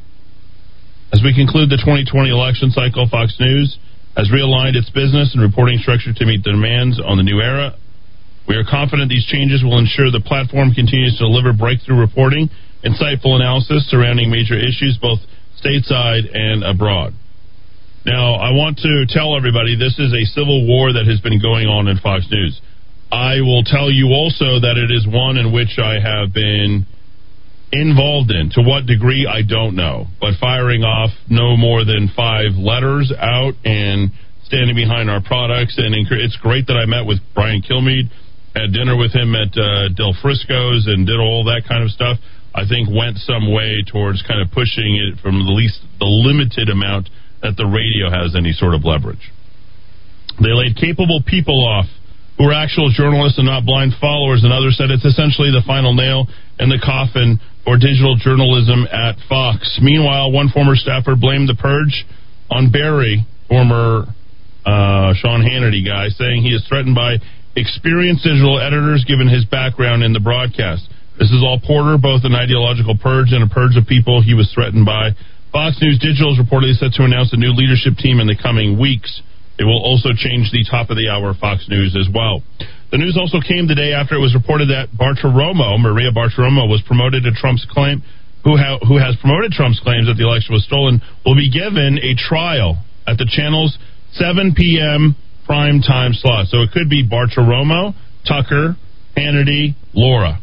[1.12, 3.78] As we conclude the 2020 election cycle, Fox News
[4.16, 7.76] has realigned its business and reporting structure to meet the demands on the new era.
[8.48, 12.48] We are confident these changes will ensure the platform continues to deliver breakthrough reporting,
[12.80, 15.20] insightful analysis surrounding major issues both
[15.60, 17.12] stateside and abroad.
[18.06, 21.66] Now, I want to tell everybody this is a civil war that has been going
[21.66, 22.60] on in Fox News.
[23.10, 26.86] I will tell you also that it is one in which I have been
[27.80, 28.50] involved in.
[28.54, 30.06] To what degree, I don't know.
[30.20, 34.10] But firing off no more than five letters out and
[34.44, 35.78] standing behind our products.
[35.78, 38.10] And it's great that I met with Brian Kilmeade,
[38.54, 42.18] had dinner with him at uh, Del Frisco's, and did all that kind of stuff.
[42.54, 46.70] I think went some way towards kind of pushing it from the least the limited
[46.70, 47.10] amount
[47.42, 49.30] that the radio has any sort of leverage.
[50.40, 51.84] They laid capable people off
[52.38, 55.92] who are actual journalists and not blind followers, and others said it's essentially the final
[55.92, 56.28] nail
[56.60, 59.82] in the coffin for digital journalism at Fox.
[59.82, 62.06] Meanwhile, one former staffer blamed the purge
[62.48, 64.06] on Berry, former
[64.62, 67.18] uh, Sean Hannity guy, saying he is threatened by
[67.58, 70.86] experienced digital editors given his background in the broadcast.
[71.18, 74.46] This is all Porter, both an ideological purge and a purge of people he was
[74.54, 75.10] threatened by.
[75.50, 78.78] Fox News Digital is reportedly set to announce a new leadership team in the coming
[78.78, 79.22] weeks.
[79.58, 82.42] It will also change the top of the hour Fox News as well.
[82.92, 86.82] The news also came the day after it was reported that Bartiromo, Maria Bartiromo, was
[86.86, 88.02] promoted to Trump's claim,
[88.44, 91.98] who, ha- who has promoted Trump's claims that the election was stolen, will be given
[91.98, 93.76] a trial at the channel's
[94.12, 95.16] 7 p.m.
[95.46, 96.46] prime time slot.
[96.46, 97.94] So it could be Bartiromo,
[98.28, 98.76] Tucker,
[99.16, 100.38] Hannity, Laura.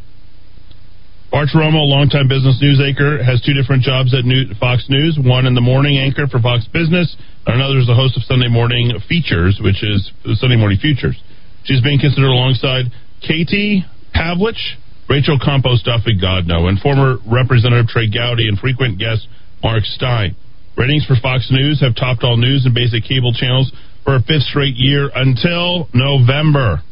[1.33, 5.17] Bartiromo, longtime business news anchor, has two different jobs at New- Fox News.
[5.17, 7.09] One in the morning anchor for Fox Business,
[7.47, 11.17] and another is the host of Sunday Morning Features, which is Sunday Morning Futures.
[11.63, 12.85] She's being considered alongside
[13.25, 13.83] Katie
[14.13, 14.61] Pavlich,
[15.09, 19.27] Rachel Campos Duffy, Godno, and former Representative Trey Gowdy and frequent guest
[19.63, 20.35] Mark Steyn.
[20.77, 23.71] Ratings for Fox News have topped all news and basic cable channels
[24.03, 26.83] for a fifth straight year until November.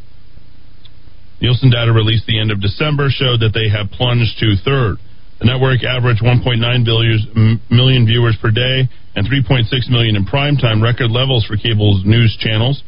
[1.41, 5.01] Nielsen data released the end of December showed that they have plunged to third.
[5.41, 8.85] The network averaged 1.9 million viewers per day
[9.15, 12.83] and 3.6 million in primetime, record levels for cable's news channels.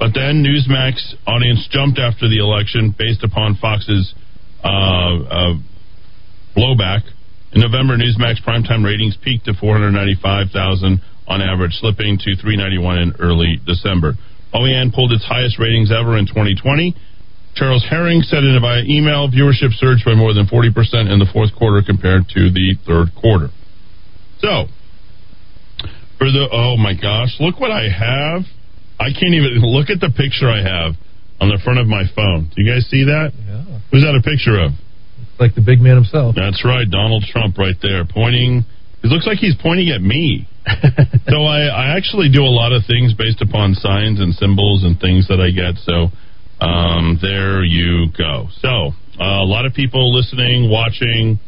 [0.00, 4.14] But then Newsmax audience jumped after the election based upon Fox's
[4.64, 5.54] uh, uh,
[6.56, 7.04] blowback.
[7.52, 13.60] In November, Newsmax primetime ratings peaked to 495,000 on average, slipping to 391 in early
[13.66, 14.14] December.
[14.54, 16.96] OAN pulled its highest ratings ever in 2020.
[17.54, 20.74] Charles Herring said in it via email, viewership surged by more than 40%
[21.10, 23.48] in the fourth quarter compared to the third quarter.
[24.38, 24.70] So,
[26.18, 28.42] for the, oh my gosh, look what I have.
[29.00, 30.94] I can't even look at the picture I have
[31.40, 32.50] on the front of my phone.
[32.54, 33.30] Do you guys see that?
[33.34, 33.78] Yeah.
[33.90, 34.74] Who's that a picture of?
[35.38, 36.34] Like the big man himself.
[36.34, 38.66] That's right, Donald Trump right there, pointing.
[39.02, 40.50] It looks like he's pointing at me.
[41.30, 44.98] so I, I actually do a lot of things based upon signs and symbols and
[44.98, 45.78] things that I get.
[45.86, 46.10] So
[46.60, 48.48] um, there you go.
[48.60, 51.38] So uh, a lot of people listening, watching.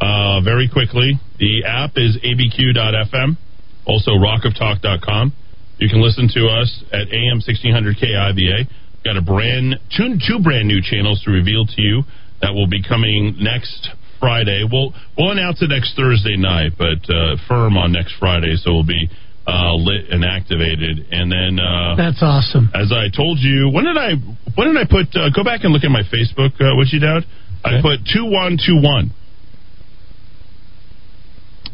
[0.00, 3.36] Uh, very quickly, the app is abq.fm,
[3.84, 5.32] also rockoftalk.com.
[5.78, 8.70] You can listen to us at AM 1600 KIVA.
[9.04, 12.02] Got a brand two, two brand new channels to reveal to you
[12.40, 13.90] that will be coming next
[14.20, 14.64] Friday.
[14.70, 18.86] We'll we'll announce it next Thursday night, but uh, firm on next Friday, so we'll
[18.86, 19.08] be
[19.48, 21.08] uh, lit and activated.
[21.10, 22.68] And then uh, That's awesome.
[22.76, 24.12] as I told you, when did I
[24.54, 25.08] when did I put?
[25.16, 27.24] Uh, go back and look at my Facebook, uh, Witchy Dad.
[27.64, 29.10] I put two one two one,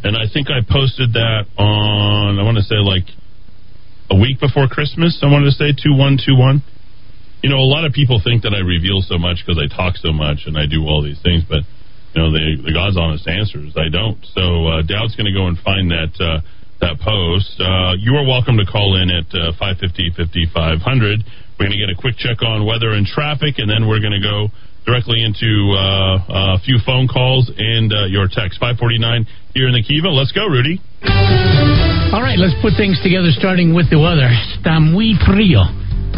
[0.07, 2.39] and I think I posted that on.
[2.39, 3.05] I want to say like
[4.11, 5.19] a week before Christmas.
[5.23, 6.63] I wanted to say two one two one.
[7.43, 9.97] You know, a lot of people think that I reveal so much because I talk
[10.01, 11.61] so much and I do all these things, but
[12.15, 14.17] you know, the, the God's honest answers, I don't.
[14.33, 16.41] So uh, Dowd's going to go and find that uh,
[16.85, 17.57] that post.
[17.57, 21.25] Uh, you are welcome to call in at uh, 550 5500.
[21.57, 24.13] We're going to get a quick check on weather and traffic, and then we're going
[24.13, 24.53] to go
[24.85, 28.61] directly into uh, a few phone calls and uh, your text.
[28.61, 29.25] 549
[29.57, 30.13] here in the Kiva.
[30.13, 30.77] Let's go, Rudy.
[32.13, 34.29] All right, let's put things together starting with the weather.
[34.29, 35.65] Está muy frío.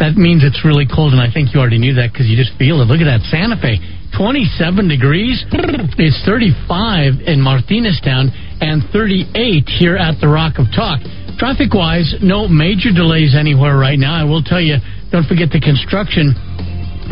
[0.03, 2.53] That means it's really cold, and I think you already knew that because you just
[2.59, 2.91] feel it.
[2.91, 3.79] Look at that Santa Fe.
[4.19, 5.41] 27 degrees.
[5.97, 8.29] It's 35 in Martineztown
[8.61, 11.01] and 38 here at the Rock of Talk.
[11.37, 14.17] Traffic wise, no major delays anywhere right now.
[14.17, 14.81] I will tell you,
[15.11, 16.33] don't forget the construction.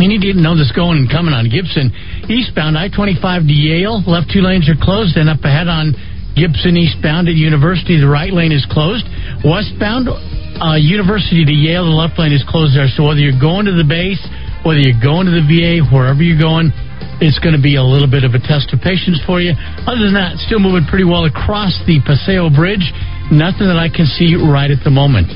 [0.02, 1.94] You need to know this going and coming on Gibson.
[2.28, 5.96] Eastbound I 25 to Yale, left two lanes are closed, and up ahead on
[6.36, 9.08] Gibson eastbound at University, the right lane is closed.
[9.48, 12.92] Westbound, uh, University to Yale, the left lane is closed there.
[12.92, 14.20] So whether you're going to the base,
[14.68, 16.76] whether you're going to the VA, wherever you're going,
[17.24, 19.56] it's going to be a little bit of a test of patience for you.
[19.88, 22.84] Other than that, still moving pretty well across the Paseo Bridge.
[23.32, 25.32] Nothing that I can see right at the moment.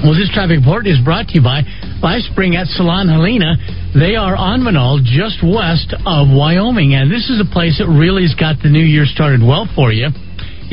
[0.00, 1.60] Well, this traffic report is brought to you by
[2.00, 3.52] Life Spring at Salon Helena.
[3.92, 8.24] They are on Menaul, just west of Wyoming, and this is a place that really
[8.24, 10.08] has got the new year started well for you.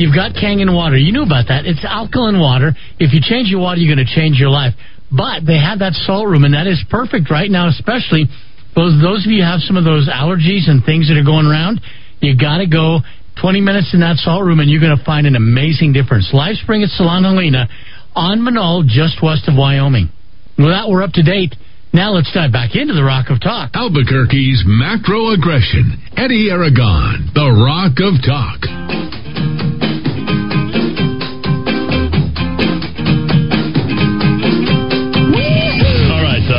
[0.00, 0.96] You've got Kangen water.
[0.96, 1.66] You knew about that.
[1.66, 2.72] It's alkaline water.
[2.96, 4.72] If you change your water, you're going to change your life.
[5.12, 8.32] But they have that salt room, and that is perfect right now, especially
[8.78, 11.82] those those of you have some of those allergies and things that are going around.
[12.22, 13.02] You got to go
[13.42, 16.30] 20 minutes in that salt room, and you're going to find an amazing difference.
[16.32, 17.66] Live Spring at Salon Helena
[18.14, 20.10] on Menaul, just west of Wyoming.
[20.56, 21.54] With that, we're up to date.
[21.92, 23.70] Now let's dive back into the Rock of Talk.
[23.74, 25.98] Albuquerque's macro aggression.
[26.16, 29.87] Eddie Aragon, the Rock of Talk.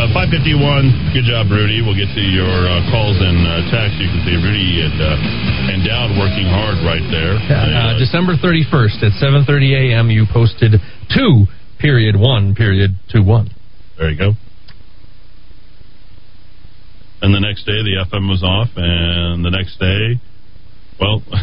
[0.09, 1.13] Uh, 551.
[1.13, 1.81] Good job, Rudy.
[1.81, 4.01] We'll get to your uh, calls and uh, texts.
[4.01, 7.37] You can see Rudy and, uh, and Dowd working hard right there.
[7.37, 10.09] Uh, December 31st at 7:30 a.m.
[10.09, 10.81] You posted
[11.13, 11.45] two
[11.79, 13.49] period one period two one.
[13.97, 14.31] There you go.
[17.21, 20.21] And the next day, the FM was off, and the next day,
[21.01, 21.19] well,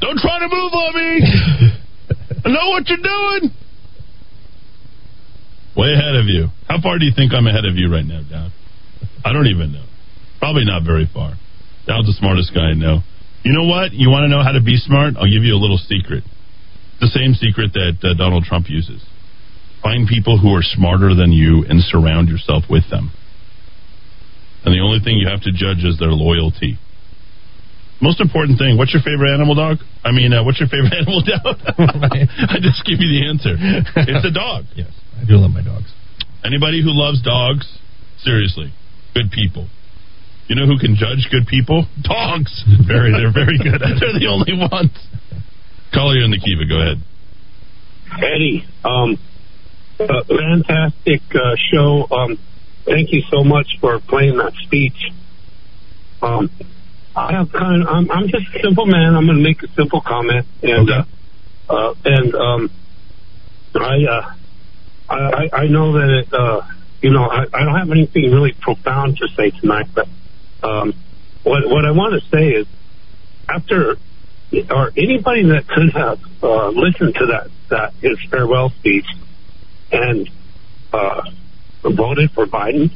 [0.00, 1.20] don't try to move on me.
[2.44, 3.50] I know what you're doing.
[5.76, 6.48] Way ahead of you.
[6.68, 8.50] How far do you think I'm ahead of you right now, Dowd?
[9.24, 9.84] I don't even know.
[10.40, 11.34] Probably not very far.
[11.86, 13.00] Dowd's the smartest guy I know.
[13.44, 13.92] You know what?
[13.92, 15.14] You want to know how to be smart?
[15.20, 16.24] I'll give you a little secret.
[17.00, 19.04] The same secret that uh, Donald Trump uses.
[19.84, 23.12] Find people who are smarter than you and surround yourself with them.
[24.64, 26.80] And the only thing you have to judge is their loyalty.
[28.00, 29.78] Most important thing, what's your favorite animal dog?
[30.02, 31.56] I mean, uh, what's your favorite animal dog?
[32.50, 33.54] I just give you the answer.
[34.10, 34.64] It's a dog.
[34.74, 34.90] yes,
[35.20, 35.92] I do love my dogs.
[36.44, 37.78] Anybody who loves dogs,
[38.18, 38.72] seriously,
[39.14, 39.68] good people.
[40.48, 41.86] You know who can judge good people?
[42.02, 42.62] Dogs.
[42.86, 43.80] Very, they're very good.
[44.00, 44.94] they're the only ones.
[45.92, 46.66] Caller, you in the Kiva.
[46.68, 46.98] Go ahead.
[48.22, 49.18] Eddie, um,
[49.98, 52.06] uh, fantastic uh, show.
[52.14, 52.38] Um,
[52.84, 55.10] thank you so much for playing that speech.
[56.22, 56.50] Um,
[57.16, 59.16] I have kind of, I'm, I'm just a simple man.
[59.16, 61.04] I'm going to make a simple comment, and uh,
[61.68, 62.70] uh, and um,
[63.74, 64.34] I, uh,
[65.08, 66.60] I I know that it, uh,
[67.02, 70.08] you know I, I don't have anything really profound to say tonight, but
[70.62, 70.94] um,
[71.42, 72.66] what what I want to say is
[73.48, 73.96] after
[74.70, 79.06] or anybody that could have uh, listened to that that his farewell speech
[79.92, 80.28] and
[80.92, 81.22] uh,
[81.82, 82.90] voted for Biden,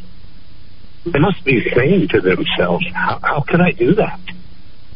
[1.04, 4.20] they must be saying to themselves, "How, how can I do that?"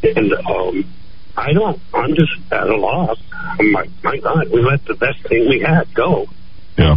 [0.02, 0.94] And um,
[1.36, 1.80] I don't.
[1.92, 3.18] I'm just at a loss.
[3.32, 6.26] I'm like, my God, we let the best thing we had go,
[6.76, 6.96] Yeah.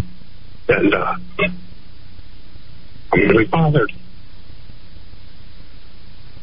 [0.70, 1.14] and uh,
[3.14, 3.92] I'm really bothered.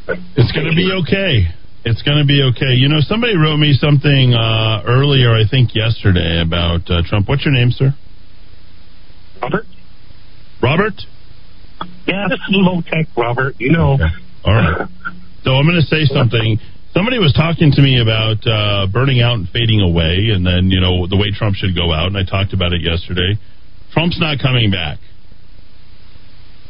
[0.06, 1.48] It's going to be okay.
[1.85, 2.74] It's going to be okay.
[2.74, 7.28] You know, somebody wrote me something uh, earlier, I think yesterday, about uh, Trump.
[7.28, 7.94] What's your name, sir?
[9.43, 9.66] Robert.
[10.62, 10.94] Robert?
[12.06, 13.56] Yeah, this is low tech, Robert.
[13.59, 13.98] You know.
[14.44, 14.89] All right.
[15.43, 16.59] So I'm going to say something.
[16.94, 20.78] Somebody was talking to me about uh, burning out and fading away, and then, you
[20.78, 23.34] know, the way Trump should go out, and I talked about it yesterday.
[23.90, 24.98] Trump's not coming back.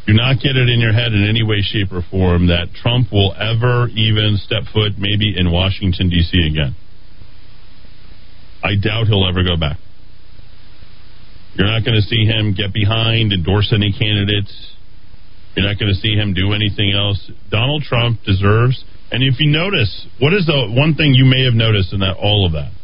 [0.06, 3.12] Do not get it in your head in any way, shape, or form that Trump
[3.12, 6.32] will ever even step foot maybe in Washington, D.C.
[6.40, 6.74] again.
[8.64, 9.76] I doubt he'll ever go back.
[11.54, 14.72] You're not going to see him get behind, endorse any candidates.
[15.54, 17.30] You're not going to see him do anything else.
[17.50, 18.84] Donald Trump deserves.
[19.14, 22.18] And if you notice, what is the one thing you may have noticed in that
[22.18, 22.74] all of that?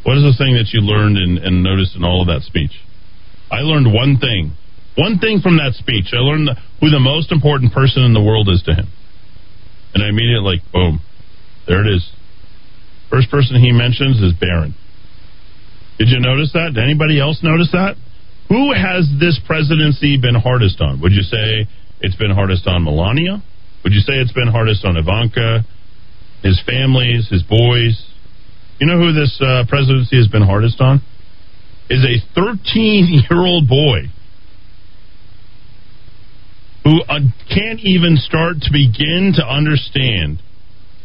[0.00, 2.72] What is the thing that you learned and, and noticed in all of that speech?
[3.52, 4.56] I learned one thing.
[4.96, 6.16] One thing from that speech.
[6.16, 6.48] I learned
[6.80, 8.88] who the most important person in the world is to him.
[9.92, 11.04] And I immediately, like, boom,
[11.68, 12.08] there it is.
[13.12, 14.72] First person he mentions is Barron.
[16.00, 16.72] Did you notice that?
[16.72, 18.00] Did anybody else notice that?
[18.48, 21.04] Who has this presidency been hardest on?
[21.04, 21.68] Would you say
[22.00, 23.44] it's been hardest on Melania?
[23.84, 25.64] Would you say it's been hardest on Ivanka,
[26.42, 28.02] his families, his boys?
[28.80, 31.02] You know who this uh, presidency has been hardest on?
[31.90, 34.08] Is a 13 year old boy
[36.84, 40.40] who uh, can't even start to begin to understand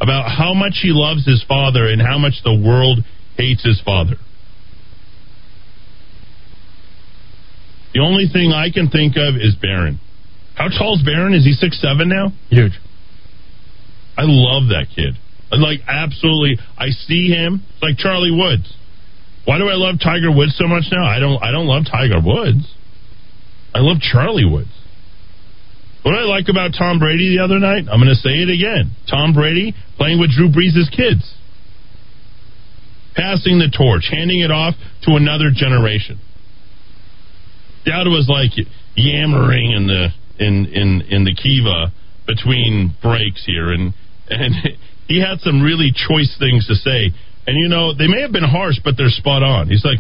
[0.02, 3.00] about how much he loves his father and how much the world
[3.38, 4.16] hates his father.
[7.94, 10.00] The only thing I can think of is Barron.
[10.60, 11.34] How tall is Barron?
[11.34, 12.34] Is he six seven now?
[12.50, 12.76] Huge.
[14.18, 15.16] I love that kid.
[15.52, 18.68] Like absolutely, I see him it's like Charlie Woods.
[19.46, 21.08] Why do I love Tiger Woods so much now?
[21.08, 21.42] I don't.
[21.42, 22.68] I don't love Tiger Woods.
[23.74, 24.70] I love Charlie Woods.
[26.04, 28.92] What I like about Tom Brady the other night, I'm going to say it again.
[29.10, 31.24] Tom Brady playing with Drew Brees' kids,
[33.16, 36.20] passing the torch, handing it off to another generation.
[37.86, 38.52] Dowd was like
[38.96, 40.10] yammering in the
[40.40, 41.92] in in in the Kiva
[42.26, 43.94] between breaks here, and
[44.30, 44.56] and
[45.08, 47.12] he had some really choice things to say.
[47.48, 49.70] And you know they may have been harsh, but they're spot on.
[49.70, 50.00] He's like,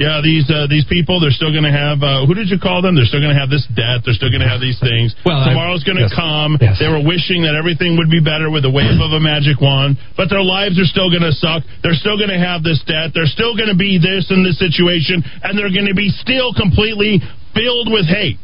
[0.00, 2.00] yeah, these uh, these people, they're still going to have.
[2.00, 2.96] Uh, who did you call them?
[2.96, 4.00] They're still going to have this debt.
[4.00, 5.12] They're still going to have these things.
[5.28, 6.16] Well, Tomorrow's going to yes.
[6.16, 6.56] come.
[6.56, 6.80] Yes.
[6.80, 10.00] They were wishing that everything would be better with a wave of a magic wand,
[10.16, 11.68] but their lives are still going to suck.
[11.84, 13.12] They're still going to have this debt.
[13.12, 16.56] They're still going to be this in this situation, and they're going to be still
[16.56, 17.20] completely
[17.52, 18.40] filled with hate.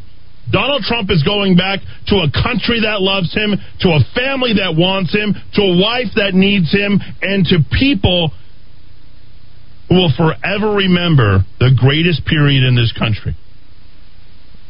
[0.51, 4.79] Donald Trump is going back to a country that loves him, to a family that
[4.79, 8.31] wants him, to a wife that needs him, and to people
[9.89, 13.37] who will forever remember the greatest period in this country.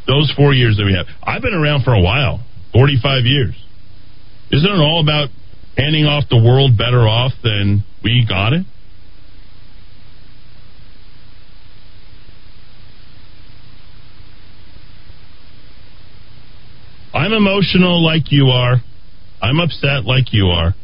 [0.06, 1.06] Those four years that we have.
[1.22, 2.40] I've been around for a while
[2.72, 3.54] 45 years.
[4.52, 5.28] Isn't it all about
[5.76, 8.64] handing off the world better off than we got it?
[17.16, 18.76] I'm emotional like you are.
[19.40, 20.76] I'm upset like you are.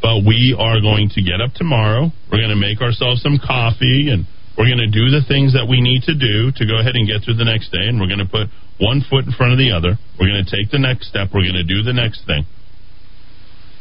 [0.00, 2.14] But we are going to get up tomorrow.
[2.30, 5.66] We're going to make ourselves some coffee and we're going to do the things that
[5.66, 7.82] we need to do to go ahead and get through the next day.
[7.82, 8.46] And we're going to put
[8.78, 9.98] one foot in front of the other.
[10.16, 11.34] We're going to take the next step.
[11.34, 12.46] We're going to do the next thing.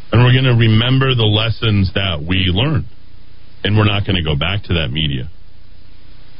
[0.09, 2.89] And we're going to remember the lessons that we learned.
[3.61, 5.29] And we're not going to go back to that media.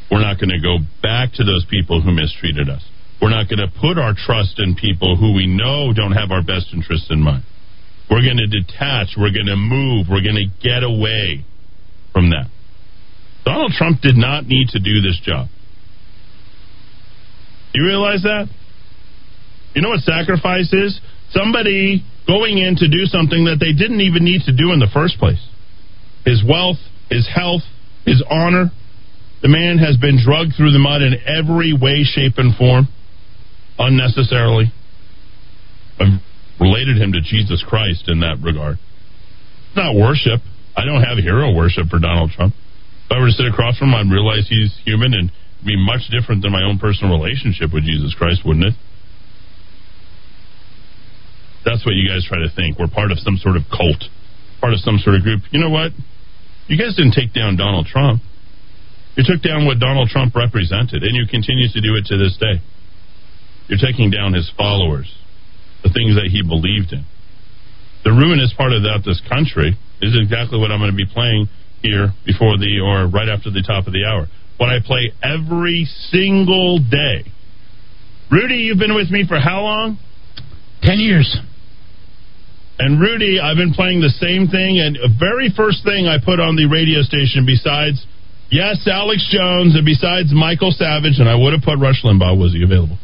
[0.09, 2.81] We're not going to go back to those people who mistreated us.
[3.21, 6.41] We're not going to put our trust in people who we know don't have our
[6.41, 7.43] best interests in mind.
[8.09, 9.15] We're going to detach.
[9.17, 10.07] We're going to move.
[10.09, 11.43] We're going to get away
[12.13, 12.47] from that.
[13.43, 15.47] Donald Trump did not need to do this job.
[17.73, 18.47] You realize that?
[19.75, 20.99] You know what sacrifice is?
[21.31, 24.89] Somebody going in to do something that they didn't even need to do in the
[24.91, 25.43] first place.
[26.25, 26.77] His wealth,
[27.09, 27.61] his health,
[28.05, 28.71] his honor.
[29.41, 32.87] The man has been drugged through the mud in every way, shape, and form
[33.79, 34.71] unnecessarily.
[35.99, 36.19] I've
[36.59, 38.77] related him to Jesus Christ in that regard.
[39.75, 40.43] Not worship.
[40.75, 42.53] I don't have hero worship for Donald Trump.
[42.53, 45.31] If I were to sit across from him, I'd realize he's human and
[45.65, 48.75] be much different than my own personal relationship with Jesus Christ, wouldn't it?
[51.65, 52.79] That's what you guys try to think.
[52.79, 54.07] We're part of some sort of cult,
[54.61, 55.43] part of some sort of group.
[55.51, 55.91] You know what?
[56.67, 58.21] You guys didn't take down Donald Trump.
[59.17, 62.37] You took down what Donald Trump represented, and you continue to do it to this
[62.39, 62.63] day.
[63.69, 65.07] You're taking down his followers,
[65.83, 67.05] the things that he believed in.
[68.03, 71.47] The ruinous part of that this country is exactly what I'm going to be playing
[71.81, 74.25] here before the or right after the top of the hour.
[74.57, 77.29] What I play every single day.
[78.31, 79.99] Rudy, you've been with me for how long?
[80.81, 81.29] Ten years.
[82.79, 84.79] And Rudy, I've been playing the same thing.
[84.79, 88.01] And the very first thing I put on the radio station, besides,
[88.49, 92.55] yes, Alex Jones, and besides Michael Savage, and I would have put Rush Limbaugh, was
[92.55, 92.97] he available?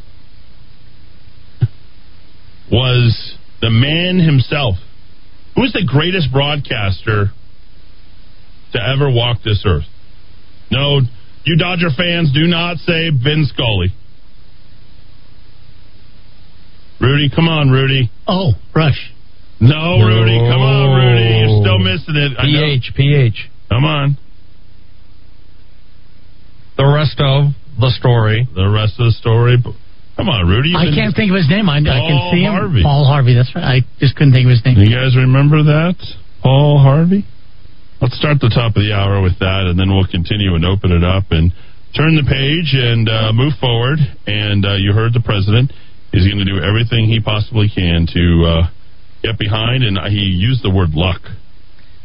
[2.72, 4.76] Was the man himself.
[5.56, 7.32] Who's the greatest broadcaster
[8.74, 9.86] to ever walk this earth?
[10.72, 11.00] No,
[11.46, 13.94] you Dodger fans do not say Vin Scully.
[17.00, 18.10] Rudy, come on, Rudy.
[18.28, 19.14] Oh, Rush.
[19.60, 20.96] No, Rudy, come on, oh.
[20.96, 21.40] Rudy.
[21.40, 22.32] You're still missing it.
[22.38, 22.60] I know.
[22.60, 23.50] PH, PH.
[23.70, 24.18] Come on.
[26.78, 28.48] The rest of the story.
[28.54, 29.58] The rest of the story.
[30.16, 30.72] Come on, Rudy.
[30.72, 31.68] I can't think of his name.
[31.68, 32.56] I, I can see him.
[32.56, 32.84] Harvey.
[32.84, 33.36] Paul Harvey.
[33.36, 33.84] That's right.
[33.84, 34.80] I just couldn't think of his name.
[34.80, 36.00] You guys remember that?
[36.40, 37.28] Paul Harvey?
[38.00, 40.92] Let's start the top of the hour with that, and then we'll continue and open
[40.96, 41.52] it up and
[41.96, 44.00] turn the page and uh, move forward.
[44.28, 45.72] And uh, you heard the president.
[46.16, 48.64] He's going to do everything he possibly can to uh,
[49.20, 51.28] get behind, and he used the word luck.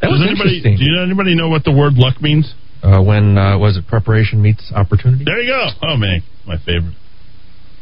[0.03, 0.83] That was Does anybody, interesting.
[0.83, 2.51] Do you know anybody know what the word luck means?
[2.83, 3.87] Uh, when uh, was it?
[3.87, 5.23] Preparation meets opportunity.
[5.23, 5.69] There you go.
[5.85, 6.97] Oh man, my favorite.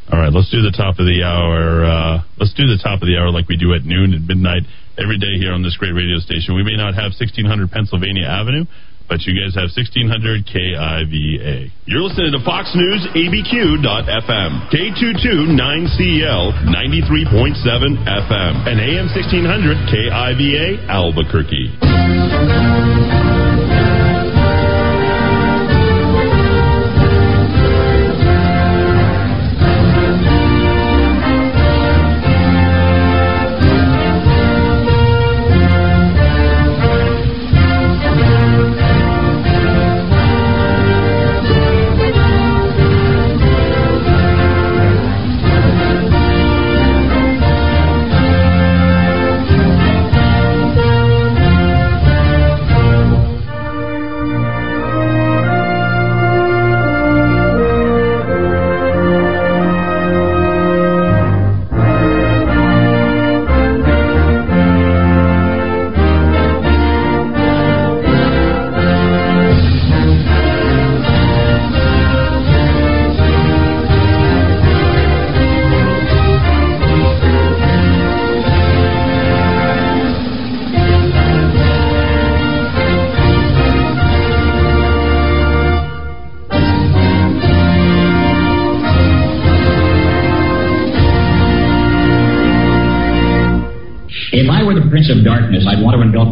[0.08, 1.84] All right, let's do the top of the hour.
[1.84, 4.64] Uh, let's do the top of the hour like we do at noon and midnight
[4.96, 6.56] every day here on this great radio station.
[6.56, 8.64] We may not have 1600 Pennsylvania Avenue,
[9.04, 11.68] but you guys have 1600 KIVA.
[11.84, 21.68] You're listening to Fox News ABQ.FM, K22 9CL 93.7 FM, and AM 1600 KIVA Albuquerque.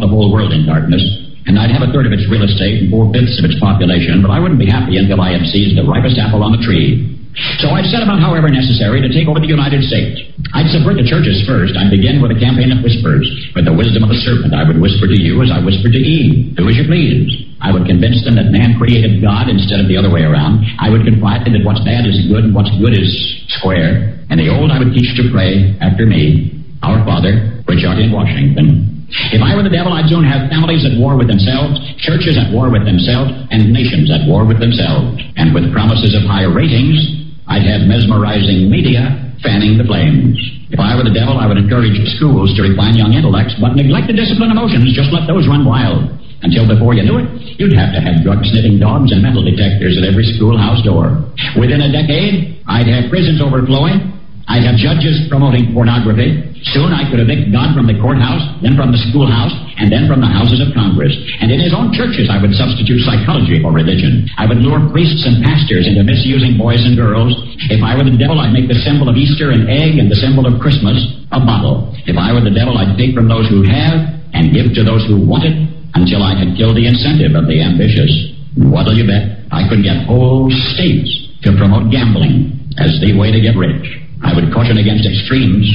[0.00, 1.02] The whole world in darkness,
[1.46, 4.22] and I'd have a third of its real estate and four fifths of its population,
[4.22, 7.16] but I wouldn't be happy until I had seized the ripest apple on the tree.
[7.60, 10.24] So I'd set about, however necessary, to take over the United States.
[10.56, 11.76] I'd subvert the churches first.
[11.76, 13.28] I'd begin with a campaign of whispers.
[13.52, 16.00] With the wisdom of a serpent, I would whisper to you as I whispered to
[16.00, 16.56] Eve.
[16.56, 17.28] Do as you please.
[17.60, 20.64] I would convince them that man created God instead of the other way around.
[20.80, 23.12] I would confide them that what's bad is good and what's good is
[23.60, 24.16] square.
[24.32, 28.16] And the old I would teach to pray after me, Our Father, which art in
[28.16, 28.95] Washington.
[29.30, 32.50] If I were the devil, I'd soon have families at war with themselves, churches at
[32.52, 35.22] war with themselves, and nations at war with themselves.
[35.36, 36.98] And with promises of higher ratings,
[37.46, 40.34] I'd have mesmerizing media fanning the flames.
[40.70, 44.08] If I were the devil, I would encourage schools to refine young intellects, but neglect
[44.08, 46.10] to discipline emotions, just let those run wild.
[46.42, 47.26] until before you knew it,
[47.58, 51.24] you'd have to have drug sniffing dogs and metal detectors at every schoolhouse door.
[51.58, 54.15] Within a decade, I'd have prisons overflowing.
[54.46, 56.38] I'd have judges promoting pornography.
[56.70, 59.50] Soon I could evict God from the courthouse, then from the schoolhouse,
[59.82, 61.10] and then from the houses of Congress.
[61.42, 64.30] And in his own churches, I would substitute psychology for religion.
[64.38, 67.34] I would lure priests and pastors into misusing boys and girls.
[67.74, 70.18] If I were the devil, I'd make the symbol of Easter an egg and the
[70.22, 70.94] symbol of Christmas
[71.34, 71.90] a bottle.
[72.06, 73.98] If I were the devil, I'd take from those who have
[74.30, 75.58] and give to those who want it
[75.98, 78.10] until I had killed the incentive of the ambitious.
[78.54, 79.42] What'll you bet?
[79.50, 81.10] I could get whole states
[81.42, 84.05] to promote gambling as the way to get rich.
[84.22, 85.66] I would caution against extremes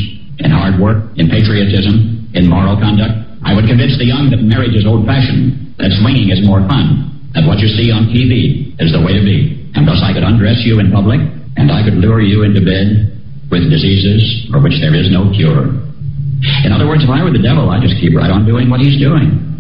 [0.41, 3.13] in hard work, in patriotism, in moral conduct.
[3.43, 7.29] I would convince the young that marriage is old fashioned, that swinging is more fun,
[7.33, 9.69] that what you see on TV is the way to be.
[9.73, 11.21] And thus I could undress you in public,
[11.57, 13.17] and I could lure you into bed
[13.49, 15.73] with diseases for which there is no cure.
[16.65, 18.79] In other words, if I were the devil, I'd just keep right on doing what
[18.79, 19.50] he's doing.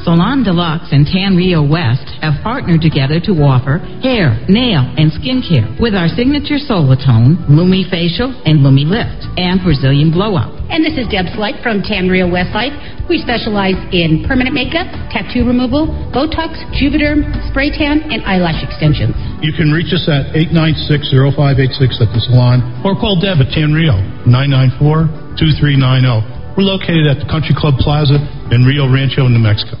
[0.00, 5.44] Salon Deluxe and Tan Rio West have partnered together to offer hair, nail, and skin
[5.44, 10.50] care with our signature Solatone, Lumi Facial, and Lumi Lift, and Brazilian Blow Up.
[10.72, 12.74] And this is Deb Slight from Tan Rio West Life.
[13.06, 19.14] We specialize in permanent makeup, tattoo removal, Botox, Juvederm, spray tan, and eyelash extensions.
[19.38, 24.02] You can reach us at 896-0586 at the salon or call Deb at Tan Rio,
[24.26, 26.41] 994-2390.
[26.56, 28.20] We're located at the Country Club Plaza
[28.52, 29.80] in Rio Rancho, New Mexico.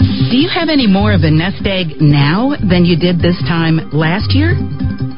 [0.00, 3.90] Do you have any more of a nest egg now than you did this time
[3.92, 4.56] last year?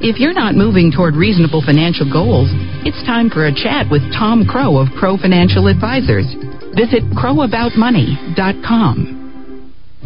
[0.02, 2.50] If you're not moving toward reasonable financial goals,
[2.82, 6.26] it's time for a chat with Tom Crow of Crow Financial Advisors.
[6.74, 9.21] Visit crowaboutmoney.com.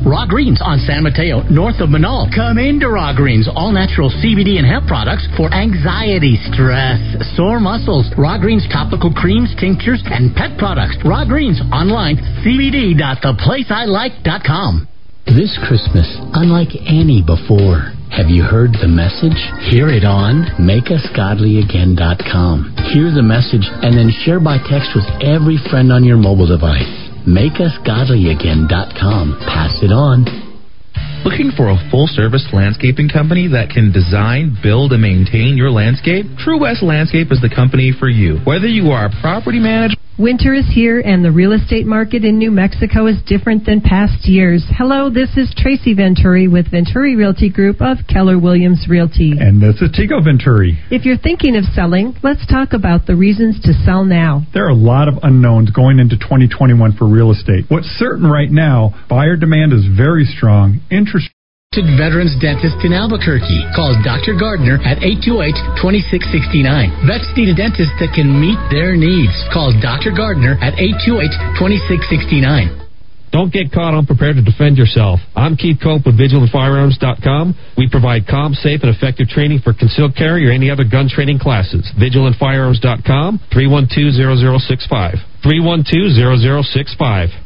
[0.04, 2.28] Raw Greens on San Mateo, north of Menaul.
[2.34, 7.00] Come into Raw Greens, all natural CBD and hemp products for anxiety, stress,
[7.34, 8.12] sore muscles.
[8.18, 10.98] Raw Greens topical creams, tinctures, and pet products.
[11.04, 14.88] Raw Greens online, cbd.theplaceilike.com.
[15.26, 19.34] This Christmas, unlike any before, have you heard the message?
[19.72, 22.76] Hear it on makeusgodlyagain.com.
[22.92, 27.06] Hear the message and then share by text with every friend on your mobile device.
[27.26, 29.36] makeusgodlyagain.com.
[29.46, 30.45] Pass it on.
[31.26, 36.24] Looking for a full service landscaping company that can design, build, and maintain your landscape?
[36.38, 38.38] True West Landscape is the company for you.
[38.44, 42.38] Whether you are a property manager, Winter is here, and the real estate market in
[42.38, 44.64] New Mexico is different than past years.
[44.70, 49.34] Hello, this is Tracy Venturi with Venturi Realty Group of Keller Williams Realty.
[49.38, 50.80] And this is Tico Venturi.
[50.90, 54.40] If you're thinking of selling, let's talk about the reasons to sell now.
[54.54, 57.66] There are a lot of unknowns going into 2021 for real estate.
[57.68, 60.80] What's certain right now, buyer demand is very strong.
[60.90, 61.15] Interest
[61.84, 63.68] Veterans Dentist in Albuquerque.
[63.76, 64.32] Call Dr.
[64.32, 67.04] Gardner at 828-2669.
[67.04, 69.36] Vets need a dentist that can meet their needs.
[69.52, 70.16] Call Dr.
[70.16, 72.88] Gardner at 828-2669.
[73.32, 75.20] Don't get caught unprepared to defend yourself.
[75.36, 77.54] I'm Keith Cope with VigilantFirearms.com.
[77.76, 81.40] We provide calm, safe, and effective training for concealed carry or any other gun training
[81.40, 81.84] classes.
[82.00, 85.18] VigilantFirearms.com, 312-0065.
[85.44, 87.45] 312-0065.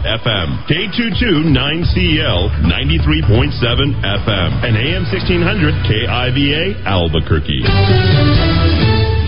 [0.00, 7.60] K22 9CL 93.7 FM and AM 1600 KIVA Albuquerque.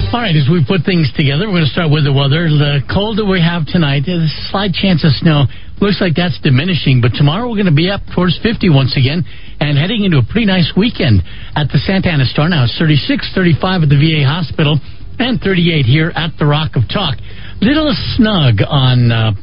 [0.09, 2.49] All right, as we put things together, we're going to start with the weather.
[2.49, 5.45] The cold that we have tonight, a slight chance of snow.
[5.85, 9.21] Looks like that's diminishing, but tomorrow we're going to be up towards 50 once again
[9.61, 11.21] and heading into a pretty nice weekend
[11.61, 12.49] at the Santa Ana Star.
[12.49, 14.81] Now it's 36, 35 at the VA hospital,
[15.21, 17.21] and 38 here at the Rock of Talk.
[17.61, 19.37] Little snug on uh,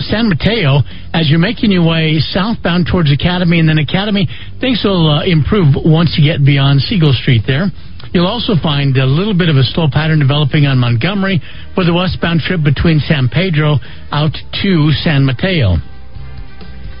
[0.00, 0.80] San Mateo
[1.12, 4.28] as you're making your way southbound towards Academy, and then Academy,
[4.60, 7.72] things will uh, improve once you get beyond Siegel Street there.
[8.12, 11.40] You'll also find a little bit of a slow pattern developing on Montgomery
[11.74, 13.76] for the westbound trip between San Pedro
[14.12, 14.32] out
[14.62, 14.70] to
[15.02, 15.76] San Mateo.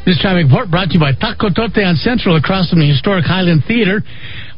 [0.04, 3.24] This traffic report brought to you by Taco Tote on Central across from the historic
[3.24, 4.02] Highland Theater.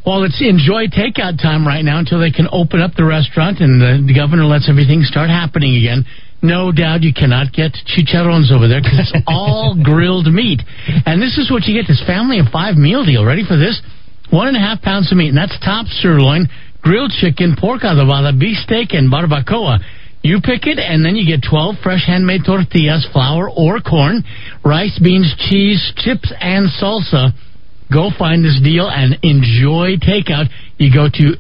[0.05, 3.81] While it's enjoy takeout time right now until they can open up the restaurant and
[3.81, 6.05] the, the governor lets everything start happening again,
[6.43, 10.60] no doubt you cannot get chicharrones over there because it's all grilled meat.
[11.06, 13.24] And this is what you get this family of five meal deal.
[13.24, 13.81] Ready for this?
[14.31, 16.48] One and a half pounds of meat, and that's top sirloin,
[16.82, 19.78] grilled chicken, pork adobada, beef steak, and barbacoa.
[20.23, 24.23] You pick it, and then you get 12 fresh handmade tortillas, flour or corn,
[24.65, 27.32] rice, beans, cheese, chips, and salsa.
[27.90, 30.51] Go find this deal and enjoy takeout.
[30.77, 31.36] You go to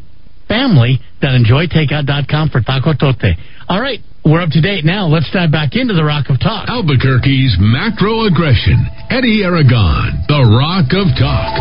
[0.48, 3.36] family.enjoytakeout.com for Taco Tote.
[3.68, 5.08] All right, we're up to date now.
[5.08, 6.68] Let's dive back into the Rock of Talk.
[6.68, 8.76] Albuquerque's macro aggression.
[9.08, 11.56] Eddie Aragon, the Rock of Talk.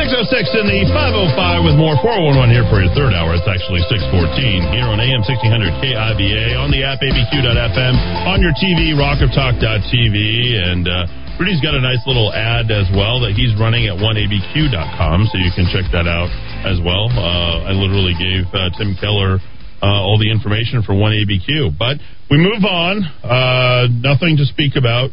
[0.00, 3.36] 606 in the 505 with more 411 here for your third hour.
[3.36, 7.94] It's actually 614 here on AM 1600 KIVA, on the app abq.fm,
[8.24, 10.16] on your TV, rockoftalk.tv,
[10.56, 11.04] and uh,
[11.36, 15.52] Rudy's got a nice little ad as well that he's running at 1abq.com, so you
[15.52, 16.32] can check that out
[16.64, 17.12] as well.
[17.12, 19.40] Uh, I literally gave uh, Tim Keller
[19.86, 21.78] all the information for 1abq.
[21.78, 21.98] But
[22.30, 23.04] we move on.
[23.22, 25.10] Uh, nothing to speak about.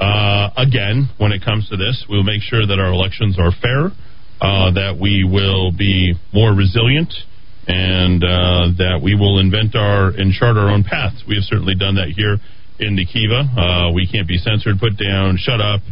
[0.00, 3.92] Uh, again, when it comes to this, we'll make sure that our elections are fair
[4.40, 7.12] uh, that we will be more resilient
[7.68, 11.22] and uh, that we will invent our and chart our own paths.
[11.28, 12.40] We have certainly done that here
[12.80, 13.44] in the Kiva.
[13.52, 15.84] Uh, we can't be censored, put down, shut up,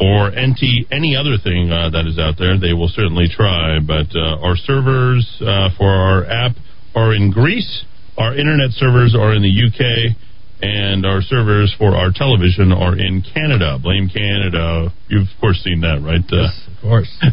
[0.00, 2.58] or any any other thing uh, that is out there.
[2.58, 3.78] They will certainly try.
[3.84, 6.56] But uh, our servers uh, for our app
[6.94, 7.84] are in Greece.
[8.18, 10.16] Our internet servers are in the UK.
[10.62, 13.78] And our servers for our television are in Canada.
[13.82, 14.92] Blame Canada.
[15.08, 16.20] You've, of course, seen that, right?
[16.28, 17.08] Uh, yes, of course.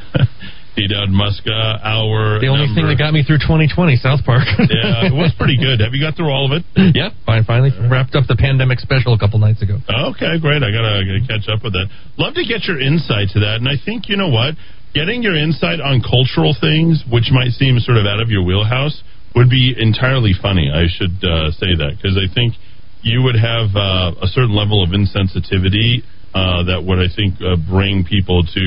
[0.86, 2.78] Dowd Muska, our the only number.
[2.78, 4.46] thing that got me through 2020, South Park.
[4.70, 5.82] yeah, it was pretty good.
[5.82, 6.62] Have you got through all of it?
[6.94, 7.44] Yeah, fine.
[7.44, 9.82] Finally wrapped up the pandemic special a couple nights ago.
[10.14, 10.62] Okay, great.
[10.62, 11.90] I gotta, gotta catch up with that.
[12.22, 14.54] Love to get your insight to that, and I think you know what,
[14.94, 19.02] getting your insight on cultural things, which might seem sort of out of your wheelhouse,
[19.38, 20.74] would be entirely funny.
[20.74, 22.58] I should uh, say that because I think
[23.06, 26.02] you would have uh, a certain level of insensitivity
[26.34, 28.66] uh, that would, I think, uh, bring people to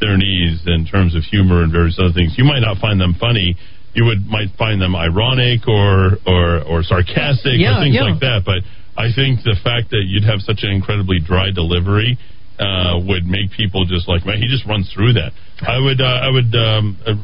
[0.00, 2.34] their knees in terms of humor and various other things.
[2.36, 3.56] You might not find them funny.
[3.94, 8.08] You would might find them ironic or or, or sarcastic Yeah, or things yeah.
[8.08, 8.42] like that.
[8.44, 8.64] But
[8.96, 12.18] I think the fact that you'd have such an incredibly dry delivery
[12.58, 15.32] uh, would make people just like, man, he just runs through that.
[15.60, 17.16] I would uh, I would um, uh,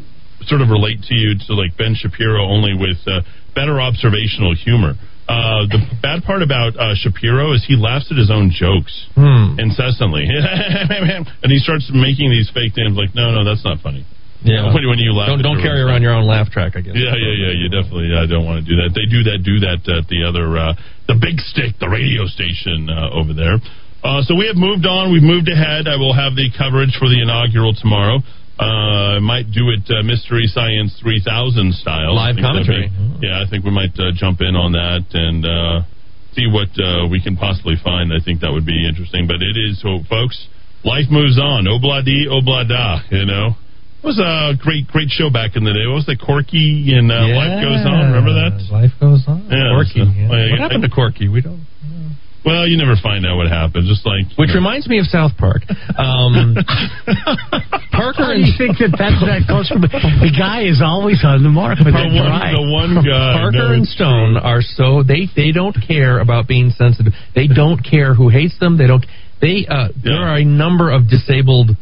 [0.47, 3.21] sort of relate to you to like Ben Shapiro only with uh,
[3.55, 4.95] better observational humor.
[5.29, 9.61] Uh, the bad part about uh, Shapiro is he laughs at his own jokes Hmm.
[9.61, 14.07] incessantly, and he starts making these fake names like, no, no, that's not funny.
[14.43, 14.71] Yeah.
[14.75, 16.77] When, when you laugh, Don't don't carry around your own laugh track.
[16.77, 16.95] I guess.
[16.95, 17.53] yeah, yeah, yeah.
[17.59, 18.95] You definitely uh, don't want to do that.
[18.95, 19.43] They do that.
[19.43, 20.73] Do that at the other, uh,
[21.11, 23.59] the big stick, the radio station uh, over there.
[23.99, 25.11] Uh, so we have moved on.
[25.11, 25.91] We've moved ahead.
[25.91, 28.23] I will have the coverage for the inaugural tomorrow.
[28.59, 32.15] Uh, I might do it uh, Mystery Science 3000 style.
[32.15, 32.89] Live I think that'd commentary.
[32.91, 35.87] be- yeah, I think we might uh, jump in on that and uh,
[36.35, 38.11] see what uh, we can possibly find.
[38.13, 39.27] I think that would be interesting.
[39.27, 40.37] But it is so, folks.
[40.85, 41.67] Life moves on.
[41.71, 43.03] Obladi, oblada.
[43.11, 43.55] You know.
[43.99, 45.83] It was a great, great show back in the day.
[45.91, 48.15] What was it, Corky and uh, Life Goes On?
[48.15, 48.63] Remember that?
[48.71, 49.43] Life goes on.
[49.51, 50.07] Yeah, Corky.
[50.07, 50.31] so- yeah.
[50.31, 51.27] well, what happened to Corky?
[51.27, 51.67] We don't.
[52.45, 53.87] Well, you never find out what happened.
[53.89, 55.63] Just like Which reminds me of South Park.
[55.99, 56.57] Um,
[57.93, 61.43] Parker do and you think that that's that goes from the guy is always on
[61.43, 62.55] the mark with the that one, drive.
[62.55, 63.33] the one guy.
[63.43, 67.13] Parker no, and it's Stone are so they they don't care about being sensitive.
[67.35, 68.79] They don't care who hates them.
[68.79, 69.05] They don't.
[69.43, 71.75] They uh, there are a number of disabled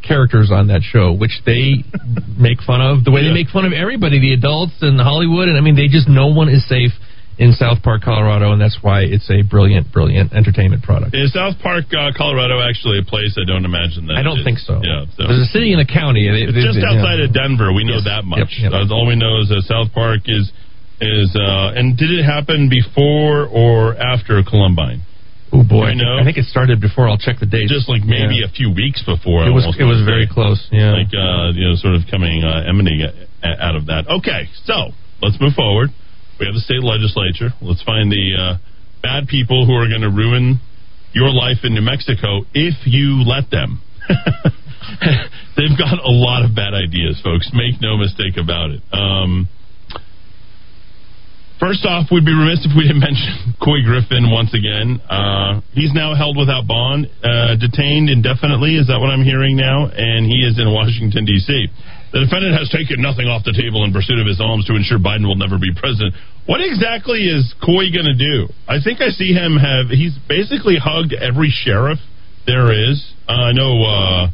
[0.00, 1.84] characters on that show, which they
[2.38, 3.04] make fun of.
[3.04, 5.88] The way they make fun of everybody, the adults in Hollywood, and I mean, they
[5.88, 6.92] just no one is safe
[7.38, 11.14] in South Park, Colorado, and that's why it's a brilliant, brilliant entertainment product.
[11.14, 13.38] Is South Park, uh, Colorado, actually a place?
[13.38, 14.16] I don't imagine that.
[14.18, 14.80] I don't it think so.
[14.82, 15.22] Yeah, so.
[15.26, 16.26] There's a city and a county.
[16.28, 17.72] They- It's just they- outside of Denver.
[17.72, 18.04] We know Yes.
[18.10, 18.50] that much.
[18.58, 18.90] Yep, yep.
[18.90, 20.50] Uh, all we know is that South Park is
[21.00, 25.02] is uh, and did it happen before or after Columbine?
[25.52, 26.18] Oh boy, I think, know?
[26.18, 27.08] I think it started before.
[27.08, 27.68] I'll check the date.
[27.68, 28.46] Just like maybe Yeah.
[28.46, 29.46] a few weeks before.
[29.46, 30.32] It was- it was very say.
[30.34, 30.90] close, yeah.
[30.92, 33.06] like uh, you know, sort of coming uh, emanating
[33.44, 34.08] a- out of that.
[34.10, 34.90] Okay, so
[35.22, 35.90] let's move forward.
[36.38, 37.50] We have the state legislature.
[37.60, 38.52] Let's find the uh,
[39.02, 40.60] bad people who are going to ruin
[41.12, 43.82] your life in New Mexico if you let them.
[45.56, 47.50] They've got a lot of bad ideas, folks.
[47.52, 48.82] Make no mistake about it.
[48.92, 49.48] Um,
[51.58, 55.02] First off, we'd be remiss if we didn't mention Couy Griffin once again.
[55.10, 58.78] Uh, he's now held without bond, uh, detained indefinitely.
[58.78, 59.90] Is that what I'm hearing now?
[59.90, 61.66] And he is in Washington, D.C.
[62.12, 64.96] The defendant has taken nothing off the table in pursuit of his alms to ensure
[64.96, 66.16] Biden will never be president.
[66.48, 68.48] What exactly is Couy going to do?
[68.64, 69.92] I think I see him have.
[69.92, 72.00] He's basically hugged every sheriff
[72.48, 72.96] there is.
[73.28, 74.32] Uh, I know uh,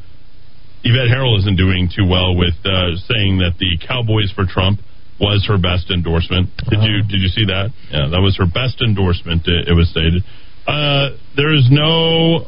[0.87, 4.79] Yvette Herrell isn't doing too well with uh, saying that the Cowboys for Trump
[5.19, 6.51] was her best endorsement.
[6.71, 7.71] Did you did you see that?
[7.91, 9.47] Yeah, that was her best endorsement.
[9.47, 10.23] It, it was stated.
[10.67, 12.47] Uh, there is no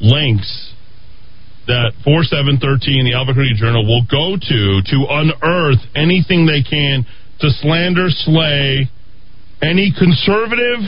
[0.00, 0.74] links
[1.66, 7.06] that 4713, the Albuquerque Journal, will go to to unearth anything they can
[7.40, 8.88] to slander, slay
[9.62, 10.84] any conservative,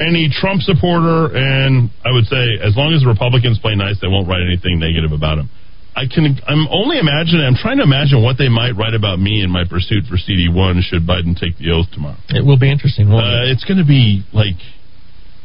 [0.00, 4.08] any Trump supporter, and I would say as long as the Republicans play nice, they
[4.08, 5.48] won't write anything negative about him.
[5.96, 6.36] I can.
[6.44, 7.40] I'm only imagining.
[7.40, 10.52] I'm trying to imagine what they might write about me in my pursuit for CD
[10.52, 10.84] one.
[10.84, 12.20] Should Biden take the oath tomorrow?
[12.28, 13.08] It will be interesting.
[13.08, 14.60] Uh, it's going to be like.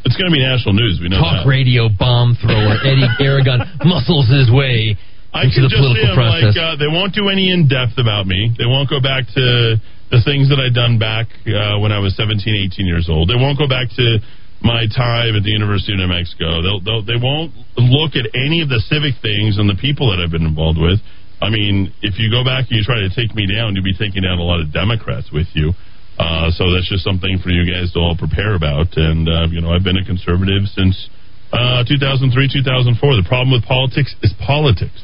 [0.03, 0.99] It's going to be national news.
[1.01, 1.49] We know Talk that.
[1.49, 4.97] radio bomb thrower Eddie Aragon muscles his way
[5.31, 6.55] I into the just political process.
[6.55, 8.51] like uh, they won't do any in depth about me.
[8.57, 9.77] They won't go back to
[10.11, 13.31] the things that I'd done back uh, when I was 17, 18 years old.
[13.31, 14.19] They won't go back to
[14.59, 16.61] my time at the University of New Mexico.
[16.61, 20.21] They'll, they'll they won't look at any of the civic things and the people that
[20.21, 20.99] I've been involved with.
[21.41, 23.97] I mean, if you go back and you try to take me down, you'll be
[23.97, 25.73] taking down a lot of Democrats with you.
[26.21, 28.93] Uh, so that's just something for you guys to all prepare about.
[28.93, 31.09] And uh, you know, I've been a conservative since
[31.51, 32.93] uh, 2003, 2004.
[33.17, 35.01] The problem with politics is politics.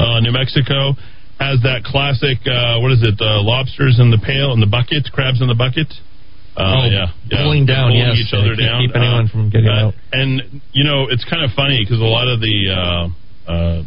[0.00, 0.96] Uh, New Mexico
[1.36, 5.10] has that classic, uh, what is it, uh, lobsters in the pail, in the bucket,
[5.12, 5.90] crabs in the bucket.
[6.56, 7.42] Uh, Oh, yeah, yeah.
[7.42, 8.28] pulling down, Pulling yes.
[8.28, 8.84] each other down.
[8.86, 9.94] keep anyone from getting out.
[10.12, 13.04] And you know, it's kind of funny because a lot of the uh,
[13.50, 13.82] uh,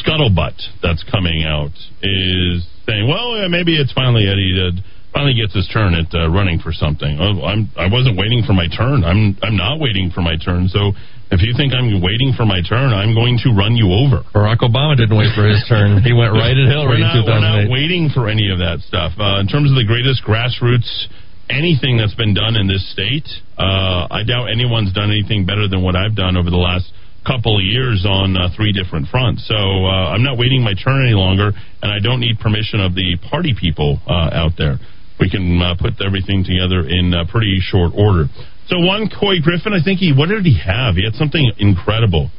[0.00, 1.72] scuttlebutt that's coming out
[2.02, 4.82] is saying, "Well, maybe it's finally Eddie that
[5.12, 8.52] finally gets his turn at uh, running for something." Oh, I'm I wasn't waiting for
[8.52, 9.04] my turn.
[9.04, 10.68] I'm I'm not waiting for my turn.
[10.68, 10.92] So
[11.32, 14.20] if you think I'm waiting for my turn, I'm going to run you over.
[14.36, 16.04] Barack Obama didn't wait for his turn.
[16.04, 18.84] He went right at Hillary We're not, in we're not waiting for any of that
[18.84, 19.16] stuff.
[19.16, 21.08] Uh, in terms of the greatest grassroots
[21.50, 23.28] anything that's been done in this state,
[23.58, 26.92] uh, I doubt anyone's done anything better than what I've done over the last
[27.24, 29.48] couple of years on uh, three different fronts.
[29.48, 32.94] So uh, I'm not waiting my turn any longer, and I don't need permission of
[32.94, 34.78] the party people uh, out there.
[35.18, 38.26] We can uh, put everything together in uh, pretty short order.
[38.68, 40.96] So one Couy Griffin, I think he what did he have?
[40.96, 42.30] He had something incredible.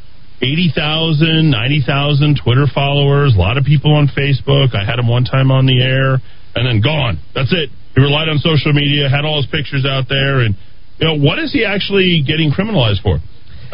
[0.42, 4.76] 80,000, 90,000 Twitter followers, a lot of people on Facebook.
[4.76, 6.20] I had him one time on the air
[6.54, 7.24] and then gone.
[7.34, 7.70] That's it.
[7.96, 10.56] He relied on social media, had all his pictures out there and
[11.00, 13.20] you know, what is he actually getting criminalized for?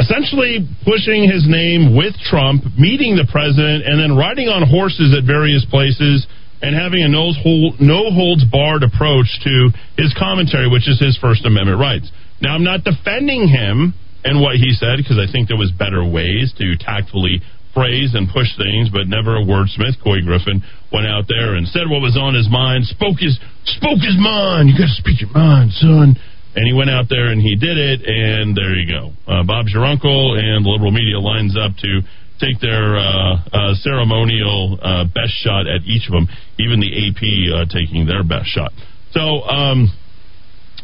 [0.02, 5.30] Essentially pushing his name with Trump, meeting the president and then riding on horses at
[5.30, 6.26] various places
[6.61, 9.69] and having a no hold, no holds barred approach to
[10.02, 12.10] his commentary, which is his First Amendment rights.
[12.41, 13.94] Now, I'm not defending him
[14.26, 17.41] and what he said because I think there was better ways to tactfully
[17.73, 20.02] phrase and push things, but never a wordsmith.
[20.03, 20.61] Couy Griffin
[20.91, 23.40] went out there and said what was on his mind, spoke his
[23.78, 24.69] spoke his mind.
[24.69, 26.18] You got to speak your mind, son.
[26.53, 29.11] And he went out there and he did it, and there you go.
[29.26, 32.02] Uh, Bob's your uncle, and the liberal media lines up to
[32.41, 36.28] take their uh, uh, ceremonial uh, best shot at each of them,
[36.60, 37.22] even the AP
[37.53, 38.73] uh, taking their best shot.
[39.14, 39.94] So um,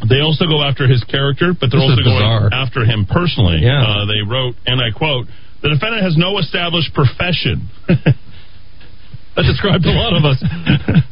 [0.05, 3.65] they also go after his character, but they're This also going after him personally.
[3.65, 3.81] Yeah.
[3.81, 5.25] Uh, they wrote, and I quote,
[5.61, 7.67] the defendant has no established profession.
[7.89, 10.37] that describes a lot of us.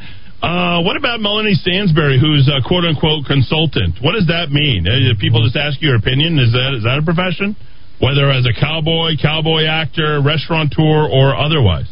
[0.46, 3.98] Uh, what about Melanie Stansbury, who's a quote unquote consultant?
[3.98, 4.86] What does that mean?
[4.86, 6.38] Uh, people just ask your opinion.
[6.38, 7.58] Is that is that a profession?
[7.98, 11.90] Whether as a cowboy, cowboy actor, restaurateur, or otherwise.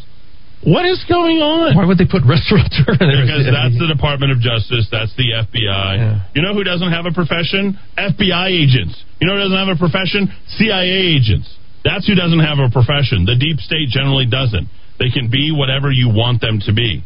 [0.61, 1.75] What is going on?
[1.75, 3.25] Why would they put restaurateur in there?
[3.25, 4.85] Because that's the Department of Justice.
[4.93, 6.37] That's the FBI.
[6.37, 7.75] You know who doesn't have a profession?
[7.97, 8.95] FBI agents.
[9.19, 10.29] You know who doesn't have a profession?
[10.61, 11.49] CIA agents.
[11.83, 13.25] That's who doesn't have a profession.
[13.25, 14.69] The deep state generally doesn't.
[14.99, 17.03] They can be whatever you want them to be.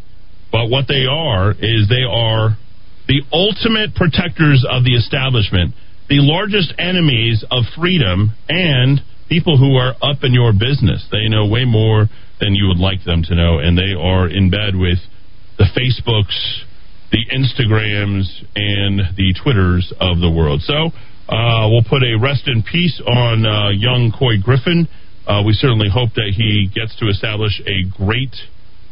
[0.52, 2.57] But what they are is they are
[3.07, 5.74] the ultimate protectors of the establishment,
[6.10, 11.07] the largest enemies of freedom, and people who are up in your business.
[11.11, 12.07] They know way more
[12.40, 14.99] than you would like them to know, and they are in bed with
[15.57, 16.36] the Facebooks,
[17.11, 20.61] the Instagrams, and the Twitters of the world.
[20.61, 20.91] So
[21.30, 24.88] uh, we'll put a rest in peace on uh, young Couy Griffin.
[25.26, 28.36] Uh, we certainly hope that he gets to establish a great.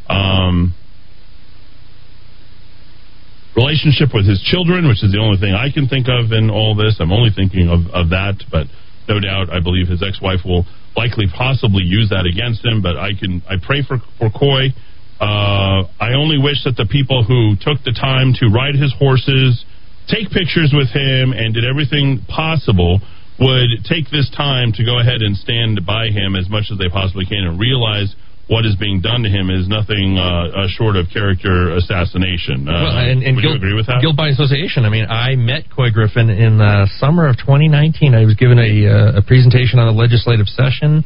[0.08, 0.74] Um,
[3.56, 6.76] relationship with his children, which is the only thing I can think of in all
[6.76, 7.00] this.
[7.00, 8.68] I'm only thinking of, of that, but
[9.08, 12.84] no doubt I believe his ex-wife will likely possibly use that against him.
[12.84, 14.76] But I can I pray for for Couy.
[15.16, 19.64] Uh, I only wish that the people who took the time to ride his horses,
[20.12, 23.00] take pictures with him, and did everything possible
[23.40, 26.88] would take this time to go ahead and stand by him as much as they
[26.88, 28.12] possibly can and realize
[28.48, 32.68] what is being done to him is nothing uh, uh, short of character assassination.
[32.68, 33.98] Uh, Well, and, and would guilt, you agree with that?
[34.00, 34.84] Guilt by association.
[34.84, 38.14] I mean, I met Couy Griffin in the summer of 2019.
[38.14, 41.02] I was given a, uh, a presentation on the legislative session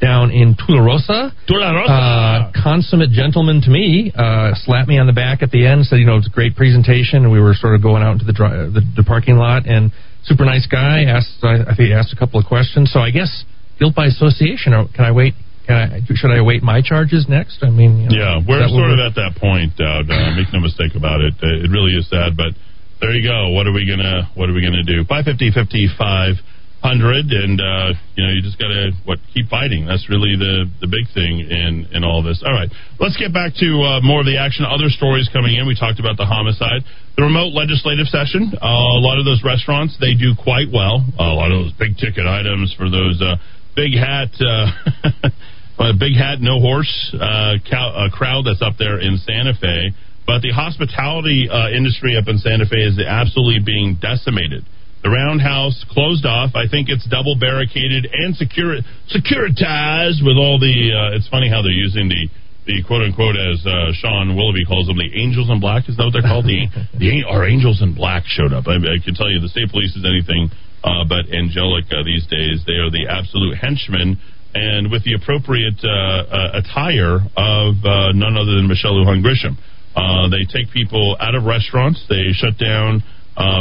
[0.00, 1.32] down in Tularosa.
[1.50, 1.90] Tularosa.
[1.90, 4.12] Uh, consummate gentleman to me.
[4.14, 5.86] Uh, slapped me on the back at the end.
[5.86, 7.24] Said, you know, it's a great presentation.
[7.24, 9.90] And we were sort of going out into the, dri- the the parking lot and
[10.22, 11.04] super nice guy.
[11.04, 12.90] Asked, I, I think he asked a couple of questions.
[12.92, 13.44] So I guess
[13.78, 14.74] guilt by association.
[14.74, 15.34] Or Can I wait?
[15.66, 17.62] Can I, should I await my charges next?
[17.62, 20.10] I mean, you know, Yeah, we're sort of we're- at that point, Dowd.
[20.10, 21.34] Uh, make no mistake about it.
[21.42, 22.52] Uh, it really is sad, but
[23.00, 23.50] there you go.
[23.50, 25.04] What are we gonna What are we gonna do?
[25.04, 26.36] Five fifty fifty five
[26.84, 29.86] hundred, and uh, you know you just gotta what keep fighting.
[29.88, 32.44] That's really the the big thing in in all this.
[32.44, 32.68] All right,
[33.00, 34.64] let's get back to uh, more of the action.
[34.68, 35.66] Other stories coming in.
[35.66, 36.84] We talked about the homicide,
[37.16, 38.52] the remote legislative session.
[38.52, 41.00] Uh, a lot of those restaurants they do quite well.
[41.18, 43.36] a lot of those big ticket items for those uh,
[43.74, 44.28] big hat.
[45.78, 49.90] A big hat, no horse uh, cow, uh, crowd that's up there in Santa Fe.
[50.26, 54.64] But the hospitality uh, industry up in Santa Fe is absolutely being decimated.
[55.04, 56.56] The roundhouse closed off.
[56.56, 58.80] I think it's double barricaded and secure,
[59.12, 60.72] securitized with all the.
[60.96, 62.32] Uh, it's funny how they're using the
[62.64, 65.84] the quote unquote as uh, Sean Willoughby calls them the angels in black.
[65.92, 66.48] Is that what they're called?
[66.48, 68.64] the the our angels in black showed up.
[68.64, 70.48] I, I can tell you the state police is anything
[70.80, 72.64] uh, but angelic uh, these days.
[72.64, 74.16] They are the absolute henchmen
[74.54, 79.58] and with the appropriate uh, uh, attire of uh, none other than Michelle Lujan Grisham.
[79.94, 83.02] Uh, they take people out of restaurants, they shut down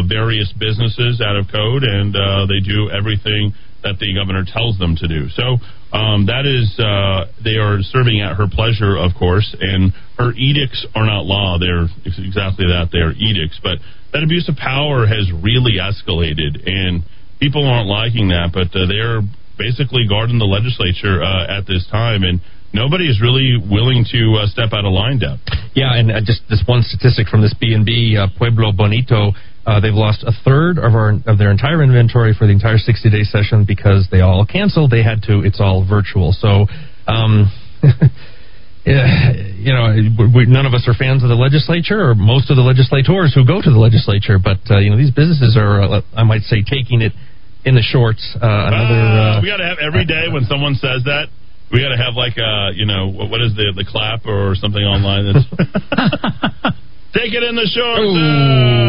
[0.07, 2.14] various businesses out of code, and
[2.49, 3.53] they do everything
[3.84, 5.30] that the governor tells them to do.
[5.30, 5.60] So
[5.94, 10.88] um, that is, uh, they are serving at her pleasure, of course, and her edicts
[10.95, 11.60] are not law.
[11.60, 12.90] They're exactly that.
[12.91, 13.60] They're edicts.
[13.61, 13.78] But
[14.11, 17.03] that abuse of power has really escalated, and
[17.40, 19.22] people aren't liking that, but uh, they're
[19.58, 22.42] basically guarding the legislature uh, at this time, and
[22.74, 25.40] nobody is really willing to uh, step out of line down.
[25.76, 29.32] Yeah, and uh, just this one statistic from this B and B uh, Pueblo Bonito,
[29.66, 33.10] uh, they've lost a third of our of their entire inventory for the entire 60
[33.10, 34.92] day session because they all canceled.
[34.92, 35.42] They had to.
[35.42, 36.34] It's all virtual.
[36.34, 36.68] So.
[37.08, 37.52] Um,
[38.86, 39.96] you know,
[40.36, 43.48] we, none of us are fans of the legislature, or most of the legislators who
[43.48, 44.40] go to the legislature.
[44.40, 47.14] But uh, you know, these businesses are, uh, I might say, taking it
[47.65, 48.22] in the shorts.
[48.35, 48.99] Uh, another.
[48.99, 51.27] Uh, Uh, we got to have every day when someone says that.
[51.72, 54.53] We got to have like a, you know, what, what is the the clap or
[54.53, 55.45] something online that's
[57.18, 58.14] take it in the shorts.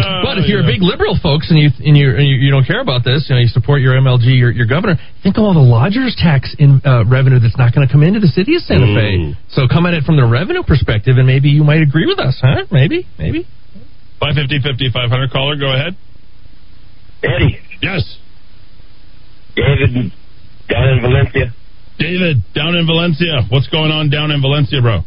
[0.05, 2.37] Ah, But if you're you a big liberal, folks, and you and you and you,
[2.37, 5.01] you don't care about this, you know, you support your MLG, your, your governor.
[5.25, 8.21] Think of all the lodgers tax in uh, revenue that's not going to come into
[8.21, 9.33] the city of Santa Ooh.
[9.33, 9.39] Fe.
[9.57, 12.37] So come at it from the revenue perspective, and maybe you might agree with us,
[12.43, 12.69] huh?
[12.69, 13.49] Maybe, maybe.
[14.21, 15.97] 550 500 caller, go ahead.
[17.25, 17.61] Eddie.
[17.81, 18.05] Yes.
[19.57, 20.13] David
[20.69, 21.53] down in Valencia.
[21.99, 23.43] David, down in Valencia.
[23.51, 25.01] What's going on down in Valencia, bro?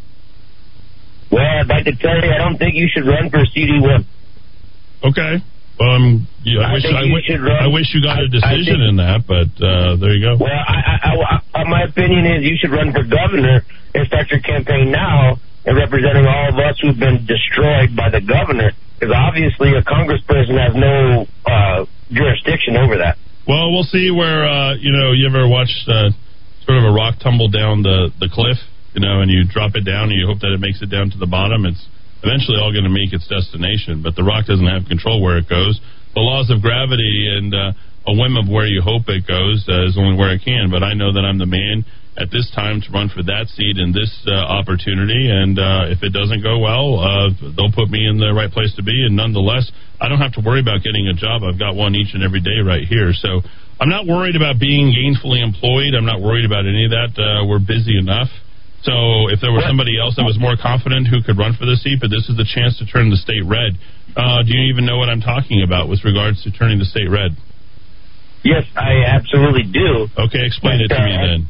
[1.30, 4.04] Well, I'd like to tell you, I don't think you should run for CD1.
[5.04, 5.44] Okay.
[5.78, 8.26] Um, yeah, I, I wish I, you wi- should run- I wish you got a
[8.26, 10.42] I- decision in that, but uh, there you go.
[10.42, 13.62] Well, I, I, I, I, my opinion is you should run for governor
[13.94, 18.20] and start your campaign now and representing all of us who've been destroyed by the
[18.24, 18.72] governor.
[18.98, 23.18] Because obviously a congressperson has no uh, jurisdiction over that.
[23.48, 25.16] Well, we'll see where uh, you know.
[25.16, 26.12] You ever watched uh,
[26.68, 28.60] sort of a rock tumble down the the cliff,
[28.92, 31.08] you know, and you drop it down and you hope that it makes it down
[31.08, 31.64] to the bottom.
[31.64, 31.80] It's
[32.20, 35.48] eventually all going to make its destination, but the rock doesn't have control where it
[35.48, 35.80] goes.
[36.12, 37.72] The laws of gravity and uh,
[38.04, 40.68] a whim of where you hope it goes uh, is only where it can.
[40.68, 41.88] But I know that I'm the man
[42.18, 46.02] at this time to run for that seat in this uh, opportunity, and uh, if
[46.02, 49.06] it doesn't go well, uh, they'll put me in the right place to be.
[49.06, 49.70] And nonetheless,
[50.02, 51.46] I don't have to worry about getting a job.
[51.46, 53.46] I've got one each and every day right here, so
[53.78, 55.94] I'm not worried about being gainfully employed.
[55.94, 57.14] I'm not worried about any of that.
[57.14, 58.28] Uh, we're busy enough.
[58.82, 61.74] So if there was somebody else that was more confident who could run for the
[61.74, 63.74] seat, but this is the chance to turn the state red.
[64.14, 67.10] Uh, do you even know what I'm talking about with regards to turning the state
[67.10, 67.34] red?
[68.46, 70.06] Yes, I absolutely do.
[70.14, 71.40] Okay, explain it to me then.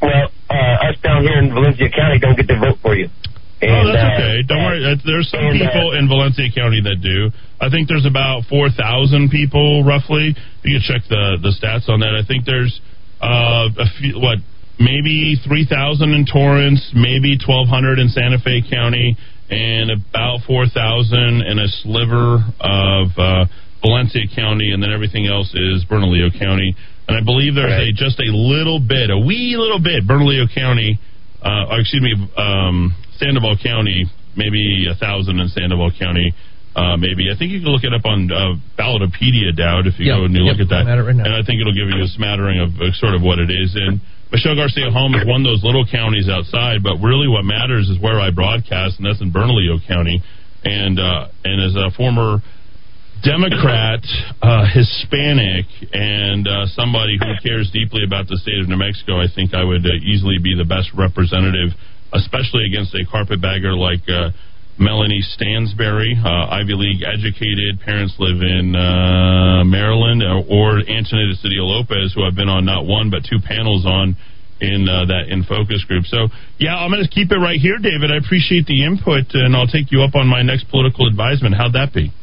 [0.00, 3.08] Well, uh, us down here in Valencia County don't get to vote for you.
[3.10, 4.42] oh, And, that's uh, okay.
[4.46, 4.84] Don't worry.
[4.84, 7.30] Uh, There's some and, uh, people in Valencia County that do.
[7.60, 10.34] I think there's about 4,000 people roughly.
[10.62, 12.14] You can check the the stats on that.
[12.14, 12.80] I think there's
[13.20, 14.38] uh, a few, what
[14.78, 15.66] maybe 3,000
[16.14, 19.16] in Torrance, maybe 1,200 in Santa Fe County,
[19.50, 23.44] and about 4,000 in a sliver of uh,
[23.82, 26.76] Valencia County, and then everything else is Bernalillo County.
[27.08, 31.00] And I believe there's a just a little bit, a wee little bit, Bernalillo County,
[31.40, 34.04] uh, or excuse me, um, Sandoval County,
[34.36, 36.36] maybe a thousand in Sandoval County.
[36.76, 40.06] Uh, maybe I think you can look it up on uh, Ballotpedia, Dowd, if you
[40.06, 40.84] Yep, go and you yep, look at that.
[40.86, 41.16] At right.
[41.16, 43.72] And I think it'll give you a smattering of uh, sort of what it is.
[43.74, 43.98] And
[44.30, 47.96] Michelle Garcia Holmes is one of those little counties outside, but really what matters is
[47.98, 50.20] where I broadcast, and that's in Bernalillo County.
[50.62, 52.44] And uh, and as a former
[53.22, 54.04] Democrat,
[54.42, 59.26] uh, Hispanic, and uh, somebody who cares deeply about the state of New Mexico, I
[59.26, 61.74] think I would uh, easily be the best representative,
[62.12, 64.30] especially against a carpetbagger like uh,
[64.78, 72.14] Melanie Stansbury, uh, Ivy League educated, parents live in uh, Maryland, or, Antonita Sedillo Lopez,
[72.14, 74.16] who I've been on not one but two panels on
[74.60, 76.06] in uh, that in focus group.
[76.06, 76.28] So
[76.58, 78.10] yeah, I'm going to keep it right here, David.
[78.10, 81.54] I appreciate the input, and I'll take you up on my next political advisement.
[81.54, 82.14] How'd that be?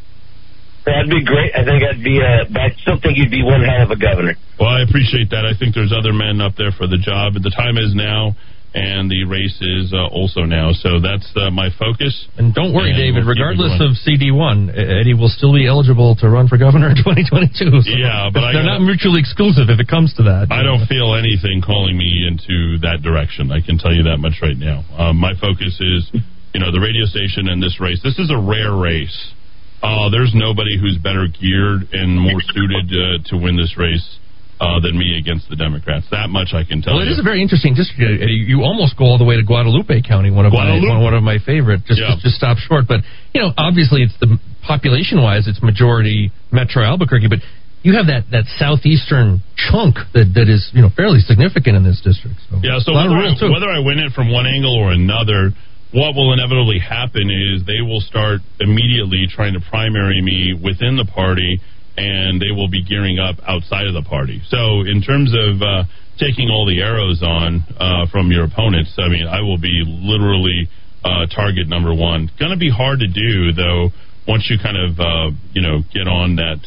[0.86, 1.50] That'd be great.
[1.58, 2.22] I think I'd be.
[2.22, 4.36] Uh, but I still think you'd be one hell of a governor.
[4.60, 5.42] Well, I appreciate that.
[5.46, 7.34] I think there's other men up there for the job.
[7.42, 8.38] The time is now,
[8.78, 10.72] and the race is uh, also now.
[10.78, 12.14] So that's uh, my focus.
[12.38, 13.26] And don't worry, And David.
[13.26, 17.82] we'll Regardless of CD1, Eddie will still be eligible to run for governor in 2022.
[17.82, 20.54] So Yeah, but they're gotta- not mutually exclusive if it comes to that.
[20.54, 23.50] I don't feel anything calling me into that direction.
[23.52, 24.86] I can tell you that much right now.
[24.94, 26.14] Um, my focus is,
[26.54, 28.00] you know, the radio station and this race.
[28.06, 29.34] This is a rare race.
[29.84, 34.20] Uh, there's nobody who's better geared and more suited uh, to win this race
[34.60, 36.08] uh, than me against the Democrats.
[36.12, 37.00] That much I can tell you.
[37.00, 37.16] Well, it you.
[37.16, 38.00] is a very interesting district.
[38.24, 40.88] You almost go all the way to Guadalupe County, one of Guadalupe.
[40.88, 41.86] my one, one of my favorite.
[41.86, 42.16] Just Yeah.
[42.16, 43.02] just, just stop short, but
[43.34, 47.40] you know, obviously, it's the population wise, it's majority Metro Albuquerque, but
[47.84, 52.02] you have that that southeastern chunk that that is you know fairly significant in this
[52.02, 52.40] district.
[52.50, 54.74] So Yeah, so a lot of whether I, whether I win it from one angle
[54.74, 55.52] or another,
[55.96, 61.08] what will inevitably happen is they will start immediately trying to primary me within the
[61.08, 61.62] party,
[61.96, 64.44] and they will be gearing up outside of the party.
[64.52, 65.88] So, in terms of uh,
[66.20, 70.68] taking all the arrows on uh, from your opponents, I mean, I will be literally
[71.06, 72.30] uh, target number one.
[72.38, 73.96] Going to be hard to do, though,
[74.28, 76.60] once you kind of, uh, you know, get on that.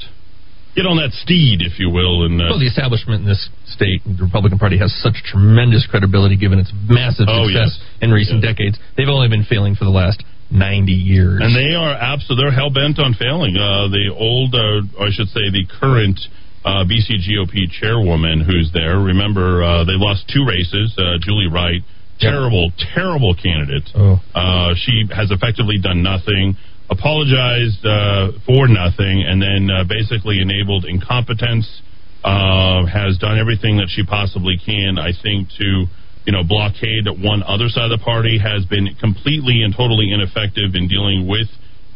[0.79, 3.99] Get on that steed, if you will, and uh, Well, the establishment in this state,
[4.07, 7.99] the Republican Party, has such tremendous credibility given its massive Oh, success yes.
[8.01, 8.79] in recent decades.
[8.97, 10.23] They've only been failing for the last
[10.55, 11.43] 90 years.
[11.43, 13.59] And they are absolutely they're hell bent on failing.
[13.59, 16.19] Uh, the old, uh, I should say, the current
[16.65, 19.03] uh, BC GOP chairwoman who's there.
[19.03, 20.95] Remember, uh, they lost two races.
[20.95, 21.83] Uh, Julie Wright,
[22.21, 23.91] terrible, terrible candidate.
[23.95, 24.21] Oh.
[24.35, 26.57] Uh, she has effectively done nothing,
[26.91, 31.83] apologized uh, for nothing, and then uh, basically enabled incompetence.
[32.19, 35.87] Uh, has done everything that she possibly can, I think, to
[36.27, 38.43] you know blockade one other side of the party.
[38.43, 41.47] Has been completely and totally ineffective in dealing with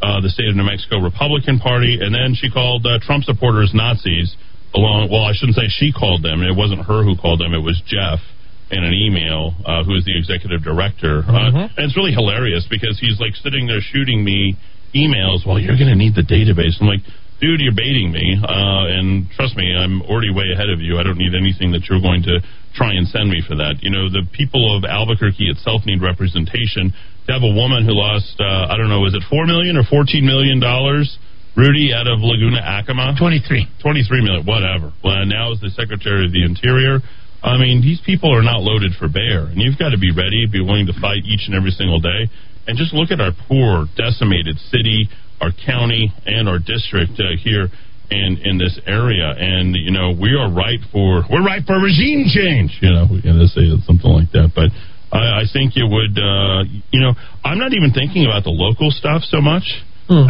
[0.03, 3.71] uh, the state of New Mexico Republican Party, and then she called uh, Trump supporters
[3.75, 4.37] Nazis.
[4.75, 6.41] Along, well, I shouldn't say she called them.
[6.41, 7.53] It wasn't her who called them.
[7.53, 8.25] It was Jeff
[8.73, 11.21] in an email, uh, who is the executive director.
[11.29, 14.57] Uh, and it's really hilarious because he's like sitting there shooting me
[14.95, 15.45] emails.
[15.47, 16.81] Well, you're going to need the database.
[16.81, 17.05] I'm like,
[17.41, 18.39] dude, you're baiting me.
[18.39, 20.99] Uh, and trust me, I'm already way ahead of you.
[20.99, 22.41] I don't need anything that you're going to
[22.73, 23.83] try and send me for that.
[23.83, 26.95] You know, the people of Albuquerque itself need representation.
[27.27, 29.85] To have a woman who lost, uh, I don't know, is it four million or
[29.87, 31.19] fourteen million dollars?
[31.55, 34.91] Rudy out of Laguna Acoma, twenty-three, twenty-three million, whatever.
[35.05, 36.99] Well, now is the Secretary of the Interior.
[37.45, 40.47] I mean, these people are not loaded for bear, and you've got to be ready,
[40.51, 42.31] be willing to fight each and every single day.
[42.67, 45.09] And just look at our poor, decimated city,
[45.41, 47.69] our county, and our district uh, here
[48.11, 49.35] in in this area.
[49.35, 52.79] And you know, we are right for we're right for regime change.
[52.81, 54.71] You know, we're going to say something like that, but.
[55.13, 57.13] I, I think it would, uh, you know,
[57.45, 59.69] I'm not even thinking about the local stuff so much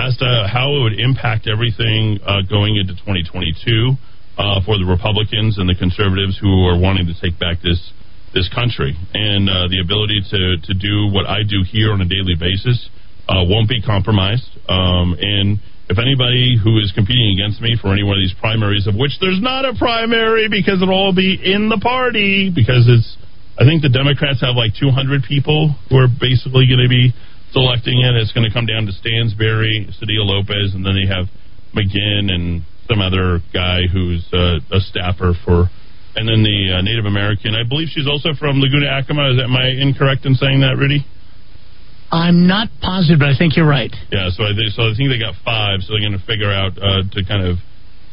[0.02, 3.94] as to how it would impact everything uh, going into 2022
[4.38, 7.78] uh, for the Republicans and the conservatives who are wanting to take back this
[8.34, 12.08] this country and uh, the ability to to do what I do here on a
[12.08, 12.88] daily basis
[13.28, 14.48] uh, won't be compromised.
[14.68, 18.86] Um, and if anybody who is competing against me for any one of these primaries,
[18.86, 23.16] of which there's not a primary because it'll all be in the party, because it's
[23.60, 27.12] I think the Democrats have like 200 people who are basically going to be
[27.52, 28.16] selecting it.
[28.16, 31.28] It's going to come down to Stansbury, Sedillo Lopez, and then they have
[31.76, 35.68] McGinn and some other guy who's uh, a staffer for,
[36.14, 37.54] and then the uh, Native American.
[37.54, 39.32] I believe she's also from Laguna Acoma.
[39.32, 41.04] Is that, am I incorrect in saying that, Rudy?
[42.12, 43.92] I'm not positive, but I think you're right.
[44.12, 45.80] Yeah, so I, think, so I think they got five.
[45.80, 47.56] So they're going to figure out uh, to kind of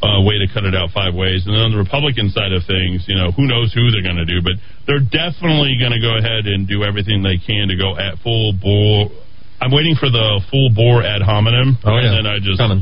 [0.00, 1.44] uh, way to cut it out five ways.
[1.44, 4.16] And then on the Republican side of things, you know, who knows who they're going
[4.16, 4.56] to do, but
[4.88, 8.56] they're definitely going to go ahead and do everything they can to go at full
[8.56, 9.12] bore.
[9.60, 11.76] I'm waiting for the full bore ad hominem.
[11.84, 12.08] Oh, yeah.
[12.08, 12.56] And then I just.
[12.56, 12.80] Coming.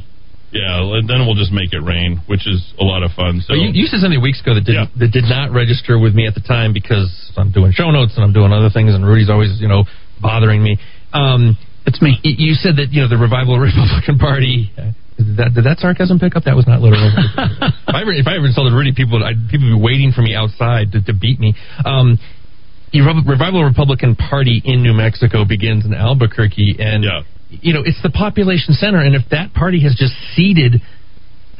[0.50, 3.44] Yeah, and then we'll just make it rain, which is a lot of fun.
[3.44, 6.26] So you, you said something weeks ago that did that did not register with me
[6.26, 9.28] at the time because I'm doing show notes and I'm doing other things and Rudy's
[9.28, 9.84] always you know
[10.20, 10.78] bothering me.
[11.12, 12.16] Um, it's me.
[12.24, 14.72] You said that you know the revival Republican Party
[15.18, 16.44] Did that, did that sarcasm pick up?
[16.44, 17.02] That was not literal.
[17.12, 20.12] if, I ever, if I ever insulted Rudy, people would I'd, people would be waiting
[20.12, 21.52] for me outside to, to beat me.
[21.84, 22.16] Um,
[22.92, 27.04] the Revival Republican Party in New Mexico begins in Albuquerque, and
[27.50, 29.00] you know it's the population center.
[29.00, 30.82] And if that party has just seeded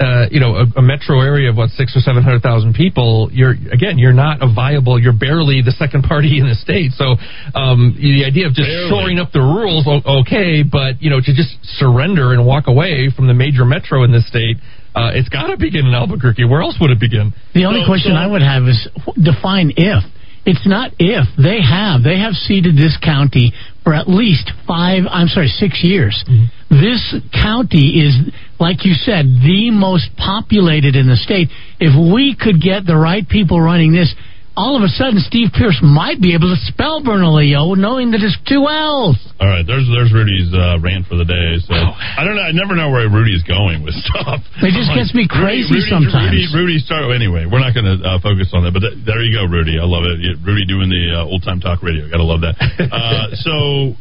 [0.01, 3.31] uh, you know, a, a, metro area of what six or seven hundred thousand people,
[3.32, 4.94] you're again, you're not a viable.
[4.94, 6.93] You're barely the second party in the state.
[6.94, 7.19] So
[7.59, 8.90] um, the idea of just barely.
[8.90, 11.51] shoring up the rules, okay, but you know, to just
[11.82, 14.59] surrender and walk away from the major metro in this state.
[14.94, 16.44] Uh, it's got to begin in Albuquerque.
[16.44, 17.35] Where else would it begin?
[17.55, 20.02] The only so, question so, I would have is define if.
[20.47, 23.52] It's not if they have they have seeded this county
[23.84, 25.05] for at least five.
[25.10, 26.24] I'm sorry, six years.
[26.28, 26.80] Mm-hmm.
[26.80, 28.14] This county is,
[28.60, 31.48] like you said, the most populated in the state.
[31.80, 34.14] If we could get the right people running this,
[34.59, 38.35] all of a sudden Steve Pearce might be able to spell Bernalillo knowing that it's
[38.43, 39.14] two L's.
[39.39, 41.62] All right, there's there's Rudy's uh, rant for the day.
[41.62, 41.94] So oh.
[41.94, 42.43] I don't know.
[42.43, 44.43] I never know where Rudy's going with stuff.
[44.68, 46.35] It just gets me crazy Rudy, sometimes.
[46.35, 47.47] Rudy, Rudy, start anyway.
[47.47, 49.78] We're not going to uh, focus on that, but th- there you go, Rudy.
[49.78, 50.18] I love it.
[50.43, 52.10] Rudy doing the uh, old time talk radio.
[52.10, 52.59] Got to love that.
[52.98, 53.94] Uh, so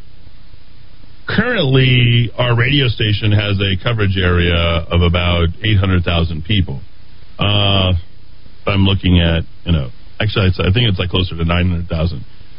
[1.28, 6.82] currently, our radio station has a coverage area of about 800,000 people.
[7.38, 7.94] Uh,
[8.66, 9.90] I'm looking at you know
[10.20, 11.86] Actually, I think it's like closer to 900,000.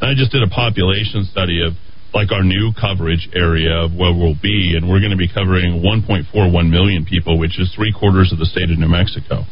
[0.00, 1.74] And I just did a population study of
[2.14, 5.82] like our new coverage area of where we'll be, and we're going to be covering
[5.84, 9.44] 1.41 million people, which is three quarters of the state of New Mexico.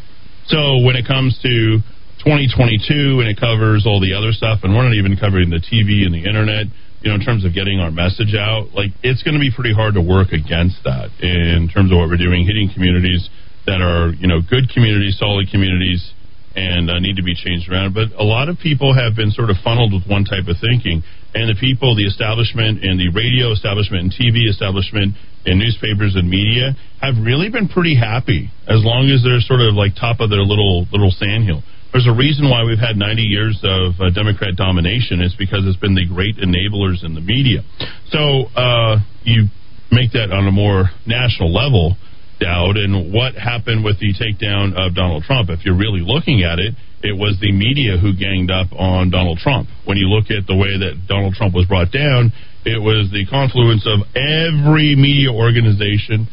[0.46, 1.82] So when it comes to
[2.24, 6.06] 2022 and it covers all the other stuff, and we're not even covering the TV
[6.06, 6.66] and the internet,
[7.02, 9.74] you know, in terms of getting our message out, like it's going to be pretty
[9.74, 13.28] hard to work against that in terms of what we're doing, hitting communities
[13.66, 16.14] that are, you know, good communities, solid communities,
[16.56, 17.92] and uh, need to be changed around.
[17.92, 21.04] But a lot of people have been sort of funneled with one type of thinking.
[21.36, 25.14] And the people, the establishment, and the radio establishment, and TV establishment,
[25.44, 26.72] and newspapers and media
[27.04, 30.42] have really been pretty happy as long as they're sort of like top of their
[30.42, 31.62] little little sandhill.
[31.92, 35.20] There's a reason why we've had 90 years of uh, Democrat domination.
[35.20, 37.62] It's because it's been the great enablers in the media.
[38.10, 39.48] So uh, you
[39.92, 41.96] make that on a more national level
[42.38, 45.50] doubt and what happened with the takedown of Donald Trump.
[45.50, 49.38] If you're really looking at it, it was the media who ganged up on Donald
[49.38, 49.68] Trump.
[49.84, 52.32] When you look at the way that Donald Trump was brought down,
[52.64, 56.26] it was the confluence of every media organization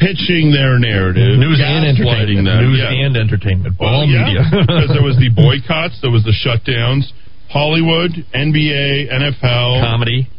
[0.00, 2.64] pitching their narrative, news and entertainment, them.
[2.64, 3.04] news yeah.
[3.04, 4.42] and entertainment, well, all yeah, media.
[4.64, 7.12] because there was the boycotts, there was the shutdowns,
[7.52, 10.30] Hollywood, NBA, NFL, comedy.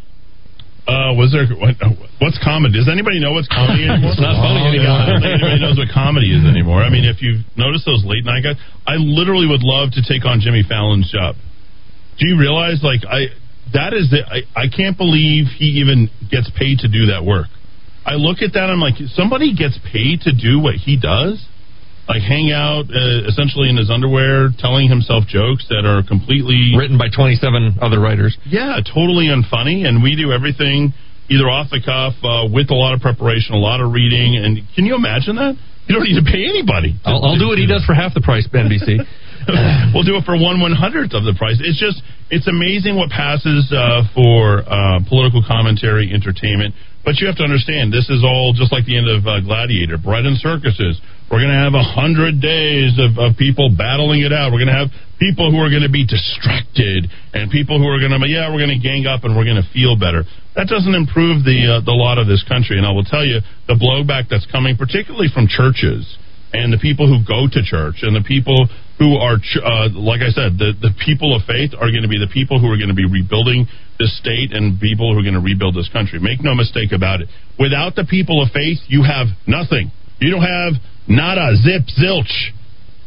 [0.90, 1.78] Uh, was there what,
[2.18, 2.74] what's comedy?
[2.74, 4.18] Does anybody know what's comedy anymore?
[4.18, 4.98] it's not funny oh, anymore.
[4.98, 6.82] I don't think anybody knows what comedy is anymore.
[6.82, 8.58] I mean, if you've noticed those late night guys,
[8.90, 11.38] I literally would love to take on Jimmy Fallon's job.
[12.18, 13.30] Do you realize, like, I
[13.78, 17.48] that is the I, I can't believe he even gets paid to do that work.
[18.02, 21.38] I look at that, I'm like, somebody gets paid to do what he does
[22.12, 27.00] like hang out uh, essentially in his underwear, telling himself jokes that are completely written
[27.00, 28.36] by 27 other writers.
[28.44, 30.92] Yeah, totally unfunny, and we do everything
[31.32, 34.36] either off the cuff uh, with a lot of preparation, a lot of reading.
[34.36, 35.56] And can you imagine that?
[35.88, 37.00] You don't need to pay anybody.
[37.00, 39.00] To, I'll, I'll do what he does for half the price, NBC.
[39.96, 41.58] we'll do it for one one hundredth of the price.
[41.64, 46.76] It's just it's amazing what passes uh, for uh, political commentary, entertainment.
[47.04, 49.98] But you have to understand, this is all just like the end of uh, Gladiator,
[49.98, 51.02] bread and circuses.
[51.32, 54.52] We're going to have a hundred days of, of people battling it out.
[54.52, 58.04] We're going to have people who are going to be distracted and people who are
[58.04, 60.28] going to, yeah, we're going to gang up and we're going to feel better.
[60.60, 62.76] That doesn't improve the uh, the lot of this country.
[62.76, 66.04] And I will tell you, the blowback that's coming, particularly from churches
[66.52, 68.68] and the people who go to church and the people
[69.00, 72.20] who are, uh, like I said, the, the people of faith are going to be
[72.20, 73.72] the people who are going to be rebuilding
[74.04, 76.20] this state and people who are going to rebuild this country.
[76.20, 77.32] Make no mistake about it.
[77.56, 79.96] Without the people of faith, you have nothing.
[80.20, 80.76] You don't have
[81.12, 82.32] Nada, zip, zilch.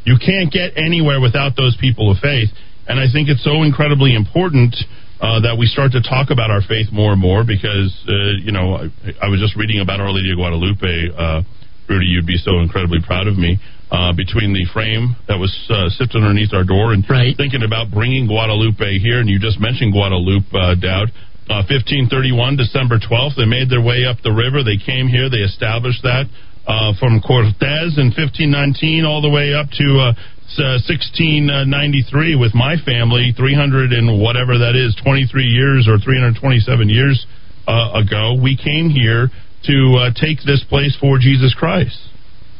[0.04, 2.52] You can't get anywhere without those people of faith.
[2.86, 4.76] And I think it's so incredibly important
[5.24, 8.52] uh, that we start to talk about our faith more and more because, uh, you
[8.52, 10.84] know, I, I, was just reading about Our Lady of Guadalupe.
[11.16, 11.40] Uh,
[11.88, 13.56] Rudy, you'd be so incredibly proud of me.
[13.92, 17.36] Uh, between the frame that was uh, sitting underneath our door and right.
[17.36, 21.12] thinking about bringing Guadalupe here, and you just mentioned Guadalupe, uh, Dowd.
[21.46, 24.64] 1531, December 12th, they made their way up the river.
[24.64, 25.28] They came here.
[25.28, 26.26] They established that
[26.66, 30.12] uh, from Cortez in 1519 all the way up to uh,
[30.56, 37.26] 1693 with my family, 300 and whatever that is, 23 years or 327 years
[37.66, 38.36] uh, ago.
[38.40, 39.28] We came here
[39.66, 41.96] to uh, take this place for Jesus Christ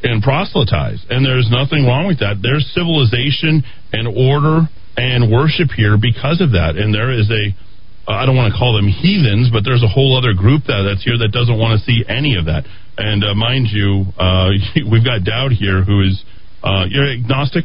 [0.03, 1.05] and proselytize.
[1.09, 2.41] And there's nothing wrong with that.
[2.43, 6.77] There's civilization and order and worship here because of that.
[6.77, 7.53] And there is a
[8.05, 11.01] I don't want to call them heathens, but there's a whole other group that, that's
[11.01, 12.69] here that doesn't want to see any of that.
[12.97, 14.51] And uh, mind you, uh,
[14.91, 16.23] we've got Dowd here who is
[16.63, 17.65] uh, you're agnostic.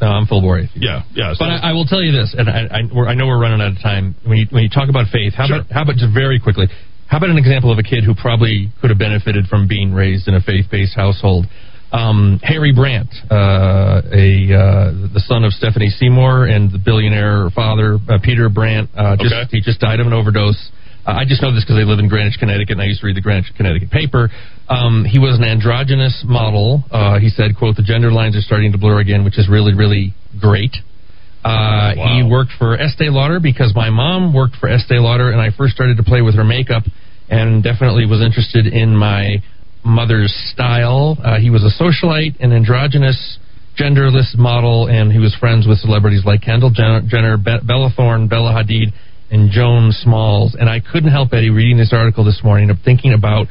[0.00, 0.76] No, I'm full bore atheist.
[0.76, 1.32] Yeah, yeah.
[1.32, 3.40] So But I, I will tell you this, and I, I, we're, I know we're
[3.40, 4.14] running out of time.
[4.26, 6.66] When you when you talk about faith, how about how about just very quickly?
[7.08, 10.28] How about an example of a kid who probably could have benefited from being raised
[10.28, 11.46] in a faith-based household?
[11.92, 17.96] Um, Harry Brandt, uh, a uh, the son of Stephanie Seymour and the billionaire father
[18.10, 19.48] uh, Peter Brandt, uh, just Okay.
[19.50, 20.58] he just died of an overdose.
[21.06, 23.06] Uh, I just know this because I live in Greenwich, Connecticut, and I used to
[23.06, 24.28] read the Greenwich, Connecticut paper.
[24.68, 26.82] Um, he was an androgynous model.
[26.90, 29.72] Uh, he said, "quote The gender lines are starting to blur again, which is really,
[29.74, 30.74] really great."
[31.44, 35.50] Uh, He worked for Estee Lauder because my mom worked for Estee Lauder, and I
[35.50, 36.82] first started to play with her makeup,
[37.30, 39.40] and definitely was interested in my
[39.84, 41.16] mother's style.
[41.22, 43.38] Uh, he was a socialite, an androgynous,
[43.78, 48.26] genderless model, and he was friends with celebrities like Kendall Jenner, Jenner Be- Bella Thorne,
[48.26, 48.92] Bella Hadid,
[49.30, 50.56] and Joan Smalls.
[50.58, 53.46] And I couldn't help Eddie reading this article this morning of thinking about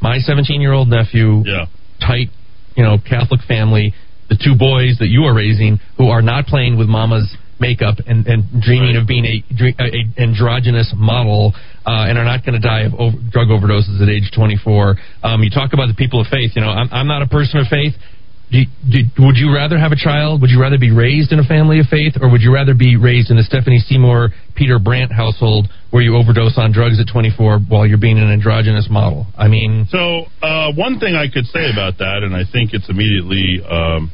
[0.00, 1.66] my 17 year old nephew, yeah.
[2.00, 2.28] tight,
[2.76, 3.94] you know, Catholic family,
[4.28, 8.26] the two boys that you are raising who are not playing with mama's makeup and,
[8.26, 9.44] and dreaming of being a,
[9.78, 11.52] a androgynous model
[11.84, 14.96] uh, and are not going to die of over, drug overdoses at age 24.
[15.22, 16.52] Um, you talk about the people of faith.
[16.56, 17.92] You know, I'm, I'm not a person of faith.
[18.50, 18.58] Do,
[18.90, 20.40] do, would you rather have a child?
[20.42, 22.96] Would you rather be raised in a family of faith, or would you rather be
[22.96, 27.60] raised in the Stephanie Seymour, Peter Brandt household where you overdose on drugs at 24
[27.68, 29.26] while you're being an androgynous model?
[29.38, 32.90] I mean, So uh, one thing I could say about that, and I think it's
[32.90, 34.10] immediately, um,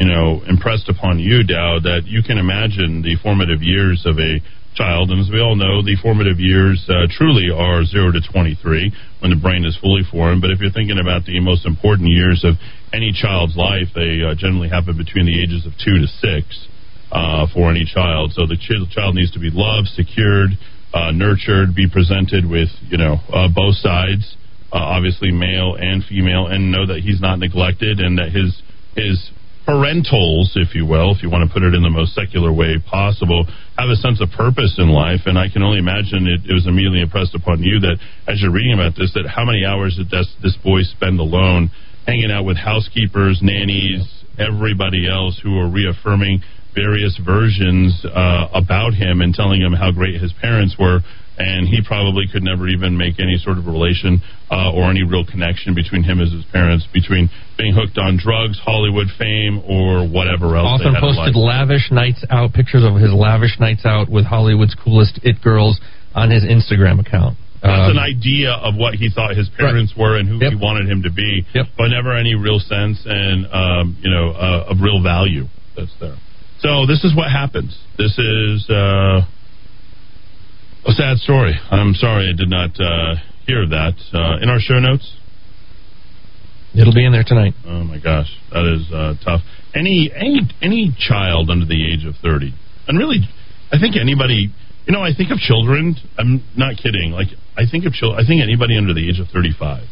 [0.00, 4.42] you know, impressed upon you, Dowd, that you can imagine the formative years of a
[4.74, 8.92] child, and as we all know, the formative years uh, truly are zero to 23
[9.20, 10.40] when the brain is fully formed.
[10.40, 12.56] But if you're thinking about the most important years of
[12.92, 16.68] any child's life, they uh, generally happen between the ages of two to six
[17.12, 18.32] uh, for any child.
[18.32, 20.56] So the ch- child needs to be loved, secured,
[20.92, 24.36] uh, nurtured, be presented with, you know, uh, both sides,
[24.72, 28.60] uh, obviously male and female, and know that he's not neglected and that his
[28.96, 29.30] his
[29.66, 32.78] parentals, if you will, if you want to put it in the most secular way
[32.78, 33.46] possible,
[33.78, 35.26] have a sense of purpose in life.
[35.26, 38.52] And I can only imagine it, it was immediately impressed upon you that as you're
[38.52, 41.70] reading about this, that how many hours did this, this boy spend alone,
[42.06, 46.42] hanging out with housekeepers, nannies, everybody else who are reaffirming
[46.74, 51.00] various versions uh, about him and telling him how great his parents were.
[51.38, 54.20] And he probably could never even make any sort of relation
[54.50, 58.60] uh, or any real connection between him and his parents, between being hooked on drugs,
[58.62, 60.80] Hollywood fame, or whatever else.
[60.80, 65.40] Often posted lavish nights out, pictures of his lavish nights out with Hollywood's coolest it
[65.42, 65.80] girls
[66.14, 67.38] on his Instagram account.
[67.62, 70.88] That's Um, an idea of what he thought his parents were and who he wanted
[70.90, 71.46] him to be,
[71.78, 76.16] but never any real sense and um, you know uh, of real value that's there.
[76.58, 77.78] So this is what happens.
[77.98, 79.22] This is uh,
[80.86, 81.54] a sad story.
[81.70, 83.14] I'm sorry I did not uh,
[83.46, 85.16] hear that uh, in our show notes.
[86.74, 87.54] It'll be in there tonight.
[87.66, 89.42] Oh my gosh, that is uh, tough.
[89.74, 92.54] Any any any child under the age of thirty,
[92.88, 93.18] and really,
[93.70, 94.50] I think anybody.
[94.86, 95.94] You know, I think of children.
[96.18, 97.12] I'm not kidding.
[97.12, 98.22] Like I think of children.
[98.22, 99.84] I think anybody under the age of thirty-five.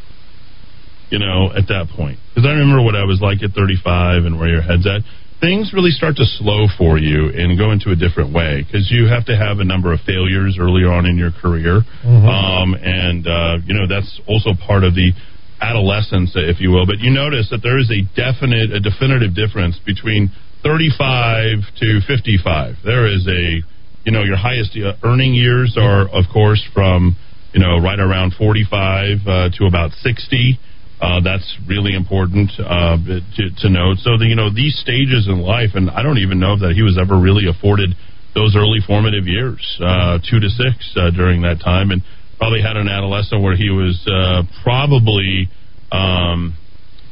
[1.11, 4.39] You know, at that point, because I remember what I was like at thirty-five and
[4.39, 5.03] where your head's at.
[5.41, 9.09] Things really start to slow for you and go into a different way because you
[9.09, 13.57] have to have a number of failures early on in your career, um, and uh,
[13.65, 15.13] you know that's also part of the
[15.61, 16.87] adolescence, if you will.
[16.87, 20.33] But you notice that there is a definite, a definitive difference between
[20.63, 22.77] 35 to 55.
[22.85, 23.61] There is a,
[24.05, 27.17] you know, your highest uh, earning years are, of course, from,
[27.53, 30.59] you know, right around 45 uh, to about 60.
[31.01, 32.97] Uh, that's really important uh,
[33.37, 33.97] to, to note.
[34.05, 36.83] So, the, you know, these stages in life, and I don't even know that he
[36.83, 37.97] was ever really afforded
[38.35, 42.03] those early formative years, uh, two to six uh, during that time, and
[42.37, 45.49] probably had an adolescent where he was uh, probably
[45.91, 46.55] um,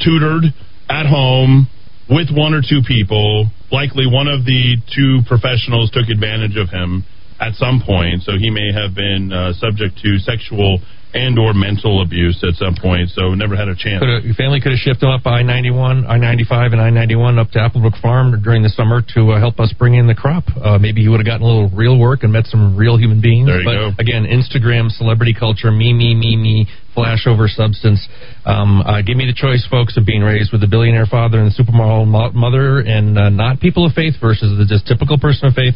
[0.05, 0.45] tutored
[0.89, 1.67] at home
[2.09, 3.49] with one or two people.
[3.73, 7.05] Likely one of the two professionals took advantage of him
[7.41, 10.81] at some point, so he may have been uh, subject to sexual
[11.15, 13.09] and or mental abuse at some point.
[13.11, 14.05] So never had a chance.
[14.05, 16.81] Could your family could have shipped him up I ninety one, I ninety five, and
[16.81, 19.95] I ninety one up to Applebrook Farm during the summer to uh, help us bring
[19.95, 20.45] in the crop.
[20.61, 23.21] Uh, maybe he would have gotten a little real work and met some real human
[23.21, 23.49] beings.
[23.49, 23.91] There you but go.
[23.99, 28.07] again, Instagram celebrity culture, me, me, me, me, flash over substance.
[28.45, 31.49] Um, uh, give me the choice, folks, of being raised with a billionaire father and
[31.49, 35.49] a supermodel mo- mother, and uh, not people of faith versus the just typical person
[35.49, 35.75] of faith.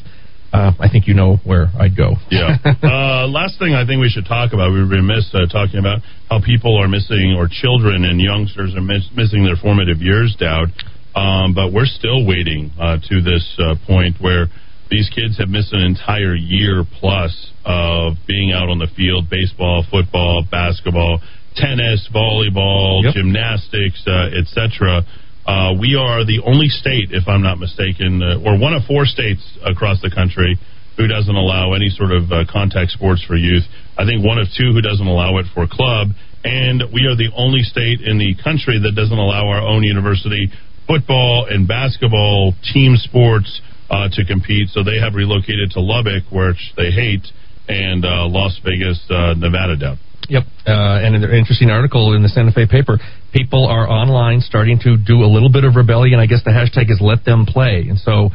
[0.52, 2.20] Uh, I think you know where I'd go.
[2.30, 2.60] Yeah.
[2.64, 6.00] uh, last thing I think we should talk about, we were remiss uh, talking about
[6.28, 10.68] how people are missing, or children and youngsters are miss- missing their formative years, Dowd.
[11.16, 14.48] Um, but we're still waiting uh, to this uh, point where
[14.90, 17.32] these kids have missed an entire year plus
[17.64, 21.20] of being out on the field baseball, football, basketball,
[21.56, 25.00] tennis, volleyball, gymnastics, uh, etc.
[25.46, 29.04] Uh, we are the only state, if I'm not mistaken, uh, or one of four
[29.04, 30.58] states across the country
[30.96, 33.64] who doesn't allow any sort of uh, contact sports for youth.
[33.98, 36.14] I think one of two who doesn't allow it for club,
[36.44, 40.52] and we are the only state in the country that doesn't allow our own university
[40.86, 44.68] football and basketball team sports uh, to compete.
[44.68, 47.26] So they have relocated to Lubbock, which they hate,
[47.68, 49.98] and uh, Las Vegas, uh, Nevada down.
[50.28, 52.98] Yep, uh, and an interesting article in the Santa Fe paper.
[53.32, 56.20] People are online starting to do a little bit of rebellion.
[56.20, 58.30] I guess the hashtag is "Let Them Play," and so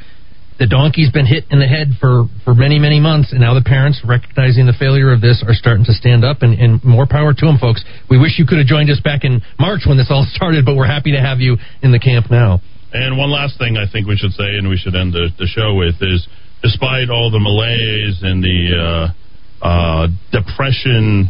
[0.59, 3.63] the donkey's been hit in the head for for many many months, and now the
[3.63, 6.41] parents, recognizing the failure of this, are starting to stand up.
[6.41, 7.83] And, and more power to them, folks.
[8.09, 10.75] We wish you could have joined us back in March when this all started, but
[10.75, 12.61] we're happy to have you in the camp now.
[12.93, 15.45] And one last thing I think we should say, and we should end the, the
[15.45, 16.27] show with, is
[16.63, 21.29] despite all the malaise and the uh, uh, depression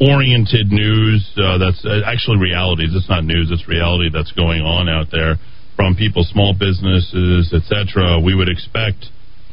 [0.00, 2.90] oriented news uh, that's uh, actually realities.
[2.94, 5.36] It's not news, it's reality that's going on out there
[5.74, 8.18] from people, small businesses, etc.
[8.18, 9.06] We would expect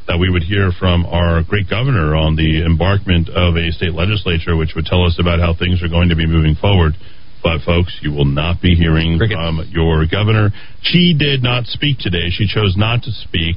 [0.06, 4.56] that we would hear from our great governor on the embarkment of a state legislature,
[4.56, 6.94] which would tell us about how things are going to be moving forward.
[7.42, 10.50] But, folks, you will not be hearing from your governor.
[10.82, 12.30] She did not speak today.
[12.30, 13.56] She chose not to speak.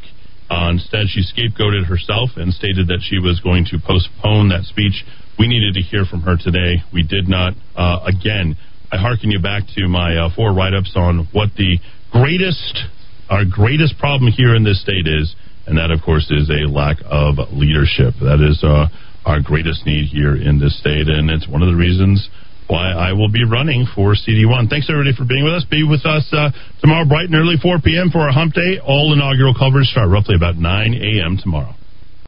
[0.50, 5.06] Uh, instead, she scapegoated herself and stated that she was going to postpone that speech
[5.40, 6.84] we needed to hear from her today.
[6.92, 7.53] We did not.
[7.74, 8.58] Uh, again,
[8.92, 11.80] I hearken you back to my uh, four write ups on what the
[12.11, 12.78] greatest,
[13.30, 15.34] our greatest problem here in this state is,
[15.66, 18.16] and that, of course, is a lack of leadership.
[18.19, 18.92] That is uh,
[19.26, 22.28] our greatest need here in this state, and it's one of the reasons
[22.70, 24.70] why I will be running for CD1.
[24.70, 25.66] Thanks, everybody, for being with us.
[25.66, 28.12] Be with us uh, tomorrow bright and early, 4 p.m.
[28.12, 28.80] for our hump day.
[28.86, 31.38] All inaugural coverage start roughly about 9 a.m.
[31.42, 31.78] tomorrow.